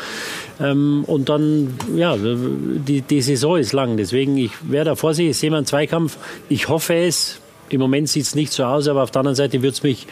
Ähm, 0.60 1.06
und 1.08 1.30
dann, 1.30 1.76
ja, 1.96 2.18
die, 2.18 3.02
die 3.02 3.22
Saison 3.22 3.58
ist 3.58 3.72
lang. 3.72 3.98
Deswegen, 3.98 4.38
ich 4.38 4.52
wäre 4.62 4.86
da 4.86 4.96
vorsichtig, 4.96 5.32
ich 5.32 5.38
sehe 5.38 5.52
mal 5.52 5.58
einen 5.58 5.66
Zweikampf. 5.66 6.18
Ich 6.50 6.68
hoffe 6.68 6.96
es, 6.96 7.40
im 7.70 7.80
Moment 7.80 8.10
sieht 8.10 8.24
es 8.24 8.36
nicht 8.36 8.52
so 8.52 8.64
aus, 8.64 8.88
aber 8.88 9.04
auf 9.04 9.12
der 9.12 9.20
anderen 9.20 9.36
Seite 9.36 9.62
würde 9.62 9.70
es 9.74 9.84
mich 9.84 10.08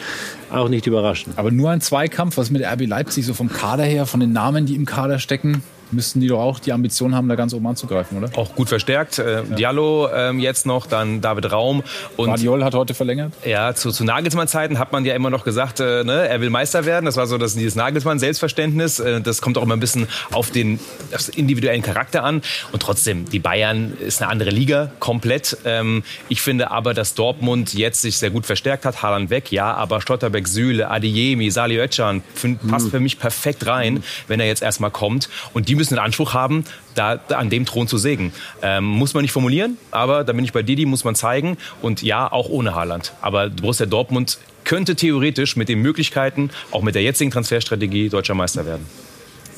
auch 0.50 0.68
nicht 0.68 0.86
überraschen. 0.86 1.32
Aber 1.36 1.50
nur 1.50 1.70
ein 1.70 1.80
Zweikampf, 1.80 2.36
was 2.36 2.50
mit 2.50 2.62
RB 2.62 2.86
Leipzig 2.86 3.26
so 3.26 3.34
vom 3.34 3.48
Kader 3.48 3.84
her, 3.84 4.06
von 4.06 4.20
den 4.20 4.32
Namen, 4.32 4.66
die 4.66 4.74
im 4.74 4.86
Kader 4.86 5.18
stecken, 5.18 5.62
müssten 5.92 6.20
die 6.20 6.28
doch 6.28 6.40
auch 6.40 6.58
die 6.58 6.72
Ambition 6.72 7.14
haben, 7.14 7.28
da 7.28 7.34
ganz 7.34 7.54
oben 7.54 7.66
anzugreifen, 7.66 8.18
oder? 8.18 8.30
Auch 8.36 8.54
gut 8.54 8.68
verstärkt. 8.68 9.18
Äh, 9.18 9.44
Diallo 9.44 10.08
ähm, 10.12 10.40
jetzt 10.40 10.66
noch, 10.66 10.86
dann 10.86 11.20
David 11.20 11.52
Raum. 11.52 11.82
Und 12.16 12.26
Guardiol 12.26 12.64
hat 12.64 12.74
heute 12.74 12.94
verlängert. 12.94 13.32
Ja, 13.44 13.74
zu, 13.74 13.90
zu 13.90 14.04
Nagelsmann-Zeiten 14.04 14.78
hat 14.78 14.92
man 14.92 15.04
ja 15.04 15.14
immer 15.14 15.30
noch 15.30 15.44
gesagt, 15.44 15.80
äh, 15.80 16.04
ne, 16.04 16.28
er 16.28 16.40
will 16.40 16.50
Meister 16.50 16.84
werden. 16.84 17.06
Das 17.06 17.16
war 17.16 17.26
so 17.26 17.38
das, 17.38 17.54
dieses 17.54 17.76
Nagelsmann-Selbstverständnis. 17.76 18.98
Äh, 18.98 19.20
das 19.20 19.40
kommt 19.40 19.58
auch 19.58 19.62
immer 19.62 19.76
ein 19.76 19.80
bisschen 19.80 20.08
auf 20.32 20.50
den 20.50 20.80
auf 21.14 21.36
individuellen 21.36 21.82
Charakter 21.82 22.24
an. 22.24 22.42
Und 22.72 22.82
trotzdem, 22.82 23.28
die 23.30 23.38
Bayern 23.38 23.96
ist 23.98 24.20
eine 24.22 24.30
andere 24.30 24.50
Liga, 24.50 24.90
komplett. 24.98 25.56
Ähm, 25.64 26.02
ich 26.28 26.40
finde 26.40 26.70
aber, 26.70 26.94
dass 26.94 27.14
Dortmund 27.14 27.74
jetzt 27.74 28.02
sich 28.02 28.18
sehr 28.18 28.30
gut 28.30 28.46
verstärkt 28.46 28.84
hat. 28.84 29.02
Haaland 29.02 29.30
weg, 29.30 29.52
ja, 29.52 29.72
aber 29.74 30.00
Stotterbeck, 30.00 30.48
Süle, 30.48 30.90
Adeyemi, 30.90 31.50
Salih 31.50 31.78
Özcan 31.78 32.22
passt 32.68 32.88
für 32.90 33.00
mich 33.00 33.18
perfekt 33.18 33.66
rein, 33.66 34.02
wenn 34.28 34.40
er 34.40 34.46
jetzt 34.46 34.62
erstmal 34.62 34.90
kommt. 34.90 35.28
Und 35.52 35.68
die 35.68 35.75
müssen 35.76 35.94
den 35.94 36.00
Anspruch 36.00 36.34
haben, 36.34 36.64
da, 36.94 37.16
da 37.16 37.36
an 37.36 37.50
dem 37.50 37.64
Thron 37.66 37.88
zu 37.88 37.98
sägen. 37.98 38.32
Ähm, 38.62 38.84
muss 38.84 39.14
man 39.14 39.22
nicht 39.22 39.32
formulieren, 39.32 39.78
aber 39.90 40.24
da 40.24 40.32
bin 40.32 40.44
ich 40.44 40.52
bei 40.52 40.62
Didi, 40.62 40.86
muss 40.86 41.04
man 41.04 41.14
zeigen. 41.14 41.56
Und 41.82 42.02
ja, 42.02 42.30
auch 42.30 42.48
ohne 42.48 42.74
Haaland. 42.74 43.12
Aber 43.20 43.50
Borussia 43.50 43.86
Dortmund 43.86 44.38
könnte 44.64 44.96
theoretisch 44.96 45.56
mit 45.56 45.68
den 45.68 45.80
Möglichkeiten, 45.80 46.50
auch 46.72 46.82
mit 46.82 46.94
der 46.94 47.02
jetzigen 47.02 47.30
Transferstrategie, 47.30 48.08
deutscher 48.08 48.34
Meister 48.34 48.66
werden. 48.66 48.86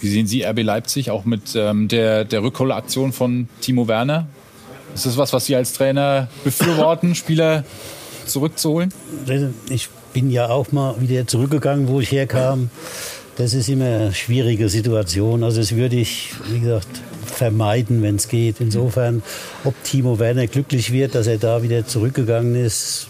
Wie 0.01 0.09
sehen 0.09 0.27
Sie 0.27 0.45
RB 0.45 0.62
Leipzig 0.62 1.11
auch 1.11 1.25
mit 1.25 1.57
ähm, 1.57 1.89
der, 1.89 2.25
der 2.25 2.43
Rückholaktion 2.43 3.12
von 3.12 3.49
Timo 3.61 3.89
Werner? 3.89 4.29
Ist 4.95 5.07
das 5.07 5.16
was, 5.16 5.33
was 5.33 5.47
Sie 5.47 5.57
als 5.57 5.73
Trainer 5.73 6.29
befürworten, 6.45 7.14
Spieler 7.16 7.64
zurückzuholen? 8.27 8.93
Ich 9.71 9.89
bin 10.12 10.31
ja 10.31 10.49
auch 10.49 10.73
mal 10.73 11.01
wieder 11.01 11.27
zurückgegangen, 11.27 11.89
wo 11.89 12.01
ich 12.01 12.12
herkam. 12.12 12.71
Das 13.39 13.55
ist 13.55 13.68
immer 13.68 13.84
eine 13.84 14.14
schwierige 14.14 14.68
Situation. 14.68 15.45
Also 15.45 15.61
das 15.61 15.76
würde 15.76 15.95
ich, 15.95 16.32
wie 16.51 16.59
gesagt, 16.59 16.89
vermeiden, 17.24 18.03
wenn 18.03 18.16
es 18.16 18.26
geht. 18.26 18.57
Insofern, 18.61 19.22
ob 19.62 19.80
Timo 19.84 20.18
Werner 20.18 20.49
glücklich 20.49 20.93
wird, 20.93 21.14
dass 21.14 21.28
er 21.28 21.39
da 21.39 21.62
wieder 21.62 21.86
zurückgegangen 21.86 22.57
ist, 22.57 23.07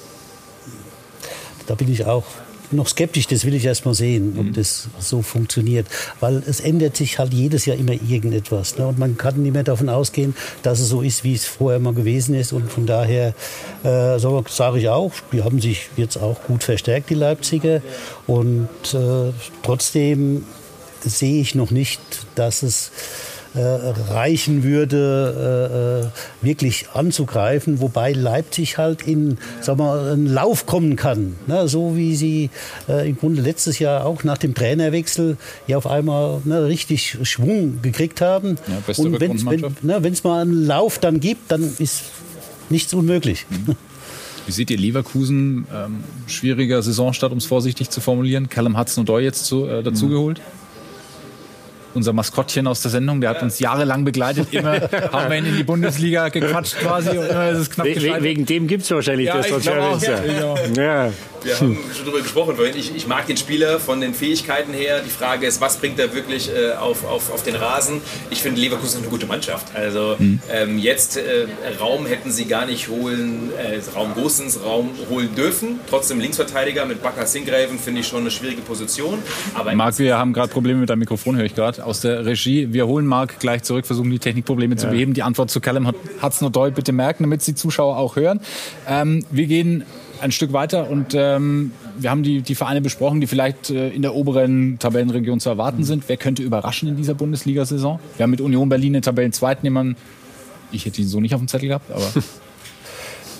da 1.67 1.75
bin 1.75 1.91
ich 1.91 2.05
auch 2.05 2.27
noch 2.73 2.89
skeptisch, 2.89 3.27
das 3.27 3.45
will 3.45 3.55
ich 3.55 3.65
erst 3.65 3.85
mal 3.85 3.95
sehen, 3.95 4.37
ob 4.39 4.47
mhm. 4.47 4.53
das 4.53 4.89
so 4.99 5.23
funktioniert. 5.23 5.87
Weil 6.21 6.43
es 6.47 6.61
ändert 6.61 6.97
sich 6.97 7.19
halt 7.19 7.33
jedes 7.33 7.67
Jahr 7.67 7.77
immer 7.77 7.93
irgendetwas. 7.93 8.79
Ne? 8.79 8.87
Und 8.87 8.99
man 8.99 9.17
kann 9.17 9.43
nicht 9.43 9.53
mehr 9.53 9.65
davon 9.65 9.89
ausgehen, 9.89 10.35
dass 10.63 10.81
es 10.81 10.89
so 10.89 11.03
ist, 11.03 11.25
wie 11.25 11.35
es 11.35 11.45
vorher 11.45 11.81
mal 11.81 11.95
gewesen 11.95 12.35
ist. 12.35 12.53
Und 12.53 12.71
von 12.71 12.87
daher 12.87 13.35
äh, 13.85 14.19
sage 14.19 14.79
ich 14.79 14.89
auch, 14.89 15.13
die 15.33 15.43
haben 15.43 15.61
sich 15.61 15.89
jetzt 15.97 16.17
auch 16.17 16.43
gut 16.45 16.65
verstärkt, 16.65 17.11
die 17.11 17.15
Leipziger. 17.15 17.83
Und 18.27 18.69
äh, 18.93 19.33
trotzdem 19.63 20.45
sehe 21.01 21.41
ich 21.41 21.55
noch 21.55 21.71
nicht, 21.71 22.01
dass 22.35 22.63
es 22.63 22.91
äh, 23.55 23.61
reichen 23.61 24.63
würde, 24.63 26.05
äh, 26.05 26.07
äh, 26.07 26.47
wirklich 26.47 26.87
anzugreifen, 26.93 27.81
wobei 27.81 28.13
Leipzig 28.13 28.79
halt 28.79 29.03
in 29.03 29.39
sag 29.61 29.79
mal, 29.79 30.13
einen 30.13 30.27
Lauf 30.27 30.67
kommen 30.67 30.97
kann. 30.97 31.37
Ne? 31.47 31.67
So 31.67 31.97
wie 31.97 32.15
sie 32.15 32.51
äh, 32.89 33.09
im 33.09 33.17
Grunde 33.17 33.43
letztes 33.43 33.79
Jahr 33.79 34.05
auch 34.05 34.23
nach 34.25 34.39
dem 34.39 34.55
Trainerwechsel 34.55 35.37
ja 35.67 35.79
auf 35.79 35.87
einmal 35.87 36.41
ne, 36.45 36.67
richtig 36.67 37.19
Schwung 37.23 37.81
gekriegt 37.81 38.21
haben. 38.21 38.59
Ja, 38.69 38.95
Und 38.97 39.21
wenn 39.21 39.33
es 39.33 39.45
ne, 39.45 40.13
mal 40.25 40.43
einen 40.43 40.67
Lauf 40.67 40.99
dann 40.99 41.21
gibt, 41.21 41.51
dann 41.51 41.63
ist 41.79 42.03
nichts 42.69 42.93
unmöglich. 42.93 43.47
Mhm. 43.49 43.77
Wie 44.47 44.53
seht 44.53 44.71
ihr 44.71 44.79
Leverkusen? 44.79 45.67
Ähm, 45.75 46.05
schwieriger 46.27 46.83
Saisonstart, 46.83 47.33
um 47.33 47.39
es 47.39 47.45
vorsichtig 47.45 47.91
zu 47.91 48.01
formulieren. 48.01 48.49
Callum 48.49 48.79
Hudson-Odoi 48.79 49.23
jetzt 49.23 49.47
zu, 49.47 49.67
äh, 49.67 49.83
dazugeholt? 49.83 50.39
Mhm 50.39 50.68
unser 51.99 52.13
Maskottchen 52.13 52.67
aus 52.67 52.81
der 52.81 52.91
Sendung, 52.91 53.21
der 53.21 53.31
hat 53.31 53.43
uns 53.43 53.59
jahrelang 53.59 54.05
begleitet. 54.05 54.49
Immer 54.53 54.81
haben 55.13 55.31
wir 55.31 55.39
ihn 55.39 55.47
in 55.47 55.57
die 55.57 55.65
Bundesliga 55.65 56.29
gequatscht 56.31 56.79
quasi 56.79 57.19
und 57.19 57.29
immer 57.29 57.51
ist 57.51 57.59
es 57.59 57.71
knapp 57.71 57.87
We 57.87 58.23
Wegen 58.23 58.47
dem 58.47 58.67
gibt 58.67 58.85
es 58.85 58.91
wahrscheinlich 58.91 59.27
ja, 59.27 59.37
das 59.37 59.49
Sozialfenster. 59.49 60.25
Ja. 60.27 61.07
ja. 61.07 61.13
Wir 61.43 61.59
haben 61.59 61.79
schon 61.95 62.05
darüber 62.05 62.23
gesprochen 62.23 62.57
vorhin. 62.57 62.77
Ich, 62.77 62.95
ich, 62.95 63.07
mag 63.07 63.27
den 63.27 63.37
Spieler 63.37 63.79
von 63.81 64.01
den 64.01 64.15
Fähigkeiten 64.15 64.73
her. 64.73 65.03
Die 65.05 65.11
Frage 65.11 65.47
ist, 65.47 65.61
was 65.61 65.77
bringt 65.77 65.99
er 65.99 66.15
wirklich 66.15 66.51
äh, 66.51 66.73
auf, 66.73 67.05
auf, 67.05 67.33
auf 67.33 67.43
den 67.43 67.55
Rasen? 67.55 68.01
Ich 68.31 68.43
finde 68.43 68.61
Leverkusen 68.61 69.01
eine 69.01 69.09
gute 69.09 69.27
Mannschaft. 69.27 69.75
Also 69.75 70.17
mhm. 70.19 70.41
ähm, 70.51 70.79
jetzt 70.79 71.17
äh, 71.17 71.47
Raum 71.81 72.07
hätten 72.07 72.31
sie 72.31 72.47
gar 72.47 72.67
nicht 72.67 72.89
holen, 72.89 73.51
äh, 73.57 73.81
Raum 73.95 74.15
Gosens 74.15 74.63
Raum 74.63 74.91
holen 75.11 75.35
dürfen. 75.35 75.81
Trotzdem 75.89 76.21
Linksverteidiger 76.21 76.85
mit 76.87 77.03
Bakker 77.03 77.27
Singgraven 77.27 77.79
finde 77.79 78.01
ich 78.01 78.09
schon 78.09 78.21
eine 78.21 78.31
schwierige 78.31 78.63
Position. 78.63 79.19
Aber 79.55 79.75
Marc, 79.75 79.99
wir 79.99 80.19
haben 80.19 80.33
gerade 80.33 80.53
Probleme 80.53 80.81
mit 80.81 80.91
deinem 80.91 81.01
Mikrofon, 81.01 81.37
höre 81.37 81.45
ich 81.45 81.55
gerade 81.55 81.85
aus 81.85 82.01
der 82.01 82.27
Regie. 82.27 82.73
Wir 82.73 82.87
holen 82.87 83.07
Marc 83.07 83.41
gleich 83.41 83.63
zurück, 83.63 83.87
versuchen 83.87 84.11
die 84.11 84.19
Technikprobleme 84.19 84.75
ja. 84.75 84.81
zu 84.81 84.89
beheben. 84.89 85.15
Die 85.15 85.23
Antwort 85.23 85.51
zu 85.51 85.61
Callum 85.61 85.87
hat 85.87 86.33
es 86.33 86.41
nur 86.41 86.51
doll 86.51 86.71
bitte 86.71 86.93
merken, 86.93 87.23
damit 87.25 87.47
die 87.47 87.55
Zuschauer 87.55 87.97
auch 87.97 88.17
hören. 88.17 88.41
Ähm, 88.87 89.25
wir 89.31 89.47
gehen 89.47 89.85
ein 90.21 90.33
Stück 90.33 90.53
weiter 90.53 90.91
und 90.91 91.15
ähm, 91.15 91.73
wir 91.99 92.11
haben 92.11 92.23
die, 92.23 92.43
die 92.43 92.55
Vereine 92.55 92.81
besprochen, 92.81 93.21
die 93.21 93.27
vielleicht 93.27 93.71
äh, 93.71 93.89
in 93.89 94.03
der 94.03 94.15
oberen 94.15 94.79
Tabellenregion 94.79 95.41
zu 95.41 95.49
erwarten 95.49 95.85
sind. 95.85 96.05
Wer 96.09 96.17
könnte 96.17 96.43
überraschen 96.43 96.89
in 96.89 96.97
dieser 96.97 97.15
Bundesliga-Saison? 97.15 97.99
Wir 98.17 98.25
haben 98.25 98.31
mit 98.31 98.41
Union 98.41 98.69
Berlin 98.69 98.95
den 98.95 99.03
Tabellenzweiten 99.03 99.65
jemanden, 99.65 99.97
ich 100.71 100.85
hätte 100.85 101.01
ihn 101.01 101.09
so 101.09 101.21
nicht 101.21 101.35
auf 101.35 101.41
dem 101.41 101.49
Zettel 101.49 101.69
gehabt, 101.69 101.91
aber 101.91 102.13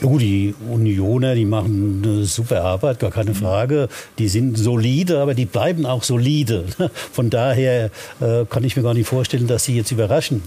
Ja 0.01 0.07
gut, 0.07 0.21
die 0.21 0.55
Unioner, 0.71 1.35
die 1.35 1.45
machen 1.45 2.03
eine 2.05 2.25
super 2.25 2.63
Arbeit, 2.63 3.01
gar 3.01 3.11
keine 3.11 3.35
Frage. 3.35 3.89
Die 4.19 4.29
sind 4.29 4.57
solide, 4.57 5.19
aber 5.19 5.35
die 5.35 5.45
bleiben 5.45 5.87
auch 5.87 6.05
solide. 6.05 6.67
Von 7.13 7.31
daher 7.31 7.91
äh, 8.21 8.45
kann 8.49 8.63
ich 8.63 8.77
mir 8.77 8.85
gar 8.85 8.95
nicht 8.95 9.09
vorstellen, 9.09 9.49
dass 9.49 9.65
sie 9.65 9.75
jetzt 9.75 9.91
überraschen. 9.91 10.43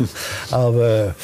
aber 0.50 1.14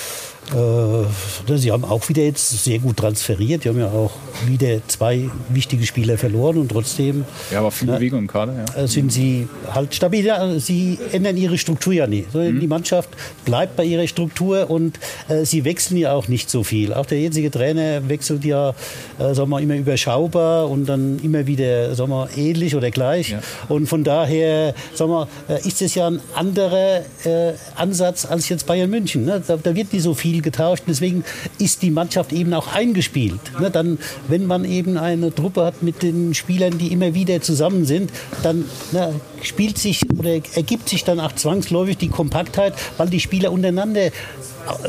sie 0.51 1.73
haben 1.73 1.85
auch 1.85 2.09
wieder 2.09 2.23
jetzt 2.23 2.65
sehr 2.65 2.79
gut 2.79 2.99
transferiert. 2.99 3.65
Die 3.65 3.69
haben 3.69 3.79
ja 3.79 3.89
auch 3.89 4.13
wieder 4.47 4.87
zwei 4.89 5.31
wichtige 5.49 5.87
Spieler 5.87 6.19
verloren 6.19 6.59
und 6.59 6.71
trotzdem. 6.71 7.25
Ja, 7.51 7.61
aber 7.61 7.71
viel 7.71 7.89
Bewegung 7.89 8.21
im 8.21 8.27
Kader, 8.27 8.55
ja. 8.55 8.83
Äh, 8.83 8.89
sind 8.89 9.13
sie 9.13 9.49
halt 9.73 9.95
stabil. 9.95 10.25
Sie 10.59 10.99
ändern 11.13 11.37
ihre 11.37 11.59
Struktur 11.59 11.93
ja 11.93 12.07
nicht. 12.07 12.35
Mhm. 12.35 12.61
Die 12.61 12.67
Mannschaft 12.67 13.11
bleibt 13.45 13.77
bei 13.77 13.85
ihrer 13.85 14.07
Struktur 14.07 14.71
und 14.71 14.99
äh, 15.29 15.45
sie 15.45 15.65
wechseln 15.65 15.97
ja 15.97 16.13
auch 16.13 16.29
nicht 16.29 16.51
so 16.51 16.63
viel. 16.63 16.93
Auch 16.93 17.07
der 17.07 17.21
jetzige 17.21 17.51
Trainer 17.51 18.09
wechselt 18.09 18.45
ja, 18.45 18.71
äh, 19.19 19.35
sagen 19.35 19.51
wir, 19.51 19.61
immer 19.61 19.77
überschaubar 19.77 20.69
und 20.69 20.87
dann 20.87 21.19
immer 21.23 21.47
wieder, 21.47 21.95
sagen 21.95 22.11
wir, 22.11 22.29
ähnlich 22.37 22.75
oder 22.77 22.91
gleich. 22.91 23.31
Ja. 23.31 23.41
Und 23.69 23.87
von 23.87 24.05
daher, 24.05 24.75
sagen 24.95 25.11
wir, 25.11 25.29
äh, 25.49 25.67
ist 25.67 25.83
es 25.83 25.95
ja 25.95 26.07
ein 26.07 26.21
anderer 26.35 27.03
äh, 27.25 27.53
Ansatz 27.77 28.25
als 28.27 28.49
jetzt 28.49 28.67
Bayern 28.67 28.91
München. 28.91 29.25
Ne? 29.25 29.43
Da, 29.47 29.57
da 29.57 29.75
wird 29.75 29.93
nicht 29.93 30.03
so 30.03 30.15
viel 30.15 30.43
getauscht. 30.45 30.85
Deswegen 30.87 31.25
ist 31.59 31.83
die 31.83 31.91
Mannschaft 31.91 32.33
eben 32.33 32.55
auch 32.55 32.73
eingespielt. 32.73 33.41
Ne, 33.61 33.71
dann, 33.71 33.99
wenn 34.29 34.47
man 34.47 34.65
eben 34.65 34.97
eine 34.97 35.35
Truppe 35.35 35.65
hat 35.65 35.83
mit 35.83 36.03
den 36.03 36.35
Spielern, 36.35 36.79
die 36.79 36.93
immer 36.93 37.15
wieder 37.15 37.41
zusammen 37.41 37.85
sind, 37.85 38.11
dann 38.45 38.65
ne, 38.93 39.13
spielt 39.43 39.79
sich 39.79 40.03
oder 40.17 40.41
ergibt 40.55 40.89
sich 40.89 41.03
dann 41.03 41.19
auch 41.19 41.33
zwangsläufig 41.33 41.97
die 41.97 42.09
Kompaktheit, 42.09 42.75
weil 42.97 43.09
die 43.09 43.21
Spieler 43.21 43.51
untereinander 43.51 44.11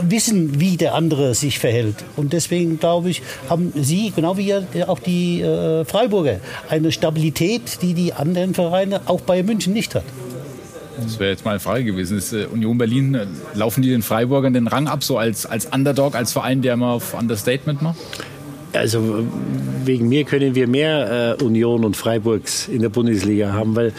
wissen, 0.01 0.59
wie 0.59 0.77
der 0.77 0.95
andere 0.95 1.33
sich 1.33 1.59
verhält. 1.59 1.95
Und 2.15 2.33
deswegen, 2.33 2.79
glaube 2.79 3.09
ich, 3.09 3.21
haben 3.49 3.73
Sie, 3.75 4.11
genau 4.15 4.37
wie 4.37 4.53
auch 4.85 4.99
die 4.99 5.41
äh, 5.41 5.85
Freiburger, 5.85 6.39
eine 6.69 6.91
Stabilität, 6.91 7.81
die 7.81 7.93
die 7.93 8.13
anderen 8.13 8.53
Vereine 8.53 9.01
auch 9.05 9.21
bei 9.21 9.43
München 9.43 9.73
nicht 9.73 9.95
hat. 9.95 10.03
Das 11.01 11.19
wäre 11.19 11.31
jetzt 11.31 11.45
mal 11.45 11.51
eine 11.51 11.59
Frage 11.59 11.83
gewesen. 11.83 12.17
Ist 12.17 12.33
äh, 12.33 12.45
Union 12.45 12.77
Berlin, 12.77 13.15
äh, 13.15 13.25
laufen 13.53 13.81
die 13.81 13.89
den 13.89 14.01
Freiburgern 14.01 14.53
den 14.53 14.67
Rang 14.67 14.87
ab, 14.87 15.03
so 15.03 15.17
als, 15.17 15.45
als 15.45 15.65
Underdog, 15.65 16.15
als 16.15 16.31
Verein, 16.33 16.61
der 16.61 16.73
immer 16.73 16.89
auf 16.89 17.13
Understatement 17.13 17.81
macht? 17.81 17.97
Also 18.73 19.25
wegen 19.85 20.09
mir 20.09 20.25
können 20.25 20.55
wir 20.55 20.67
mehr 20.67 21.37
äh, 21.39 21.43
Union 21.43 21.85
und 21.85 21.95
Freiburgs 21.95 22.67
in 22.67 22.81
der 22.81 22.89
Bundesliga 22.89 23.53
haben, 23.53 23.75
weil 23.75 23.93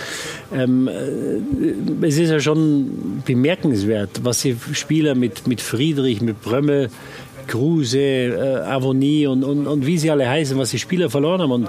ähm, 0.55 0.89
äh, 0.89 2.07
es 2.07 2.19
ist 2.19 2.31
ja 2.31 2.41
schon 2.41 3.23
bemerkenswert, 3.25 4.21
was 4.23 4.43
die 4.43 4.57
Spieler 4.73 5.15
mit, 5.15 5.47
mit 5.47 5.61
Friedrich, 5.61 6.21
mit 6.21 6.43
Brömmel, 6.43 6.91
Kruse, 7.47 7.99
äh, 7.99 8.57
Avonie 8.67 9.27
und, 9.27 9.45
und, 9.45 9.67
und 9.67 9.87
wie 9.87 9.99
sie 9.99 10.11
alle 10.11 10.29
heißen, 10.29 10.59
was 10.59 10.71
die 10.71 10.79
Spieler 10.79 11.11
verloren 11.11 11.41
haben. 11.41 11.53
Und 11.53 11.69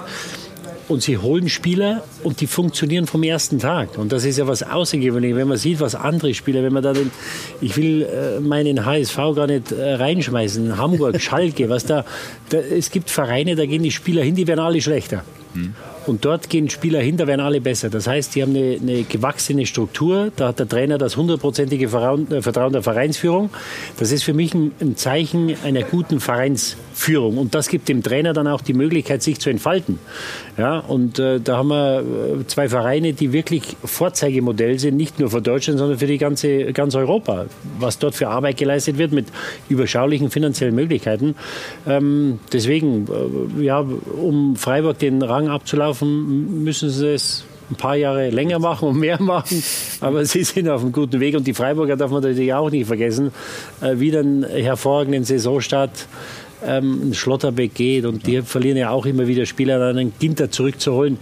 und 0.88 1.02
sie 1.02 1.18
holen 1.18 1.48
Spieler 1.48 2.02
und 2.24 2.40
die 2.40 2.46
funktionieren 2.46 3.06
vom 3.06 3.22
ersten 3.22 3.58
Tag. 3.58 3.98
Und 3.98 4.12
das 4.12 4.24
ist 4.24 4.38
ja 4.38 4.46
was 4.46 4.62
Außergewöhnliches, 4.62 5.36
wenn 5.36 5.48
man 5.48 5.56
sieht, 5.56 5.80
was 5.80 5.94
andere 5.94 6.34
Spieler, 6.34 6.62
wenn 6.62 6.72
man 6.72 6.82
da 6.82 6.92
den, 6.92 7.10
ich 7.60 7.76
will 7.76 8.02
äh, 8.02 8.40
meinen 8.40 8.84
HSV 8.84 9.16
gar 9.34 9.46
nicht 9.46 9.72
äh, 9.72 9.94
reinschmeißen, 9.94 10.78
Hamburg, 10.78 11.20
Schalke, 11.20 11.68
was 11.68 11.84
da, 11.84 12.04
da, 12.48 12.58
es 12.58 12.90
gibt 12.90 13.10
Vereine, 13.10 13.56
da 13.56 13.66
gehen 13.66 13.82
die 13.82 13.90
Spieler 13.90 14.22
hin, 14.22 14.34
die 14.34 14.46
werden 14.46 14.60
alle 14.60 14.80
schlechter. 14.80 15.24
Hm. 15.54 15.74
Und 16.06 16.24
dort 16.24 16.48
gehen 16.48 16.70
Spieler 16.70 17.00
hin, 17.00 17.18
da 17.18 17.26
werden 17.26 17.42
alle 17.42 17.60
besser. 17.60 17.90
Das 17.90 18.06
heißt, 18.06 18.34
die 18.34 18.42
haben 18.42 18.56
eine, 18.56 18.78
eine 18.80 19.02
gewachsene 19.02 19.66
Struktur. 19.66 20.32
Da 20.36 20.48
hat 20.48 20.58
der 20.58 20.66
Trainer 20.66 20.96
das 20.96 21.18
hundertprozentige 21.18 21.84
äh, 21.84 22.42
Vertrauen 22.42 22.72
der 22.72 22.82
Vereinsführung. 22.82 23.50
Das 23.98 24.10
ist 24.10 24.22
für 24.22 24.32
mich 24.32 24.54
ein, 24.54 24.72
ein 24.80 24.96
Zeichen 24.96 25.54
einer 25.64 25.82
guten 25.82 26.20
Vereinsführung. 26.98 27.38
Und 27.38 27.54
das 27.54 27.68
gibt 27.68 27.88
dem 27.88 28.02
Trainer 28.02 28.32
dann 28.32 28.46
auch 28.46 28.60
die 28.60 28.74
Möglichkeit, 28.74 29.22
sich 29.22 29.38
zu 29.38 29.50
entfalten. 29.50 29.98
Ja, 30.56 30.78
und 30.78 31.18
äh, 31.18 31.40
da 31.40 31.58
haben 31.58 31.68
wir 31.68 32.00
äh, 32.00 32.46
zwei 32.46 32.68
Vereine, 32.68 33.12
die 33.12 33.32
wirklich 33.32 33.76
Vorzeigemodell 33.84 34.78
sind, 34.78 34.96
nicht 34.96 35.18
nur 35.18 35.30
für 35.30 35.40
Deutschland, 35.40 35.78
sondern 35.78 35.98
für 35.98 36.06
die 36.06 36.18
ganze, 36.18 36.72
ganz 36.72 36.94
Europa. 36.94 37.46
Was 37.78 37.98
dort 37.98 38.14
für 38.14 38.28
Arbeit 38.28 38.56
geleistet 38.56 38.98
wird 38.98 39.12
mit 39.12 39.26
überschaulichen 39.68 40.30
finanziellen 40.30 40.74
Möglichkeiten. 40.74 41.34
Ähm, 41.86 42.40
deswegen, 42.52 43.06
äh, 43.58 43.64
ja, 43.64 43.80
um 43.80 44.56
Freiburg 44.56 44.98
den 44.98 45.22
Rang 45.22 45.48
abzulaufen, 45.48 46.64
müssen 46.64 46.90
sie 46.90 47.14
es 47.14 47.44
ein 47.70 47.76
paar 47.76 47.96
Jahre 47.96 48.30
länger 48.30 48.58
machen 48.58 48.88
und 48.88 48.98
mehr 48.98 49.20
machen. 49.22 49.62
Aber 50.00 50.24
sie 50.24 50.42
sind 50.42 50.68
auf 50.68 50.82
einem 50.82 50.92
guten 50.92 51.20
Weg. 51.20 51.36
Und 51.36 51.46
die 51.46 51.54
Freiburger 51.54 51.96
darf 51.96 52.10
man 52.10 52.22
natürlich 52.22 52.52
auch 52.54 52.70
nicht 52.70 52.86
vergessen. 52.86 53.30
Äh, 53.80 53.98
wieder 53.98 54.20
einen 54.20 54.44
hervorragenden 54.44 55.24
Saisonstart. 55.24 55.90
Ähm, 56.66 57.14
Schlotterbeck 57.14 57.74
geht 57.74 58.04
und 58.04 58.26
die 58.26 58.42
verlieren 58.42 58.76
ja 58.76 58.90
auch 58.90 59.06
immer 59.06 59.26
wieder 59.26 59.46
Spieler, 59.46 59.86
einen 59.88 60.12
Ginter 60.18 60.50
zurückzuholen 60.50 61.18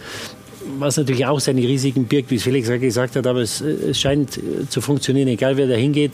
was 0.78 0.97
natürlich 0.97 1.26
auch 1.26 1.41
seine 1.41 1.62
Risiken 1.62 2.05
birgt, 2.05 2.30
wie 2.30 2.39
Felix 2.39 2.68
gesagt 2.68 3.16
hat, 3.16 3.26
aber 3.26 3.41
es, 3.41 3.61
es, 3.61 4.01
scheint 4.01 4.41
zu 4.68 4.80
funktionieren, 4.80 5.28
egal 5.28 5.57
wer 5.57 5.66
da 5.66 5.74
hingeht. 5.74 6.12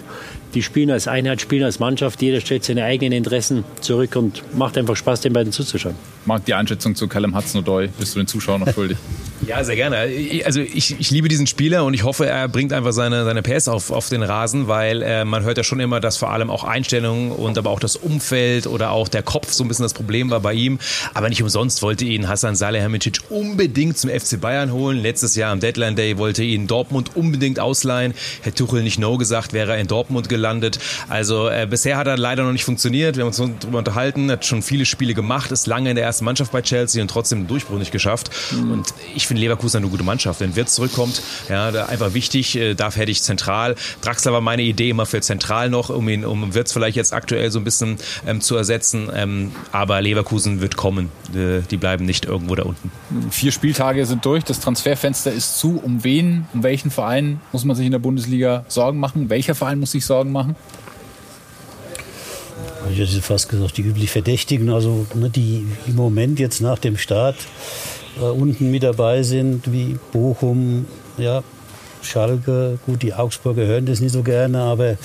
Die 0.54 0.62
spielen 0.62 0.90
als 0.90 1.08
Einheit, 1.08 1.40
spielen 1.40 1.64
als 1.64 1.78
Mannschaft, 1.78 2.20
jeder 2.22 2.40
stellt 2.40 2.64
seine 2.64 2.84
eigenen 2.84 3.12
Interessen 3.12 3.64
zurück 3.80 4.16
und 4.16 4.42
macht 4.56 4.76
einfach 4.76 4.96
Spaß, 4.96 5.22
den 5.22 5.32
beiden 5.32 5.52
zuzuschauen. 5.52 5.94
Marc, 6.26 6.44
die 6.44 6.54
Einschätzung 6.54 6.94
zu 6.94 7.08
Callum 7.08 7.34
Hudson-Odoi 7.34 7.88
bist 7.98 8.14
du 8.14 8.20
den 8.20 8.26
Zuschauern 8.26 8.60
noch 8.60 8.72
schuldig? 8.72 8.98
Ja, 9.46 9.64
sehr 9.64 9.76
gerne. 9.76 10.08
Also 10.44 10.60
ich, 10.60 10.98
ich 11.00 11.10
liebe 11.10 11.28
diesen 11.28 11.46
Spieler 11.46 11.84
und 11.84 11.94
ich 11.94 12.04
hoffe, 12.04 12.26
er 12.26 12.48
bringt 12.48 12.72
einfach 12.72 12.92
seine, 12.92 13.24
seine 13.24 13.42
PS 13.42 13.66
auf, 13.68 13.90
auf 13.90 14.08
den 14.08 14.22
Rasen, 14.22 14.68
weil 14.68 15.02
äh, 15.02 15.24
man 15.24 15.42
hört 15.42 15.58
ja 15.58 15.64
schon 15.64 15.80
immer, 15.80 16.00
dass 16.00 16.16
vor 16.16 16.30
allem 16.30 16.50
auch 16.50 16.64
Einstellungen 16.64 17.32
und 17.32 17.58
aber 17.58 17.70
auch 17.70 17.80
das 17.80 17.96
Umfeld 17.96 18.66
oder 18.66 18.92
auch 18.92 19.08
der 19.08 19.22
Kopf 19.22 19.52
so 19.52 19.64
ein 19.64 19.68
bisschen 19.68 19.82
das 19.82 19.94
Problem 19.94 20.30
war 20.30 20.40
bei 20.40 20.52
ihm. 20.52 20.78
Aber 21.14 21.28
nicht 21.28 21.42
umsonst 21.42 21.82
wollte 21.82 22.04
ihn 22.04 22.28
Hassan 22.28 22.54
Salihamidzic 22.54 23.18
unbedingt 23.30 23.98
zum 23.98 24.10
FC 24.10 24.40
Bayern 24.40 24.72
holen. 24.72 24.98
Letztes 24.98 25.34
Jahr 25.34 25.50
am 25.50 25.58
Deadline 25.58 25.96
Day 25.96 26.18
wollte 26.18 26.44
ihn 26.44 26.68
Dortmund 26.68 27.16
unbedingt 27.16 27.58
ausleihen. 27.58 28.14
Hätte 28.42 28.64
Tuchel 28.64 28.82
nicht 28.82 29.00
No 29.00 29.18
gesagt, 29.18 29.52
wäre 29.52 29.72
er 29.72 29.78
in 29.78 29.88
Dortmund 29.88 30.28
gelandet. 30.28 30.78
Also 31.08 31.48
äh, 31.48 31.66
bisher 31.68 31.96
hat 31.96 32.06
er 32.06 32.16
leider 32.16 32.44
noch 32.44 32.52
nicht 32.52 32.64
funktioniert. 32.64 33.16
Wir 33.16 33.24
haben 33.24 33.28
uns 33.28 33.42
darüber 33.60 33.78
unterhalten, 33.78 34.30
hat 34.30 34.44
schon 34.44 34.62
viele 34.62 34.86
Spiele 34.86 35.14
gemacht, 35.14 35.50
ist 35.50 35.66
lange 35.66 35.90
in 35.90 35.96
der 35.96 36.04
ersten 36.04 36.24
Mannschaft 36.24 36.52
bei 36.52 36.62
Chelsea 36.62 37.02
und 37.02 37.08
trotzdem 37.08 37.40
den 37.40 37.48
Durchbruch 37.48 37.78
nicht 37.78 37.92
geschafft. 37.92 38.30
Mhm. 38.52 38.70
Und 38.70 38.94
ich 39.16 39.26
finde 39.32 39.40
Leverkusen 39.46 39.78
eine 39.78 39.88
gute 39.88 40.04
Mannschaft. 40.04 40.40
Wenn 40.40 40.56
Wirtz 40.56 40.74
zurückkommt, 40.74 41.22
ja, 41.48 41.68
einfach 41.86 42.12
wichtig, 42.12 42.54
äh, 42.54 42.74
da 42.74 42.90
fertig 42.90 43.22
zentral. 43.22 43.76
Draxler 44.02 44.34
war 44.34 44.42
meine 44.42 44.60
Idee 44.60 44.90
immer 44.90 45.06
für 45.06 45.22
zentral 45.22 45.70
noch, 45.70 45.88
um 45.88 46.06
ihn, 46.10 46.26
um 46.26 46.52
Wirtz 46.52 46.72
vielleicht 46.72 46.98
jetzt 46.98 47.14
aktuell 47.14 47.50
so 47.50 47.58
ein 47.58 47.64
bisschen 47.64 47.96
ähm, 48.26 48.42
zu 48.42 48.56
ersetzen. 48.56 49.08
Ähm, 49.14 49.52
aber 49.72 50.02
Leverkusen 50.02 50.60
wird 50.60 50.76
kommen. 50.76 51.08
Äh, 51.34 51.62
die 51.70 51.78
bleiben 51.78 52.04
nicht 52.04 52.26
irgendwo 52.26 52.54
da 52.56 52.64
unten. 52.64 52.92
Vier 53.30 53.52
Spieltage 53.52 54.04
sind 54.04 54.26
durch, 54.26 54.44
das 54.44 54.60
Transferfenster 54.60 55.32
ist 55.32 55.58
zu. 55.58 55.80
Um 55.82 56.04
wen, 56.04 56.46
um 56.52 56.62
welchen 56.62 56.90
Verein 56.90 57.40
muss 57.52 57.64
man 57.64 57.74
sich 57.74 57.86
in 57.86 57.92
der 57.92 58.00
Bundesliga 58.00 58.66
Sorgen 58.68 59.00
machen? 59.00 59.30
Welcher 59.30 59.54
Verein 59.54 59.80
muss 59.80 59.92
sich 59.92 60.04
Sorgen 60.04 60.30
machen? 60.30 60.56
Ich 62.90 62.98
hätte 62.98 63.22
fast 63.22 63.48
gesagt, 63.48 63.78
die 63.78 63.82
üblich 63.82 64.10
Verdächtigen, 64.10 64.68
also 64.68 65.06
ne, 65.14 65.30
die 65.30 65.66
im 65.86 65.96
Moment 65.96 66.38
jetzt 66.38 66.60
nach 66.60 66.78
dem 66.78 66.98
Start 66.98 67.36
äh, 68.20 68.24
unten 68.24 68.70
mit 68.70 68.82
dabei 68.82 69.22
sind, 69.22 69.72
wie 69.72 69.98
Bochum, 70.12 70.86
ja, 71.18 71.42
Schalke, 72.02 72.78
gut, 72.86 73.02
die 73.02 73.14
Augsburger 73.14 73.64
hören 73.66 73.86
das 73.86 74.00
nicht 74.00 74.12
so 74.12 74.22
gerne, 74.22 74.60
aber 74.60 74.96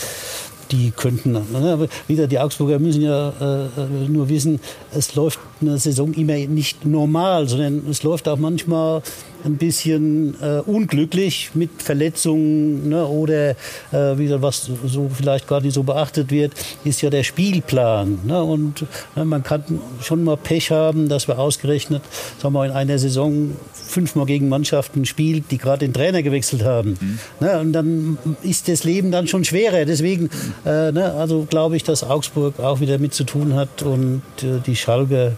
die 0.71 0.91
könnten, 0.91 1.31
ne, 1.31 1.87
wieder 2.07 2.27
die 2.27 2.39
Augsburger 2.39 2.79
müssen 2.79 3.01
ja 3.01 3.29
äh, 3.39 3.65
äh, 3.65 4.09
nur 4.09 4.27
wissen, 4.29 4.59
es 4.93 5.15
läuft 5.15 5.39
eine 5.61 5.77
Saison 5.77 6.13
immer 6.13 6.35
nicht 6.35 6.85
normal, 6.85 7.47
sondern 7.47 7.83
es 7.89 8.03
läuft 8.03 8.27
auch 8.27 8.37
manchmal 8.37 9.01
ein 9.47 9.57
bisschen 9.57 10.35
äh, 10.41 10.59
unglücklich 10.59 11.51
mit 11.53 11.81
Verletzungen 11.81 12.89
ne, 12.89 13.05
oder 13.05 13.51
äh, 13.91 14.17
wieder 14.17 14.41
was 14.41 14.69
so 14.85 15.09
vielleicht 15.13 15.47
gar 15.47 15.61
nicht 15.61 15.73
so 15.73 15.83
beachtet 15.83 16.31
wird, 16.31 16.53
ist 16.83 17.01
ja 17.01 17.09
der 17.09 17.23
Spielplan. 17.23 18.19
Ne, 18.25 18.43
und 18.43 18.85
ne, 19.15 19.25
man 19.25 19.43
kann 19.43 19.63
schon 20.01 20.23
mal 20.23 20.37
Pech 20.37 20.71
haben, 20.71 21.09
dass 21.09 21.27
wir 21.27 21.39
ausgerechnet 21.39 22.03
sagen 22.39 22.53
wir, 22.53 22.65
in 22.65 22.71
einer 22.71 22.99
Saison 22.99 23.55
fünfmal 23.73 24.25
gegen 24.25 24.49
Mannschaften 24.49 25.05
spielt, 25.05 25.51
die 25.51 25.57
gerade 25.57 25.79
den 25.79 25.93
Trainer 25.93 26.21
gewechselt 26.21 26.63
haben. 26.63 26.97
Mhm. 26.99 27.19
Ne, 27.39 27.59
und 27.59 27.73
dann 27.73 28.17
ist 28.43 28.67
das 28.67 28.83
Leben 28.83 29.11
dann 29.11 29.27
schon 29.27 29.43
schwerer. 29.43 29.85
Deswegen, 29.85 30.29
äh, 30.65 30.91
ne, 30.91 31.13
also 31.17 31.47
glaube 31.49 31.75
ich, 31.75 31.83
dass 31.83 32.03
Augsburg 32.03 32.59
auch 32.59 32.79
wieder 32.79 32.97
mit 32.97 33.13
zu 33.13 33.23
tun 33.23 33.55
hat 33.55 33.81
und 33.83 34.21
äh, 34.41 34.59
die 34.65 34.75
Schalke 34.75 35.33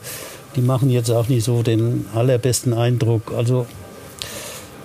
die 0.56 0.62
machen 0.62 0.90
jetzt 0.90 1.12
auch 1.12 1.28
nicht 1.28 1.44
so 1.44 1.62
den 1.62 2.06
allerbesten 2.14 2.74
Eindruck. 2.74 3.34
Also 3.36 3.68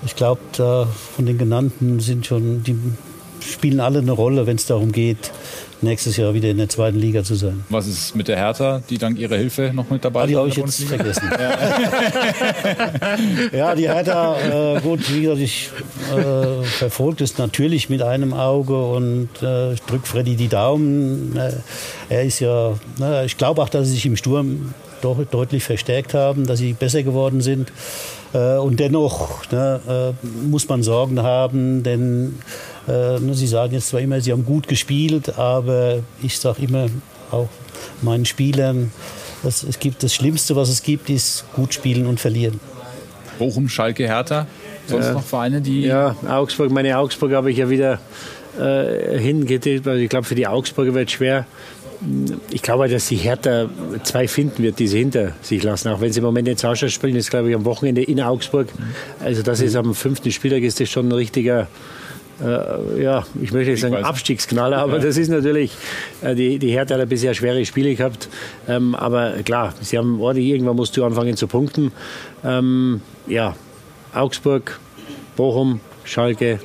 ich 0.05 0.17
glaube, 0.17 0.41
da 0.57 0.87
von 1.17 1.27
den 1.27 1.39
genannten 1.39 2.01
sind 2.01 2.27
schon, 2.27 2.63
die 2.63 2.77
spielen 3.41 3.81
alle 3.81 4.01
eine 4.01 4.13
Rolle, 4.13 4.47
wenn 4.47 4.57
es 4.57 4.67
darum 4.67 4.93
geht, 4.93 5.33
nächstes 5.83 6.17
Jahr 6.17 6.33
wieder 6.35 6.49
in 6.49 6.57
der 6.57 6.69
zweiten 6.69 6.99
Liga 6.99 7.23
zu 7.23 7.35
sein. 7.35 7.63
Was 7.69 7.87
ist 7.87 8.17
mit 8.17 8.27
der 8.29 8.37
Hertha, 8.37 8.83
die 8.89 8.97
dank 8.99 9.19
ihrer 9.19 9.37
Hilfe 9.37 9.73
noch 9.75 9.91
mit 9.91 10.05
dabei 10.05 10.23
ah, 10.23 10.27
Die 10.27 10.37
habe 10.37 10.49
ich 10.49 10.57
jetzt 10.57 10.85
vergessen. 10.85 11.31
ja, 13.53 13.75
die 13.75 13.89
Hertha, 13.89 14.77
äh, 14.77 14.81
gut, 14.81 15.13
wie 15.13 15.23
gesagt, 15.23 15.41
ich 15.41 15.71
äh, 16.17 16.63
verfolge 16.65 17.25
es 17.25 17.39
natürlich 17.39 17.91
mit 17.91 18.03
einem 18.03 18.33
Auge 18.33 18.83
und 18.83 19.29
äh, 19.43 19.75
drücke 19.87 20.07
Freddy 20.07 20.37
die 20.37 20.49
Daumen. 20.49 21.37
Äh, 21.37 21.53
er 22.09 22.25
ist 22.25 22.41
ja, 22.41 22.75
na, 22.99 23.25
ich 23.25 23.37
glaube 23.37 23.63
auch, 23.63 23.69
dass 23.69 23.89
er 23.89 23.93
sich 23.93 24.07
im 24.07 24.17
Sturm 24.17 24.73
doch 25.03 25.23
deutlich 25.31 25.65
verstärkt 25.65 26.15
haben, 26.15 26.47
dass 26.47 26.61
sie 26.61 26.73
besser 26.73 27.03
geworden 27.03 27.43
sind. 27.43 27.71
Äh, 28.35 28.57
und 28.59 28.81
dennoch 28.81 29.51
ne, 29.51 30.15
äh, 30.23 30.27
muss 30.47 30.69
man 30.69 30.83
Sorgen 30.83 31.23
haben, 31.23 31.83
denn 31.83 32.39
äh, 32.89 33.21
ne, 33.21 33.35
Sie 33.35 33.47
sagen 33.47 33.73
jetzt 33.73 33.89
zwar 33.89 34.01
immer, 34.01 34.21
Sie 34.21 34.33
haben 34.33 34.45
gut 34.45 34.67
gespielt, 34.67 35.39
aber 35.39 36.01
ich 36.23 36.39
sage 36.39 36.63
immer 36.63 36.89
auch 37.31 37.49
meinen 38.03 38.25
Spielern, 38.27 38.91
dass 39.43 39.63
es 39.63 39.79
gibt 39.79 40.03
das 40.03 40.15
Schlimmste, 40.15 40.57
was 40.57 40.69
es 40.69 40.83
gibt, 40.83 41.09
ist 41.11 41.45
gut 41.55 41.73
spielen 41.73 42.07
und 42.07 42.19
verlieren. 42.19 42.61
Bochum, 43.39 43.69
Schalke, 43.69 44.05
Hertha. 44.07 44.47
Sonst 44.87 45.13
noch 45.13 45.23
Vereine, 45.23 45.61
die. 45.61 45.83
Ja, 45.83 46.15
Augsburg. 46.29 46.71
Meine 46.71 46.99
Augsburg 46.99 47.33
habe 47.33 47.51
ich 47.51 47.57
ja 47.57 47.71
wieder 47.71 47.99
äh, 48.59 49.19
hingetippt. 49.19 49.87
Also 49.89 50.01
ich 50.01 50.09
glaube, 50.09 50.27
für 50.27 50.35
die 50.35 50.47
Augsburger 50.47 50.95
wird 50.95 51.09
es 51.09 51.15
schwer 51.15 51.47
ich 52.51 52.63
glaube, 52.63 52.89
dass 52.89 53.09
die 53.09 53.17
Hertha 53.17 53.69
zwei 54.03 54.29
finden 54.29 54.63
wird, 54.63 54.79
die 54.79 54.89
sie 54.89 54.99
hinter 54.99 55.33
sich 55.43 55.63
lassen. 55.63 55.89
Auch 55.89 56.01
wenn 56.01 56.13
sie 56.13 56.21
im 56.21 56.25
Moment 56.25 56.49
in 56.49 56.57
Zauscher 56.57 56.89
spielen, 56.89 57.17
ist 57.17 57.31
glaube 57.31 57.51
ich 57.51 57.55
am 57.55 57.65
Wochenende 57.65 58.03
in 58.03 58.21
Augsburg. 58.21 58.69
Also 59.21 59.43
das 59.43 59.61
ist 59.61 59.77
am 59.77 59.95
fünften 59.95 60.31
Spieltag 60.31 60.63
ist 60.63 60.81
das 60.81 60.89
schon 60.89 61.09
ein 61.09 61.13
richtiger 61.13 61.69
äh, 62.43 63.03
ja, 63.03 63.25
ich 63.41 63.53
möchte 63.53 63.71
nicht 63.71 63.81
sagen 63.81 63.95
Abstiegsknaller, 63.97 64.79
aber 64.79 64.97
ja. 64.97 65.05
das 65.05 65.17
ist 65.17 65.29
natürlich, 65.29 65.73
äh, 66.23 66.35
die, 66.35 66.59
die 66.59 66.71
Hertha 66.71 66.99
hat 66.99 67.09
bisher 67.09 67.33
schwere 67.35 67.65
Spiele 67.65 67.95
gehabt. 67.95 68.29
Ähm, 68.69 68.95
aber 68.95 69.35
klar, 69.45 69.75
sie 69.81 69.99
haben 69.99 70.21
ordentlich, 70.21 70.49
irgendwann 70.49 70.77
musst 70.77 70.97
du 70.97 71.05
anfangen 71.05 71.37
zu 71.37 71.47
punkten. 71.47 71.93
Ähm, 72.45 73.01
ja, 73.27 73.55
Augsburg, 74.13 74.81
Bochum, 75.37 75.81
Schalke. 76.05 76.59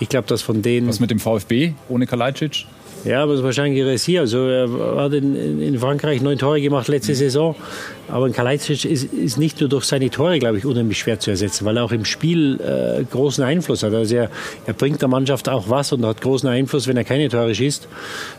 Ich 0.00 0.08
glaube, 0.08 0.26
dass 0.26 0.42
von 0.42 0.62
denen. 0.62 0.88
Was 0.88 0.98
mit 0.98 1.10
dem 1.10 1.20
VfB 1.20 1.74
ohne 1.88 2.06
Kalajdzic? 2.06 2.66
Ja, 3.04 3.24
aber 3.24 3.32
es 3.32 3.40
ist 3.40 3.44
wahrscheinlich 3.44 3.84
Ressier. 3.84 4.20
Also 4.20 4.46
er 4.46 4.96
hat 4.96 5.12
in, 5.12 5.60
in, 5.60 5.78
Frankreich 5.78 6.22
neun 6.22 6.38
Tore 6.38 6.60
gemacht 6.60 6.86
letzte 6.86 7.14
Saison. 7.14 7.56
Aber 8.08 8.26
ein 8.26 8.32
Kalajdzic 8.32 8.84
ist, 8.84 9.04
ist, 9.12 9.38
nicht 9.38 9.58
nur 9.60 9.68
durch 9.68 9.84
seine 9.84 10.08
Tore, 10.10 10.38
glaube 10.38 10.58
ich, 10.58 10.64
unheimlich 10.64 10.98
schwer 10.98 11.18
zu 11.18 11.30
ersetzen, 11.30 11.64
weil 11.64 11.78
er 11.78 11.84
auch 11.84 11.92
im 11.92 12.04
Spiel 12.04 12.60
äh, 12.60 13.02
großen 13.04 13.42
Einfluss 13.42 13.82
hat. 13.82 13.92
Also 13.92 14.14
er, 14.14 14.30
er, 14.66 14.74
bringt 14.74 15.02
der 15.02 15.08
Mannschaft 15.08 15.48
auch 15.48 15.68
was 15.68 15.92
und 15.92 16.04
hat 16.06 16.20
großen 16.20 16.48
Einfluss, 16.48 16.86
wenn 16.86 16.96
er 16.96 17.04
keine 17.04 17.28
Tore 17.28 17.54
schießt. 17.54 17.88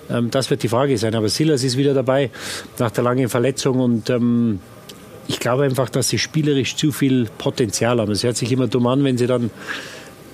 Ähm, 0.10 0.32
das 0.32 0.50
wird 0.50 0.64
die 0.64 0.70
Frage 0.70 0.98
sein. 0.98 1.14
Aber 1.16 1.28
Silas 1.28 1.64
ist 1.64 1.78
wieder 1.78 1.94
dabei 1.94 2.30
nach 2.80 2.92
der 2.92 3.04
langen 3.04 3.28
Verletzung 3.28 3.80
und 3.80 4.10
ähm, 4.10 4.60
ich 5.28 5.40
glaube 5.40 5.64
einfach, 5.64 5.90
dass 5.90 6.10
sie 6.10 6.20
spielerisch 6.20 6.76
zu 6.76 6.92
viel 6.92 7.28
Potenzial 7.38 8.00
haben. 8.00 8.12
Es 8.12 8.24
hört 8.24 8.38
sich 8.38 8.52
immer 8.52 8.68
dumm 8.68 8.88
an, 8.88 9.04
wenn 9.04 9.18
sie 9.18 9.28
dann 9.28 9.52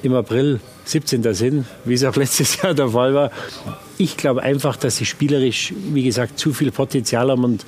im 0.03 0.13
April 0.13 0.59
17. 0.85 1.33
sind, 1.33 1.65
wie 1.85 1.93
es 1.93 2.03
auch 2.03 2.15
letztes 2.15 2.61
Jahr 2.61 2.73
der 2.73 2.89
Fall 2.89 3.13
war. 3.13 3.31
Ich 3.97 4.17
glaube 4.17 4.41
einfach, 4.43 4.77
dass 4.77 4.97
sie 4.97 5.05
spielerisch, 5.05 5.73
wie 5.91 6.03
gesagt, 6.03 6.39
zu 6.39 6.53
viel 6.53 6.71
Potenzial 6.71 7.29
haben 7.29 7.43
und 7.43 7.65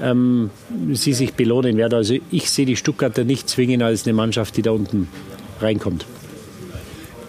ähm, 0.00 0.50
sie 0.92 1.12
sich 1.12 1.34
belohnen 1.34 1.76
werden. 1.76 1.94
Also 1.94 2.14
ich 2.30 2.50
sehe 2.50 2.66
die 2.66 2.76
Stuttgarter 2.76 3.24
nicht 3.24 3.48
zwingen 3.48 3.82
als 3.82 4.06
eine 4.06 4.14
Mannschaft, 4.14 4.56
die 4.56 4.62
da 4.62 4.70
unten 4.70 5.08
reinkommt. 5.60 6.06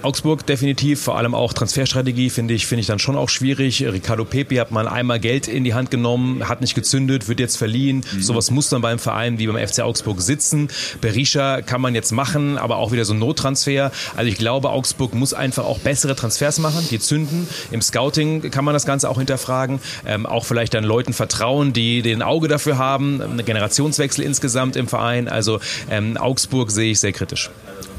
Augsburg 0.04 0.46
definitiv, 0.46 1.02
vor 1.02 1.18
allem 1.18 1.34
auch 1.34 1.54
Transferstrategie 1.54 2.30
finde 2.30 2.54
ich, 2.54 2.68
finde 2.68 2.82
ich 2.82 2.88
dann 2.88 3.00
schon 3.00 3.16
auch 3.16 3.30
schwierig. 3.30 3.84
Ricardo 3.84 4.26
Pepe 4.26 4.60
hat 4.60 4.72
mal 4.72 4.88
einmal 4.88 5.20
Geld 5.20 5.48
in 5.48 5.64
die 5.64 5.74
Hand 5.74 5.92
genommen, 5.92 6.48
hat 6.50 6.62
nicht 6.62 6.76
gezündet, 6.76 7.28
wird 7.28 7.40
jetzt 7.40 7.58
verliehen. 7.58 8.04
Mhm. 8.14 8.22
Sowas 8.22 8.52
muss 8.52 8.70
dann 8.70 8.82
beim 8.82 9.00
Verein 9.00 9.40
wie 9.40 9.48
beim 9.48 9.56
FC 9.56 9.80
Augsburg 9.80 10.22
sitzen. 10.22 10.68
Berisha 11.02 11.62
kann 11.62 11.82
man 11.82 11.96
jetzt 11.96 12.12
machen, 12.12 12.58
aber 12.58 12.78
auch 12.78 12.92
wieder 12.92 13.06
so 13.06 13.14
ein 13.14 13.20
Nottransfer. 13.20 13.92
Also 14.16 14.30
ich 14.30 14.38
glaube, 14.38 14.72
Augsburg 14.72 15.14
muss 15.14 15.34
einfach 15.34 15.66
auch 15.66 15.80
bessere 15.80 16.16
Transfers 16.16 16.60
machen, 16.60 16.86
die 16.90 17.00
zünden. 17.00 17.48
Im 17.72 17.82
Scouting 17.82 18.52
kann 18.52 18.66
man 18.66 18.74
das 18.74 18.86
Ganze 18.86 19.10
auch 19.10 19.18
hinterfragen. 19.18 19.80
Ähm, 20.06 20.26
auch 20.26 20.46
vielleicht 20.46 20.74
dann 20.74 20.84
Leuten 20.84 21.14
vertrauen, 21.14 21.74
die 21.74 22.02
den 22.02 22.22
Auge 22.22 22.48
dafür 22.48 22.78
haben. 22.78 23.22
Ein 23.22 23.46
Generationswechsel 23.46 24.24
insgesamt 24.24 24.76
im 24.76 24.88
Verein. 24.88 25.28
Also 25.28 25.60
ähm, 25.90 26.18
Augsburg 26.18 26.72
sehe 26.72 26.92
ich 26.92 27.00
sehr 27.00 27.14
kritisch. 27.14 27.50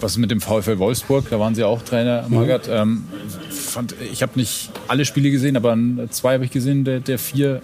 Was 0.05 0.13
ist 0.13 0.19
mit 0.19 0.31
dem 0.31 0.43
VfL 0.43 0.79
Wolfsburg? 0.79 1.31
Da 1.31 1.41
waren 1.41 1.55
Sie 1.55 1.65
auch 1.65 1.81
Trainer. 1.81 2.27
Margaret. 2.29 2.67
Mhm. 2.67 2.75
Ähm, 2.75 3.05
fand, 3.49 3.95
ich 4.13 4.23
habe 4.23 4.33
nicht 4.35 4.69
alle 4.87 5.07
Spiele 5.07 5.31
gesehen, 5.31 5.57
aber 5.57 5.79
zwei 6.11 6.35
habe 6.35 6.45
ich 6.45 6.51
gesehen. 6.51 6.85
Der, 6.85 7.01
der 7.01 7.19
vier 7.19 7.63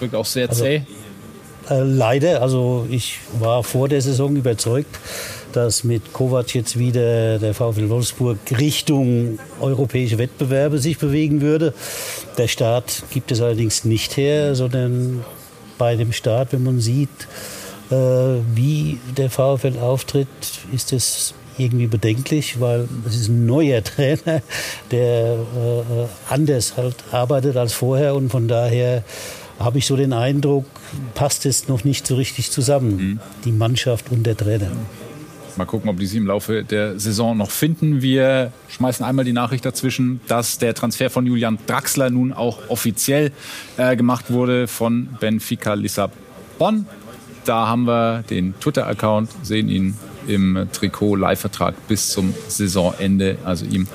wirkt 0.00 0.14
auch 0.14 0.24
sehr 0.24 0.50
zäh. 0.50 0.80
Also, 1.66 1.82
äh, 1.82 1.86
leider. 1.86 2.40
Also 2.40 2.86
ich 2.90 3.18
war 3.38 3.62
vor 3.62 3.90
der 3.90 4.00
Saison 4.00 4.34
überzeugt, 4.34 4.98
dass 5.52 5.84
mit 5.84 6.14
Kovac 6.14 6.54
jetzt 6.54 6.78
wieder 6.78 7.38
der 7.38 7.52
VfL 7.52 7.90
Wolfsburg 7.90 8.38
Richtung 8.58 9.38
europäische 9.60 10.16
Wettbewerbe 10.16 10.78
sich 10.78 10.96
bewegen 10.96 11.42
würde. 11.42 11.74
Der 12.38 12.48
Start 12.48 13.02
gibt 13.10 13.30
es 13.30 13.42
allerdings 13.42 13.84
nicht 13.84 14.16
her, 14.16 14.54
sondern 14.54 15.22
bei 15.76 15.96
dem 15.96 16.12
Start, 16.12 16.54
wenn 16.54 16.64
man 16.64 16.80
sieht, 16.80 17.28
äh, 17.90 17.94
wie 18.54 18.98
der 19.18 19.28
VfL 19.28 19.78
auftritt, 19.78 20.28
ist 20.72 20.94
es 20.94 21.34
irgendwie 21.58 21.86
bedenklich, 21.86 22.60
weil 22.60 22.88
es 23.06 23.16
ist 23.16 23.28
ein 23.28 23.46
neuer 23.46 23.82
Trainer, 23.84 24.42
der 24.90 25.34
äh, 25.34 26.32
anders 26.32 26.76
halt 26.76 26.96
arbeitet 27.12 27.56
als 27.56 27.72
vorher 27.72 28.14
und 28.14 28.30
von 28.30 28.48
daher 28.48 29.04
habe 29.58 29.78
ich 29.78 29.86
so 29.86 29.96
den 29.96 30.12
Eindruck, 30.12 30.66
passt 31.14 31.46
es 31.46 31.68
noch 31.68 31.84
nicht 31.84 32.06
so 32.06 32.16
richtig 32.16 32.50
zusammen, 32.50 32.96
mhm. 32.96 33.20
die 33.44 33.52
Mannschaft 33.52 34.10
und 34.10 34.24
der 34.24 34.36
Trainer. 34.36 34.70
Mal 35.56 35.66
gucken, 35.66 35.88
ob 35.88 35.98
die 35.98 36.06
sie 36.06 36.18
im 36.18 36.26
Laufe 36.26 36.64
der 36.64 36.98
Saison 36.98 37.36
noch 37.36 37.50
finden. 37.50 38.02
Wir 38.02 38.52
schmeißen 38.70 39.06
einmal 39.06 39.24
die 39.24 39.32
Nachricht 39.32 39.64
dazwischen, 39.64 40.20
dass 40.26 40.58
der 40.58 40.74
Transfer 40.74 41.10
von 41.10 41.26
Julian 41.26 41.58
Draxler 41.68 42.10
nun 42.10 42.32
auch 42.32 42.58
offiziell 42.68 43.30
äh, 43.76 43.94
gemacht 43.94 44.32
wurde 44.32 44.66
von 44.66 45.08
Benfica 45.20 45.74
Lissabon. 45.74 46.86
Da 47.44 47.68
haben 47.68 47.84
wir 47.86 48.24
den 48.28 48.58
Twitter-Account, 48.58 49.30
sehen 49.42 49.68
ihn 49.68 49.96
im 50.28 50.68
Trikot 50.72 51.16
Leihvertrag 51.16 51.74
bis 51.88 52.10
zum 52.10 52.34
Saisonende. 52.48 53.38
Also 53.44 53.64
ihm 53.66 53.86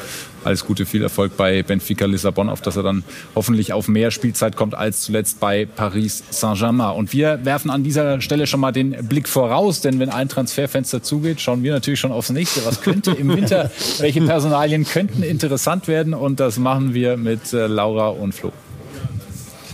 alles 0.43 0.65
Gute, 0.65 0.85
viel 0.85 1.03
Erfolg 1.03 1.35
bei 1.37 1.63
Benfica 1.63 2.05
Lissabon, 2.05 2.49
auf 2.49 2.61
dass 2.61 2.77
er 2.77 2.83
dann 2.83 3.03
hoffentlich 3.35 3.73
auf 3.73 3.87
mehr 3.87 4.11
Spielzeit 4.11 4.55
kommt 4.55 4.75
als 4.75 5.01
zuletzt 5.01 5.39
bei 5.39 5.65
Paris 5.65 6.23
Saint-Germain. 6.29 6.95
Und 6.95 7.13
wir 7.13 7.43
werfen 7.43 7.69
an 7.69 7.83
dieser 7.83 8.21
Stelle 8.21 8.47
schon 8.47 8.59
mal 8.59 8.71
den 8.71 8.91
Blick 9.07 9.27
voraus, 9.27 9.81
denn 9.81 9.99
wenn 9.99 10.09
ein 10.09 10.29
Transferfenster 10.29 11.03
zugeht, 11.03 11.41
schauen 11.41 11.63
wir 11.63 11.73
natürlich 11.73 11.99
schon 11.99 12.11
aufs 12.11 12.29
nächste. 12.29 12.65
Was 12.65 12.81
könnte 12.81 13.11
im 13.11 13.35
Winter, 13.35 13.71
welche 13.99 14.21
Personalien 14.21 14.85
könnten 14.85 15.23
interessant 15.23 15.87
werden? 15.87 16.13
Und 16.13 16.39
das 16.39 16.57
machen 16.57 16.93
wir 16.93 17.17
mit 17.17 17.53
äh, 17.53 17.67
Laura 17.67 18.09
und 18.09 18.33
Flo. 18.33 18.51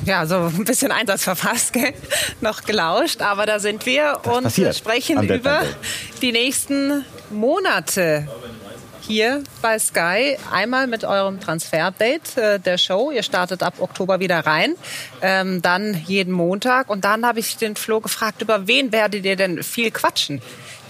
Ja, 0.06 0.28
so 0.28 0.36
ein 0.36 0.66
bisschen 0.66 0.92
Einsatz 0.92 1.24
verfasst, 1.24 1.74
gell? 1.74 1.94
noch 2.42 2.64
gelauscht, 2.64 3.22
aber 3.22 3.46
da 3.46 3.60
sind 3.60 3.86
wir 3.86 4.20
das 4.24 4.58
und 4.60 4.76
sprechen 4.76 5.24
über 5.28 5.64
die 6.22 6.32
nächsten 6.32 7.04
Monate 7.32 8.28
hier 9.02 9.44
bei 9.62 9.80
Sky. 9.80 10.38
Einmal 10.52 10.88
mit 10.88 11.04
eurem 11.04 11.40
Transfer-Update 11.40 12.38
äh, 12.38 12.60
der 12.60 12.78
Show. 12.78 13.12
Ihr 13.12 13.24
startet 13.24 13.64
ab 13.64 13.76
Oktober 13.80 14.20
wieder 14.20 14.40
rein. 14.40 14.76
Ähm, 15.22 15.62
dann 15.62 16.02
jeden 16.06 16.34
Montag. 16.34 16.90
Und 16.90 17.06
dann 17.06 17.26
habe 17.26 17.40
ich 17.40 17.58
den 17.58 17.76
Flo 17.76 18.00
gefragt, 18.00 18.42
über 18.42 18.68
wen 18.68 18.92
werdet 18.92 19.26
ihr 19.26 19.36
denn 19.36 19.64
viel 19.64 19.92
quatschen? 19.92 20.42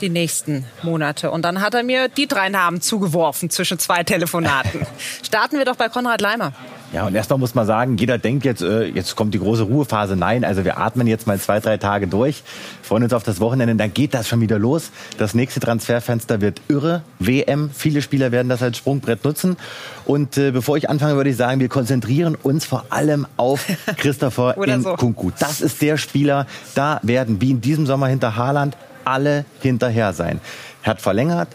die 0.01 0.09
nächsten 0.09 0.65
Monate. 0.83 1.31
Und 1.31 1.43
dann 1.43 1.61
hat 1.61 1.73
er 1.73 1.83
mir 1.83 2.09
die 2.09 2.27
drei 2.27 2.49
Namen 2.49 2.81
zugeworfen 2.81 3.49
zwischen 3.49 3.79
zwei 3.79 4.03
Telefonaten. 4.03 4.85
Starten 5.23 5.57
wir 5.57 5.65
doch 5.65 5.77
bei 5.77 5.89
Konrad 5.89 6.21
Leimer. 6.21 6.53
Ja, 6.95 7.05
und 7.05 7.13
erstmal 7.13 7.37
muss 7.37 7.55
man 7.55 7.67
sagen, 7.67 7.97
jeder 7.97 8.17
denkt 8.17 8.45
jetzt, 8.45 8.61
äh, 8.61 8.85
jetzt 8.85 9.17
kommt 9.17 9.33
die 9.33 9.39
große 9.39 9.63
Ruhephase. 9.63 10.15
Nein, 10.15 10.45
also 10.45 10.63
wir 10.63 10.77
atmen 10.77 11.07
jetzt 11.07 11.27
mal 11.27 11.37
zwei, 11.37 11.59
drei 11.59 11.75
Tage 11.75 12.07
durch, 12.07 12.41
freuen 12.83 13.03
uns 13.03 13.11
auf 13.11 13.21
das 13.21 13.41
Wochenende, 13.41 13.75
dann 13.75 13.93
geht 13.93 14.13
das 14.13 14.29
schon 14.29 14.39
wieder 14.39 14.57
los. 14.57 14.91
Das 15.17 15.33
nächste 15.33 15.59
Transferfenster 15.59 16.39
wird 16.39 16.61
irre. 16.69 17.01
WM, 17.19 17.69
viele 17.73 18.01
Spieler 18.01 18.31
werden 18.31 18.47
das 18.47 18.63
als 18.63 18.77
Sprungbrett 18.77 19.25
nutzen. 19.25 19.57
Und 20.05 20.37
äh, 20.37 20.51
bevor 20.51 20.77
ich 20.77 20.89
anfange, 20.89 21.17
würde 21.17 21.31
ich 21.31 21.35
sagen, 21.35 21.59
wir 21.59 21.67
konzentrieren 21.67 22.37
uns 22.41 22.63
vor 22.63 22.85
allem 22.91 23.27
auf 23.35 23.65
Christopher 23.97 24.55
Nkunku. 24.57 25.31
So. 25.31 25.35
Das 25.37 25.59
ist 25.59 25.81
der 25.81 25.97
Spieler, 25.97 26.47
da 26.75 27.01
werden 27.03 27.41
wie 27.41 27.51
in 27.51 27.59
diesem 27.59 27.85
Sommer 27.85 28.07
hinter 28.07 28.37
Haaland 28.37 28.77
alle 29.03 29.43
hinterher 29.59 30.13
sein. 30.13 30.39
Er 30.81 30.91
hat 30.91 31.01
verlängert, 31.01 31.49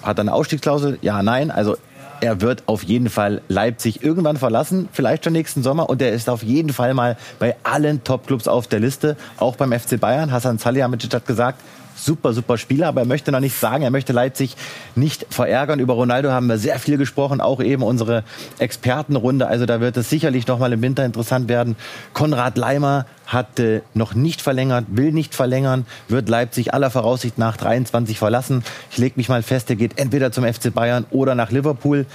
hat 0.00 0.16
er 0.16 0.22
eine 0.22 0.32
Ausstiegsklausel? 0.32 0.98
Ja, 1.02 1.22
nein. 1.22 1.50
Also 1.50 1.76
er 2.20 2.40
wird 2.40 2.62
auf 2.66 2.82
jeden 2.82 3.08
Fall 3.08 3.42
Leipzig 3.48 4.02
irgendwann 4.02 4.36
verlassen, 4.36 4.88
vielleicht 4.92 5.24
schon 5.24 5.32
nächsten 5.32 5.62
Sommer. 5.62 5.88
Und 5.88 6.02
er 6.02 6.12
ist 6.12 6.28
auf 6.28 6.42
jeden 6.42 6.72
Fall 6.72 6.94
mal 6.94 7.16
bei 7.38 7.56
allen 7.62 8.04
Topclubs 8.04 8.48
auf 8.48 8.66
der 8.66 8.80
Liste, 8.80 9.16
auch 9.38 9.56
beim 9.56 9.72
FC 9.72 9.98
Bayern. 9.98 10.32
Hassan 10.32 10.58
Salihamidzic 10.58 11.14
hat 11.14 11.26
gesagt, 11.26 11.60
super, 11.96 12.32
super 12.32 12.58
Spieler, 12.58 12.88
aber 12.88 13.02
er 13.02 13.06
möchte 13.06 13.32
noch 13.32 13.40
nicht 13.40 13.58
sagen, 13.58 13.82
er 13.82 13.90
möchte 13.90 14.12
Leipzig 14.12 14.56
nicht 14.94 15.26
verärgern. 15.30 15.80
Über 15.80 15.94
Ronaldo 15.94 16.30
haben 16.30 16.46
wir 16.46 16.58
sehr 16.58 16.78
viel 16.78 16.96
gesprochen, 16.96 17.40
auch 17.40 17.60
eben 17.60 17.82
unsere 17.82 18.24
Expertenrunde. 18.58 19.46
Also 19.46 19.66
da 19.66 19.80
wird 19.80 19.96
es 19.96 20.10
sicherlich 20.10 20.46
noch 20.46 20.58
mal 20.58 20.72
im 20.72 20.82
Winter 20.82 21.04
interessant 21.04 21.48
werden. 21.48 21.76
Konrad 22.12 22.56
Leimer 22.56 23.06
hat 23.30 23.60
äh, 23.60 23.80
noch 23.94 24.14
nicht 24.14 24.42
verlängert, 24.42 24.86
will 24.90 25.12
nicht 25.12 25.34
verlängern, 25.34 25.86
wird 26.08 26.28
Leipzig 26.28 26.74
aller 26.74 26.90
Voraussicht 26.90 27.38
nach 27.38 27.56
23 27.56 28.18
verlassen. 28.18 28.64
Ich 28.90 28.98
lege 28.98 29.14
mich 29.16 29.28
mal 29.28 29.42
fest, 29.42 29.70
er 29.70 29.76
geht 29.76 29.98
entweder 29.98 30.32
zum 30.32 30.44
FC 30.44 30.74
Bayern 30.74 31.06
oder 31.10 31.36
nach 31.36 31.52
Liverpool. 31.52 32.06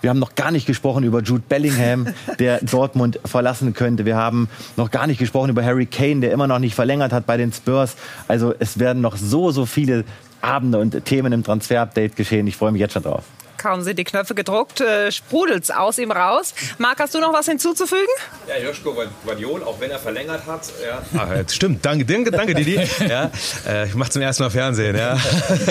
Wir 0.00 0.10
haben 0.10 0.18
noch 0.18 0.34
gar 0.34 0.50
nicht 0.50 0.66
gesprochen 0.66 1.04
über 1.04 1.22
Jude 1.22 1.44
Bellingham, 1.48 2.08
der 2.40 2.58
Dortmund 2.58 3.20
verlassen 3.24 3.72
könnte. 3.72 4.04
Wir 4.04 4.16
haben 4.16 4.48
noch 4.76 4.90
gar 4.90 5.06
nicht 5.06 5.18
gesprochen 5.18 5.50
über 5.50 5.64
Harry 5.64 5.86
Kane, 5.86 6.20
der 6.20 6.32
immer 6.32 6.48
noch 6.48 6.58
nicht 6.58 6.74
verlängert 6.74 7.12
hat 7.12 7.24
bei 7.24 7.36
den 7.36 7.52
Spurs. 7.52 7.96
Also 8.26 8.52
es 8.58 8.80
werden 8.80 9.00
noch 9.00 9.16
so, 9.16 9.52
so 9.52 9.66
viele 9.66 10.04
Abende 10.40 10.78
und 10.78 11.04
Themen 11.04 11.32
im 11.32 11.44
Transfer-Update 11.44 12.16
geschehen. 12.16 12.48
Ich 12.48 12.56
freue 12.56 12.72
mich 12.72 12.80
jetzt 12.80 12.94
schon 12.94 13.04
drauf. 13.04 13.24
Kaum 13.64 13.80
sind 13.80 13.98
die 13.98 14.04
Knöpfe 14.04 14.34
gedruckt, 14.34 14.82
äh, 14.82 15.10
sprudelt's 15.10 15.70
aus 15.70 15.96
ihm 15.96 16.10
raus. 16.10 16.52
Marc, 16.76 17.00
hast 17.00 17.14
du 17.14 17.18
noch 17.18 17.32
was 17.32 17.46
hinzuzufügen? 17.46 18.04
Ja, 18.46 18.62
Joschko 18.62 18.94
Guardiol, 19.24 19.62
auch 19.62 19.80
wenn 19.80 19.90
er 19.90 19.98
verlängert 19.98 20.46
hat. 20.46 20.70
Ja. 20.84 21.00
Ach, 21.16 21.50
stimmt, 21.50 21.82
danke, 21.82 22.04
danke, 22.04 22.30
danke 22.30 22.54
Didi. 22.54 22.74
ja, 23.08 23.30
äh, 23.66 23.86
ich 23.86 23.94
mache 23.94 24.10
zum 24.10 24.20
ersten 24.20 24.42
Mal 24.42 24.50
Fernsehen. 24.50 24.98
Ja. 24.98 25.16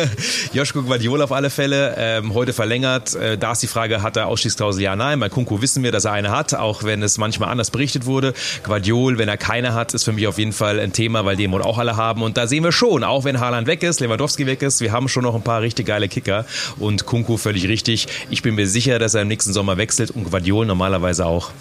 Joschko 0.53 0.81
Guardiol 0.81 1.21
auf 1.21 1.31
alle 1.31 1.51
Fälle, 1.51 1.93
ähm, 1.99 2.33
heute 2.33 2.51
verlängert. 2.51 3.13
Äh, 3.13 3.37
da 3.37 3.51
ist 3.51 3.61
die 3.61 3.67
Frage, 3.67 4.01
hat 4.01 4.17
er 4.17 4.25
Ausstiegsklausel? 4.25 4.81
Ja, 4.81 4.95
nein. 4.95 5.19
Bei 5.19 5.29
Kunku 5.29 5.61
wissen 5.61 5.83
wir, 5.83 5.91
dass 5.91 6.05
er 6.05 6.13
eine 6.13 6.31
hat, 6.31 6.55
auch 6.55 6.83
wenn 6.83 7.03
es 7.03 7.19
manchmal 7.19 7.49
anders 7.49 7.69
berichtet 7.69 8.07
wurde. 8.07 8.33
Guardiol, 8.63 9.19
wenn 9.19 9.29
er 9.29 9.37
keine 9.37 9.75
hat, 9.75 9.93
ist 9.93 10.03
für 10.03 10.13
mich 10.13 10.25
auf 10.25 10.39
jeden 10.39 10.53
Fall 10.53 10.79
ein 10.79 10.93
Thema, 10.93 11.25
weil 11.25 11.35
den 11.35 11.51
wohl 11.51 11.61
auch 11.61 11.77
alle 11.77 11.95
haben. 11.95 12.23
Und 12.23 12.37
da 12.37 12.47
sehen 12.47 12.63
wir 12.63 12.71
schon, 12.71 13.03
auch 13.03 13.23
wenn 13.23 13.39
Haaland 13.39 13.67
weg 13.67 13.83
ist, 13.83 13.99
Lewandowski 13.99 14.47
weg 14.47 14.63
ist, 14.63 14.81
wir 14.81 14.91
haben 14.91 15.07
schon 15.09 15.21
noch 15.21 15.35
ein 15.35 15.43
paar 15.43 15.61
richtig 15.61 15.85
geile 15.85 16.07
Kicker 16.07 16.45
und 16.79 17.05
Kunku 17.05 17.37
völlig 17.37 17.67
richtig 17.67 17.82
richtig. 17.83 18.07
Ich 18.29 18.41
bin 18.41 18.55
mir 18.55 18.67
sicher, 18.67 18.97
dass 18.99 19.13
er 19.13 19.23
im 19.23 19.27
nächsten 19.27 19.51
Sommer 19.51 19.77
wechselt 19.77 20.11
und 20.11 20.29
Guardiol 20.29 20.65
normalerweise 20.65 21.25
auch. 21.25 21.51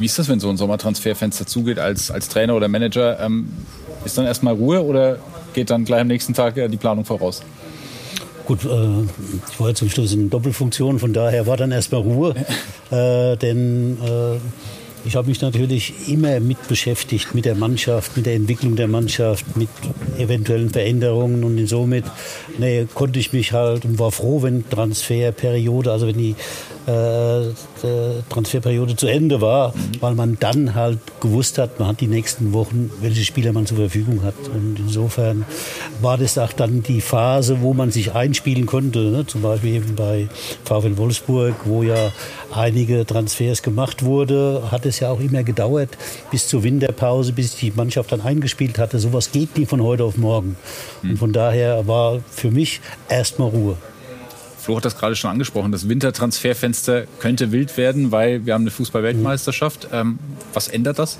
Wie 0.00 0.06
ist 0.06 0.18
das, 0.18 0.28
wenn 0.28 0.40
so 0.40 0.50
ein 0.50 0.56
Sommertransferfenster 0.56 1.46
zugeht 1.46 1.78
als, 1.78 2.10
als 2.10 2.28
Trainer 2.28 2.56
oder 2.56 2.66
Manager? 2.66 3.20
Ähm, 3.20 3.48
ist 4.04 4.18
dann 4.18 4.26
erstmal 4.26 4.54
Ruhe 4.54 4.82
oder 4.82 5.18
geht 5.54 5.70
dann 5.70 5.84
gleich 5.84 6.00
am 6.00 6.08
nächsten 6.08 6.34
Tag 6.34 6.56
äh, 6.56 6.68
die 6.68 6.76
Planung 6.76 7.04
voraus? 7.04 7.42
Gut, 8.46 8.64
äh, 8.64 9.02
ich 9.50 9.60
war 9.60 9.72
zum 9.74 9.88
Schluss 9.88 10.12
in 10.12 10.28
Doppelfunktion, 10.28 10.98
von 10.98 11.12
daher 11.12 11.46
war 11.46 11.56
dann 11.56 11.70
erstmal 11.70 12.00
Ruhe. 12.02 12.34
Äh, 12.90 13.36
denn 13.36 13.96
äh, 14.02 14.38
ich 15.06 15.16
habe 15.16 15.28
mich 15.28 15.40
natürlich 15.42 16.08
immer 16.08 16.40
mit 16.40 16.66
beschäftigt, 16.66 17.34
mit 17.34 17.44
der 17.44 17.54
Mannschaft, 17.54 18.16
mit 18.16 18.26
der 18.26 18.34
Entwicklung 18.34 18.74
der 18.74 18.88
Mannschaft, 18.88 19.56
mit 19.56 19.68
eventuellen 20.18 20.70
Veränderungen 20.70 21.44
und 21.44 21.58
insomit 21.58 22.04
nee, 22.58 22.86
konnte 22.94 23.18
ich 23.18 23.32
mich 23.32 23.52
halt 23.52 23.84
und 23.84 23.98
war 23.98 24.12
froh, 24.12 24.42
wenn 24.42 24.68
Transferperiode, 24.68 25.92
also 25.92 26.06
wenn 26.06 26.18
die 26.18 26.34
äh, 26.86 27.50
Transferperiode 28.28 28.96
zu 28.96 29.06
Ende 29.06 29.40
war, 29.40 29.72
weil 30.00 30.14
man 30.14 30.36
dann 30.38 30.74
halt 30.74 30.98
gewusst 31.20 31.58
hat, 31.58 31.78
man 31.78 31.88
hat 31.88 32.00
die 32.00 32.06
nächsten 32.06 32.52
Wochen, 32.52 32.90
welche 33.00 33.24
Spieler 33.24 33.52
man 33.52 33.66
zur 33.66 33.78
Verfügung 33.78 34.22
hat. 34.22 34.34
Und 34.52 34.76
insofern 34.78 35.44
war 36.00 36.18
das 36.18 36.38
auch 36.38 36.52
dann 36.52 36.82
die 36.82 37.00
Phase, 37.00 37.60
wo 37.60 37.74
man 37.74 37.90
sich 37.90 38.14
einspielen 38.14 38.66
konnte, 38.66 38.98
ne? 38.98 39.26
zum 39.26 39.42
Beispiel 39.42 39.74
eben 39.74 39.94
bei 39.94 40.28
VfL 40.64 40.96
Wolfsburg, 40.96 41.54
wo 41.64 41.82
ja 41.82 42.12
einige 42.54 43.04
Transfers 43.04 43.62
gemacht 43.62 44.04
wurde, 44.04 44.62
hat 44.70 44.86
es 44.86 45.00
ja 45.00 45.10
auch 45.10 45.20
immer 45.20 45.42
gedauert 45.42 45.90
bis 46.30 46.48
zur 46.48 46.62
Winterpause, 46.62 47.32
bis 47.32 47.56
die 47.56 47.72
Mannschaft 47.74 48.12
dann 48.12 48.20
eingespielt 48.20 48.78
hatte. 48.78 48.98
Sowas 48.98 49.32
geht 49.32 49.56
nie 49.58 49.66
von 49.66 49.82
heute 49.82 50.04
auf 50.04 50.16
morgen. 50.16 50.56
Und 51.02 51.18
von 51.18 51.32
daher 51.32 51.86
war 51.86 52.20
für 52.30 52.43
mich 52.50 52.80
erstmal 53.08 53.48
Ruhe. 53.48 53.76
Flo 54.58 54.76
hat 54.78 54.84
das 54.86 54.96
gerade 54.96 55.14
schon 55.14 55.30
angesprochen. 55.30 55.72
Das 55.72 55.88
Wintertransferfenster 55.88 57.04
könnte 57.18 57.52
wild 57.52 57.76
werden, 57.76 58.12
weil 58.12 58.46
wir 58.46 58.54
haben 58.54 58.62
eine 58.62 58.70
Fußballweltmeisterschaft. 58.70 59.88
Ähm, 59.92 60.18
was 60.54 60.68
ändert 60.68 60.98
das? 60.98 61.18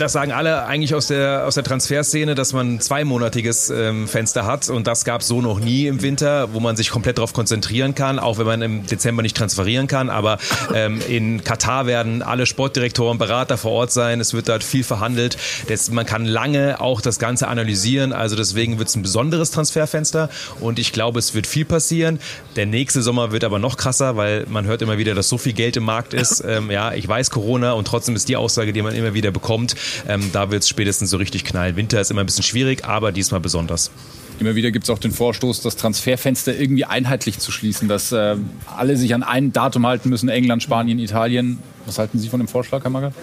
Das 0.00 0.12
sagen 0.12 0.32
alle 0.32 0.64
eigentlich 0.64 0.94
aus 0.94 1.08
der, 1.08 1.46
aus 1.46 1.54
der 1.54 1.64
Transferszene, 1.64 2.34
dass 2.34 2.52
man 2.52 2.74
ein 2.74 2.80
zweimonatiges 2.80 3.70
ähm, 3.70 4.08
Fenster 4.08 4.46
hat 4.46 4.68
und 4.68 4.86
das 4.86 5.04
gab 5.04 5.20
es 5.20 5.28
so 5.28 5.42
noch 5.42 5.60
nie 5.60 5.86
im 5.86 6.02
Winter, 6.02 6.52
wo 6.54 6.60
man 6.60 6.76
sich 6.76 6.90
komplett 6.90 7.18
darauf 7.18 7.32
konzentrieren 7.32 7.94
kann, 7.94 8.18
auch 8.18 8.38
wenn 8.38 8.46
man 8.46 8.62
im 8.62 8.86
Dezember 8.86 9.22
nicht 9.22 9.36
transferieren 9.36 9.86
kann. 9.86 10.08
Aber 10.08 10.38
ähm, 10.74 11.00
in 11.08 11.44
Katar 11.44 11.86
werden 11.86 12.22
alle 12.22 12.46
Sportdirektoren, 12.46 13.18
Berater 13.18 13.58
vor 13.58 13.72
Ort 13.72 13.92
sein. 13.92 14.20
Es 14.20 14.32
wird 14.32 14.48
dort 14.48 14.64
viel 14.64 14.84
verhandelt. 14.84 15.36
Das, 15.68 15.90
man 15.90 16.06
kann 16.06 16.24
lange 16.24 16.80
auch 16.80 17.00
das 17.00 17.18
Ganze 17.18 17.48
analysieren. 17.48 18.12
Also 18.12 18.36
deswegen 18.36 18.78
wird 18.78 18.88
es 18.88 18.96
ein 18.96 19.02
besonderes 19.02 19.50
Transferfenster 19.50 20.30
und 20.60 20.78
ich 20.78 20.92
glaube, 20.92 21.18
es 21.18 21.34
wird 21.34 21.46
viel 21.46 21.64
passieren. 21.64 22.20
Der 22.56 22.66
nächste 22.66 23.02
Sommer 23.02 23.32
wird 23.32 23.44
aber 23.44 23.58
noch 23.58 23.76
krasser, 23.76 24.16
weil 24.16 24.46
man 24.48 24.66
hört 24.66 24.82
immer 24.82 24.98
wieder, 24.98 25.14
dass 25.14 25.28
so 25.28 25.38
viel 25.38 25.52
Geld 25.52 25.76
im 25.76 25.84
Markt 25.84 26.14
ist. 26.14 26.44
Ähm, 26.50 26.70
ja, 26.70 26.94
ich 26.94 27.06
weiß 27.06 27.30
Corona 27.30 27.72
und 27.72 27.86
trotzdem 27.86 28.16
ist 28.16 28.28
die 28.28 28.34
Aussage, 28.34 28.72
die 28.72 28.82
man 28.82 28.94
immer 28.94 29.14
wieder 29.14 29.30
bekommt, 29.30 29.76
ähm, 30.08 30.30
da 30.32 30.50
wird 30.50 30.62
es 30.62 30.68
spätestens 30.68 31.10
so 31.10 31.16
richtig 31.16 31.44
knallen. 31.44 31.76
Winter 31.76 32.00
ist 32.00 32.10
immer 32.10 32.20
ein 32.20 32.26
bisschen 32.26 32.44
schwierig, 32.44 32.84
aber 32.84 33.12
diesmal 33.12 33.40
besonders. 33.40 33.90
Immer 34.38 34.54
wieder 34.54 34.70
gibt 34.70 34.84
es 34.84 34.90
auch 34.90 34.98
den 34.98 35.12
Vorstoß, 35.12 35.60
das 35.60 35.76
Transferfenster 35.76 36.58
irgendwie 36.58 36.86
einheitlich 36.86 37.38
zu 37.38 37.52
schließen, 37.52 37.88
dass 37.88 38.10
äh, 38.10 38.36
alle 38.74 38.96
sich 38.96 39.14
an 39.14 39.22
ein 39.22 39.52
Datum 39.52 39.86
halten 39.86 40.08
müssen, 40.08 40.30
England, 40.30 40.62
Spanien, 40.62 40.98
Italien. 40.98 41.58
Was 41.84 41.98
halten 41.98 42.18
Sie 42.18 42.28
von 42.28 42.40
dem 42.40 42.48
Vorschlag, 42.48 42.82
Herr 42.82 42.90
Magath? 42.90 43.14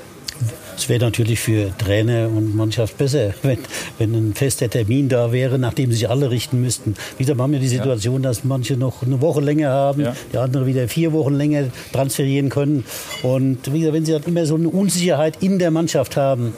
Es 0.77 0.87
wäre 0.89 1.03
natürlich 1.03 1.39
für 1.39 1.75
Trainer 1.75 2.29
und 2.29 2.55
Mannschaft 2.55 2.97
besser, 2.99 3.33
wenn, 3.41 3.57
wenn 3.97 4.13
ein 4.13 4.33
fester 4.35 4.69
Termin 4.69 5.09
da 5.09 5.31
wäre, 5.31 5.57
nachdem 5.57 5.91
sich 5.91 6.07
alle 6.07 6.29
richten 6.29 6.61
müssten. 6.61 6.95
Wieder 7.17 7.35
haben 7.35 7.51
wir 7.51 7.59
die 7.59 7.67
Situation, 7.67 8.21
ja. 8.21 8.29
dass 8.29 8.43
manche 8.43 8.77
noch 8.77 9.01
eine 9.01 9.19
Woche 9.19 9.41
länger 9.41 9.69
haben, 9.69 10.01
ja. 10.01 10.15
die 10.31 10.37
anderen 10.37 10.67
wieder 10.67 10.87
vier 10.87 11.13
Wochen 11.13 11.33
länger 11.33 11.65
transferieren 11.91 12.49
können. 12.49 12.85
Und 13.23 13.73
wie 13.73 13.79
gesagt, 13.79 13.95
wenn 13.95 14.05
sie 14.05 14.11
dann 14.11 14.23
immer 14.23 14.45
so 14.45 14.55
eine 14.55 14.69
Unsicherheit 14.69 15.41
in 15.41 15.57
der 15.57 15.71
Mannschaft 15.71 16.15
haben, 16.15 16.53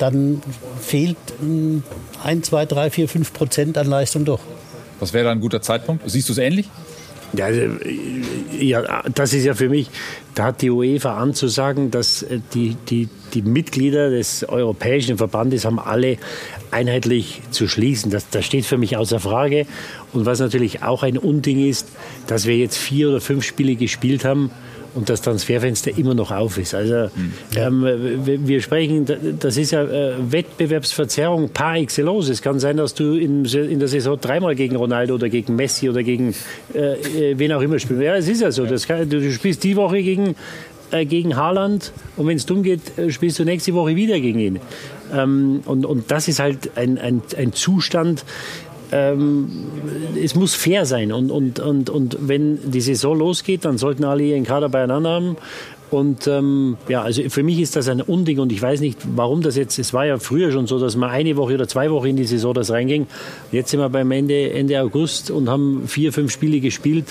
dann 0.00 0.42
fehlt 0.80 1.16
ein, 2.24 2.42
zwei, 2.42 2.66
drei, 2.66 2.90
vier, 2.90 3.08
fünf 3.08 3.32
Prozent 3.32 3.78
an 3.78 3.86
Leistung 3.86 4.24
doch. 4.24 4.40
Was 4.98 5.12
wäre 5.12 5.26
da 5.26 5.30
ein 5.30 5.40
guter 5.40 5.62
Zeitpunkt? 5.62 6.02
Siehst 6.10 6.28
du 6.28 6.32
es 6.32 6.38
ähnlich? 6.38 6.68
Ja, 7.36 7.46
also, 7.46 7.62
ja, 8.58 9.02
das 9.14 9.32
ist 9.32 9.44
ja 9.44 9.54
für 9.54 9.68
mich, 9.68 9.90
da 10.34 10.44
hat 10.46 10.62
die 10.62 10.70
UEFA 10.70 11.16
anzusagen, 11.16 11.90
dass 11.90 12.22
äh, 12.22 12.40
die, 12.54 12.76
die, 12.88 13.08
die 13.32 13.42
Mitglieder 13.42 14.10
des 14.10 14.48
Europäischen 14.48 15.18
Verbandes 15.18 15.64
haben 15.64 15.78
alle 15.78 16.18
einheitlich 16.70 17.42
zu 17.50 17.68
schließen. 17.68 18.10
Das, 18.10 18.28
das 18.30 18.44
steht 18.44 18.66
für 18.66 18.78
mich 18.78 18.96
außer 18.96 19.20
Frage. 19.20 19.66
Und 20.12 20.26
was 20.26 20.40
natürlich 20.40 20.82
auch 20.82 21.02
ein 21.02 21.18
Unding 21.18 21.66
ist, 21.66 21.88
dass 22.26 22.46
wir 22.46 22.56
jetzt 22.56 22.76
vier 22.76 23.08
oder 23.08 23.20
fünf 23.20 23.44
Spiele 23.44 23.76
gespielt 23.76 24.24
haben 24.24 24.50
und 24.94 25.08
das 25.08 25.22
Transferfenster 25.22 25.96
immer 25.96 26.14
noch 26.14 26.30
auf 26.30 26.58
ist. 26.58 26.74
Also 26.74 27.10
hm. 27.14 27.32
ähm, 27.56 28.46
wir 28.46 28.60
sprechen, 28.60 29.06
das 29.38 29.56
ist 29.56 29.72
ja 29.72 29.82
äh, 29.82 30.14
Wettbewerbsverzerrung 30.18 31.50
par 31.50 31.76
excellence. 31.76 32.28
Es 32.28 32.42
kann 32.42 32.60
sein, 32.60 32.76
dass 32.76 32.94
du 32.94 33.14
in, 33.14 33.44
in, 33.44 33.78
der 33.78 33.88
Saison 33.88 34.18
dreimal 34.20 34.54
gegen 34.54 34.76
Ronaldo 34.76 35.14
oder 35.14 35.28
gegen 35.28 35.56
Messi 35.56 35.88
oder 35.88 36.02
gegen 36.02 36.34
äh, 36.74 37.30
äh 37.30 37.38
wen 37.38 37.52
auch 37.52 37.62
immer 37.62 37.78
spielst. 37.78 38.02
Ja, 38.02 38.16
es 38.16 38.28
ist 38.28 38.40
ja 38.40 38.50
so. 38.52 38.66
Kann, 38.86 39.08
du 39.08 39.32
spielst 39.32 39.64
die 39.64 39.76
Woche 39.76 40.02
gegen 40.02 40.34
äh, 40.90 41.06
gegen 41.06 41.36
Haaland 41.36 41.92
und 42.16 42.26
wenn 42.26 42.36
es 42.36 42.46
dumm 42.46 42.62
geht, 42.62 42.80
spielst 43.08 43.38
du 43.38 43.44
nächste 43.44 43.74
Woche 43.74 43.96
wieder 43.96 44.20
gegen 44.20 44.38
ihn. 44.38 44.60
Ähm, 45.12 45.62
und, 45.64 45.84
und 45.86 46.10
das 46.10 46.28
ist 46.28 46.38
halt 46.38 46.76
ein, 46.76 46.98
ein, 46.98 47.22
ein 47.36 47.52
Zustand, 47.52 48.24
ähm, 48.94 49.48
es 50.22 50.36
muss 50.36 50.54
fair 50.54 50.86
sein. 50.86 51.12
Und, 51.12 51.30
und, 51.30 51.58
und, 51.58 51.90
und 51.90 52.16
wenn 52.20 52.70
die 52.70 52.80
Saison 52.80 53.18
losgeht, 53.18 53.64
dann 53.64 53.76
sollten 53.76 54.04
alle 54.04 54.22
ihren 54.22 54.44
Kader 54.44 54.68
beieinander 54.68 55.10
haben. 55.10 55.36
Und 55.90 56.26
ähm, 56.26 56.76
ja, 56.88 57.02
also 57.02 57.28
für 57.28 57.42
mich 57.42 57.60
ist 57.60 57.76
das 57.76 57.88
ein 57.88 58.00
Unding 58.00 58.38
und 58.38 58.50
ich 58.52 58.60
weiß 58.60 58.80
nicht, 58.80 58.98
warum 59.14 59.42
das 59.42 59.56
jetzt, 59.56 59.78
es 59.78 59.92
war 59.92 60.06
ja 60.06 60.18
früher 60.18 60.50
schon 60.50 60.66
so, 60.66 60.78
dass 60.78 60.96
man 60.96 61.10
eine 61.10 61.36
Woche 61.36 61.54
oder 61.54 61.68
zwei 61.68 61.90
Wochen 61.90 62.08
in 62.08 62.16
die 62.16 62.24
Saison 62.24 62.54
das 62.54 62.70
reinging. 62.70 63.06
Jetzt 63.52 63.70
sind 63.70 63.80
wir 63.80 63.88
beim 63.88 64.10
Ende, 64.10 64.50
Ende 64.52 64.80
August 64.80 65.30
und 65.30 65.48
haben 65.48 65.86
vier, 65.86 66.12
fünf 66.12 66.32
Spiele 66.32 66.60
gespielt. 66.60 67.06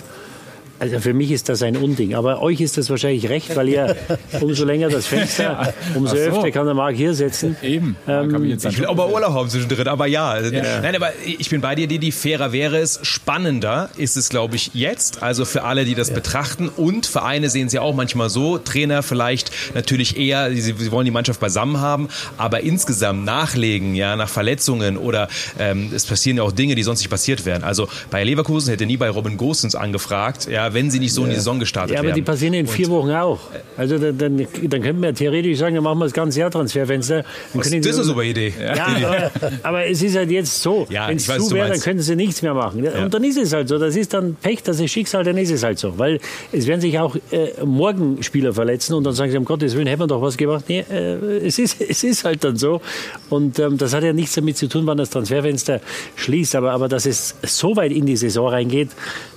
Also 0.79 0.99
für 0.99 1.13
mich 1.13 1.31
ist 1.31 1.49
das 1.49 1.61
ein 1.61 1.77
Unding. 1.77 2.15
Aber 2.15 2.41
euch 2.41 2.59
ist 2.59 2.77
das 2.77 2.89
wahrscheinlich 2.89 3.29
recht, 3.29 3.55
weil 3.55 3.69
ihr 3.69 3.95
umso 4.41 4.65
länger 4.65 4.89
das 4.89 5.07
Fenster, 5.13 5.73
umso 5.95 6.15
so. 6.15 6.21
öfter 6.21 6.51
kann 6.51 6.65
der 6.65 6.75
Marc 6.75 6.95
hier 6.95 7.13
sitzen. 7.13 7.55
Eben. 7.61 7.95
Ähm, 8.07 8.43
ich, 8.45 8.65
ich 8.65 8.79
will 8.79 8.87
auch 8.87 8.95
mal 8.95 9.09
Urlaub 9.09 9.33
haben 9.33 9.49
zwischendrin, 9.49 9.87
aber 9.87 10.07
ja. 10.07 10.39
ja. 10.39 10.81
Nein, 10.81 10.95
aber 10.95 11.11
ich 11.25 11.49
bin 11.49 11.61
bei 11.61 11.75
dir, 11.75 11.87
die, 11.87 11.99
die 11.99 12.11
fairer 12.11 12.51
wäre 12.51 12.79
es. 12.79 12.99
Spannender 13.03 13.89
ist 13.97 14.17
es, 14.17 14.29
glaube 14.29 14.55
ich, 14.55 14.71
jetzt. 14.73 15.23
Also 15.23 15.45
für 15.45 15.63
alle, 15.63 15.85
die 15.85 15.95
das 15.95 16.09
ja. 16.09 16.15
betrachten. 16.15 16.69
Und 16.69 17.05
Vereine 17.05 17.49
sehen 17.49 17.67
es 17.67 17.73
ja 17.73 17.81
auch 17.81 17.95
manchmal 17.95 18.29
so. 18.29 18.57
Trainer 18.57 19.03
vielleicht 19.03 19.51
natürlich 19.73 20.17
eher, 20.17 20.51
sie, 20.51 20.61
sie, 20.61 20.91
wollen 20.91 21.05
die 21.05 21.11
Mannschaft 21.11 21.39
beisammen 21.39 21.79
haben, 21.79 22.09
aber 22.37 22.61
insgesamt 22.61 23.25
nachlegen, 23.25 23.95
ja, 23.95 24.15
nach 24.15 24.29
Verletzungen 24.29 24.97
oder 24.97 25.27
ähm, 25.59 25.91
es 25.93 26.05
passieren 26.05 26.37
ja 26.37 26.43
auch 26.43 26.51
Dinge, 26.51 26.75
die 26.75 26.83
sonst 26.83 26.99
nicht 26.99 27.09
passiert 27.09 27.45
wären. 27.45 27.63
Also 27.63 27.87
bei 28.09 28.23
Leverkusen 28.23 28.69
hätte 28.69 28.85
nie 28.85 28.97
bei 28.97 29.09
Robin 29.09 29.37
Gosens 29.37 29.75
angefragt, 29.75 30.47
ja, 30.49 30.62
wenn 30.71 30.91
sie 30.91 30.99
nicht 30.99 31.13
so 31.13 31.23
in 31.23 31.29
die 31.29 31.35
Saison 31.35 31.59
gestartet 31.59 31.95
wären. 31.95 32.03
Ja, 32.03 32.09
aber 32.09 32.15
die 32.15 32.21
passieren 32.21 32.53
in 32.53 32.67
vier 32.67 32.89
Wochen 32.89 33.11
auch. 33.11 33.39
Also 33.75 33.97
dann, 33.97 34.17
dann, 34.17 34.37
dann 34.37 34.81
könnten 34.81 35.01
wir 35.01 35.13
theoretisch 35.13 35.57
sagen, 35.57 35.75
dann 35.75 35.83
machen 35.83 35.99
wir 35.99 36.05
das 36.05 36.13
ganze 36.13 36.39
Jahr 36.39 36.51
Transferfenster. 36.51 37.23
Was, 37.53 37.69
das 37.69 37.73
ist 37.73 37.95
eine 37.95 38.03
super 38.03 38.23
Idee. 38.23 38.53
Ja, 38.59 38.85
aber, 38.85 39.31
aber, 39.63 39.85
es 39.85 40.01
ist 40.01 40.15
halt 40.15 40.29
jetzt 40.29 40.61
so. 40.61 40.85
Ja, 40.89 41.07
wenn 41.07 41.17
es 41.17 41.25
zu 41.25 41.51
wäre, 41.51 41.69
dann 41.69 41.79
könnten 41.79 42.03
sie 42.03 42.15
nichts 42.15 42.41
mehr 42.41 42.53
machen. 42.53 42.83
Ja. 42.83 43.03
Und 43.03 43.13
dann 43.13 43.23
ist 43.23 43.37
es 43.37 43.53
halt 43.53 43.67
so. 43.67 43.79
Das 43.79 43.95
ist 43.95 44.13
dann 44.13 44.35
Pech, 44.35 44.63
das 44.63 44.79
ist 44.79 44.91
Schicksal, 44.91 45.23
dann 45.23 45.37
ist 45.37 45.51
es 45.51 45.63
halt 45.63 45.79
so. 45.79 45.97
Weil 45.97 46.19
es 46.51 46.67
werden 46.67 46.81
sich 46.81 46.99
auch 46.99 47.15
äh, 47.31 47.63
morgen 47.65 48.21
Spieler 48.21 48.53
verletzen 48.53 48.93
und 48.93 49.03
dann 49.03 49.13
sagen 49.13 49.31
sie, 49.31 49.37
um 49.37 49.45
Gottes 49.45 49.75
Willen, 49.75 49.87
hätten 49.87 50.01
wir 50.01 50.07
doch 50.07 50.21
was 50.21 50.37
gemacht. 50.37 50.65
Nee, 50.67 50.85
äh, 50.91 51.45
es, 51.45 51.57
ist, 51.59 51.81
es 51.89 52.03
ist 52.03 52.23
halt 52.25 52.43
dann 52.43 52.57
so. 52.57 52.81
Und 53.29 53.59
ähm, 53.59 53.77
das 53.77 53.93
hat 53.93 54.03
ja 54.03 54.13
nichts 54.13 54.35
damit 54.35 54.57
zu 54.57 54.67
tun, 54.67 54.85
wann 54.85 54.97
das 54.97 55.09
Transferfenster 55.09 55.81
schließt. 56.15 56.55
Aber, 56.55 56.71
aber 56.71 56.87
dass 56.87 57.05
es 57.05 57.35
so 57.41 57.75
weit 57.75 57.91
in 57.91 58.05
die 58.05 58.17
Saison 58.17 58.49
reingeht, 58.49 58.89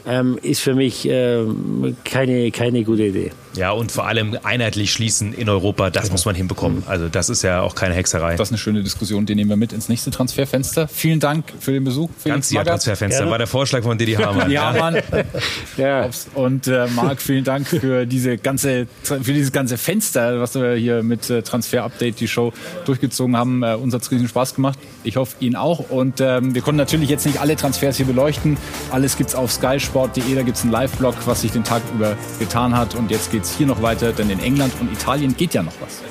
ähm, 0.07 0.39
ist 0.41 0.61
für 0.61 0.75
mich 0.75 1.09
äh, 1.09 1.45
keine, 2.05 2.51
keine 2.51 2.85
gute 2.85 3.05
Idee. 3.05 3.33
Ja, 3.57 3.73
und 3.73 3.93
vor 3.93 4.07
allem 4.07 4.39
einheitlich 4.43 4.93
schließen 4.93 5.33
in 5.33 5.49
Europa, 5.49 5.91
das 5.91 6.05
genau. 6.05 6.13
muss 6.13 6.25
man 6.25 6.35
hinbekommen. 6.35 6.83
Also 6.87 7.09
das 7.09 7.29
ist 7.29 7.43
ja 7.43 7.63
auch 7.63 7.75
keine 7.75 7.95
Hexerei. 7.95 8.37
Das 8.37 8.49
ist 8.49 8.53
eine 8.53 8.59
schöne 8.59 8.83
Diskussion, 8.83 9.27
die 9.27 9.35
nehmen 9.35 9.51
wir 9.51 9.57
mit 9.57 9.73
ins 9.73 9.89
nächste 9.89 10.11
Transferfenster. 10.11 10.89
Vielen 10.89 11.21
Dank 11.21 11.53
für 11.59 11.73
den 11.73 11.85
Besuch. 11.85 12.11
Ganz 12.25 12.51
ja, 12.51 12.65
Transferfenster 12.65 13.25
ja. 13.25 13.31
war 13.31 13.39
der 13.39 13.47
Vorschlag 13.47 13.83
von 13.83 13.99
Didi 13.99 14.15
Hamann. 14.15 14.51
ja, 14.51 14.73
Mann. 14.73 14.97
ja. 15.77 16.09
Und 16.35 16.67
äh, 16.67 16.87
Marc, 16.89 17.21
vielen 17.21 17.45
Dank 17.45 17.67
für 17.67 18.07
diese 18.07 18.39
ganze, 18.39 18.87
für 19.03 19.19
dieses 19.33 19.53
ganze 19.53 19.79
Fenster, 19.79 20.41
was 20.41 20.55
wir 20.55 20.75
hier 20.75 21.03
mit 21.03 21.31
äh, 21.31 21.43
Transfer 21.43 21.85
Update 21.85 22.21
die 22.21 22.29
Show 22.29 22.53
durchgezogen 22.85 23.37
haben. 23.37 23.63
Äh, 23.63 23.75
uns 23.75 23.95
hat 23.95 24.03
es 24.03 24.11
riesen 24.11 24.29
Spaß 24.29 24.55
gemacht. 24.55 24.79
Ich 25.05 25.17
hoffe, 25.17 25.37
Ihnen 25.41 25.57
auch. 25.57 25.91
Und 25.91 26.21
ähm, 26.21 26.55
wir 26.55 26.63
konnten 26.63 26.79
natürlich 26.79 27.09
jetzt 27.09 27.27
nicht 27.27 27.41
alle 27.41 27.57
Transfers 27.57 27.97
hier 27.97 28.07
beleuchten. 28.07 28.57
Alles 28.91 29.17
gibt 29.17 29.31
es 29.31 29.37
auf 29.37 29.53
skysport.de. 29.53 30.35
Da 30.35 30.43
gibt 30.43 30.57
es 30.57 30.63
einen 30.63 30.73
Live-Blog, 30.73 31.15
was 31.27 31.43
sich 31.43 31.53
den 31.53 31.65
Tag 31.65 31.83
über 31.95 32.17
getan 32.39 32.77
hat. 32.77 32.95
Und 32.95 33.11
jetzt 33.11 33.31
geht 33.31 33.46
hier 33.55 33.67
noch 33.67 33.83
weiter, 33.83 34.13
denn 34.13 34.31
in 34.31 34.41
England 34.41 34.73
und 34.81 34.93
Italien 34.93 35.37
geht 35.37 35.55
ja 35.55 35.63
noch 35.63 35.73
was. 35.81 36.03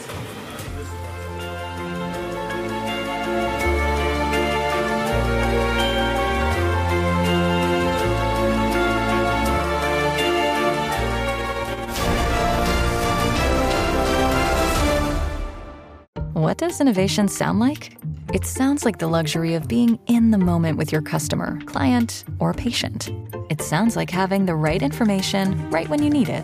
What 16.34 16.58
does 16.58 16.80
innovation 16.80 17.28
sound 17.28 17.60
like? 17.60 17.98
It 18.34 18.46
sounds 18.46 18.86
like 18.86 19.00
the 19.00 19.08
luxury 19.08 19.56
of 19.56 19.68
being 19.68 19.98
in 20.08 20.32
the 20.32 20.38
moment 20.38 20.78
with 20.78 20.92
your 20.92 21.02
customer, 21.02 21.60
client, 21.66 22.24
or 22.40 22.54
patient. 22.54 23.12
It 23.50 23.62
sounds 23.62 23.96
like 23.96 24.10
having 24.10 24.46
the 24.46 24.56
right 24.56 24.82
information 24.82 25.70
right 25.70 25.90
when 25.90 26.04
you 26.04 26.10
need 26.10 26.30
it 26.30 26.44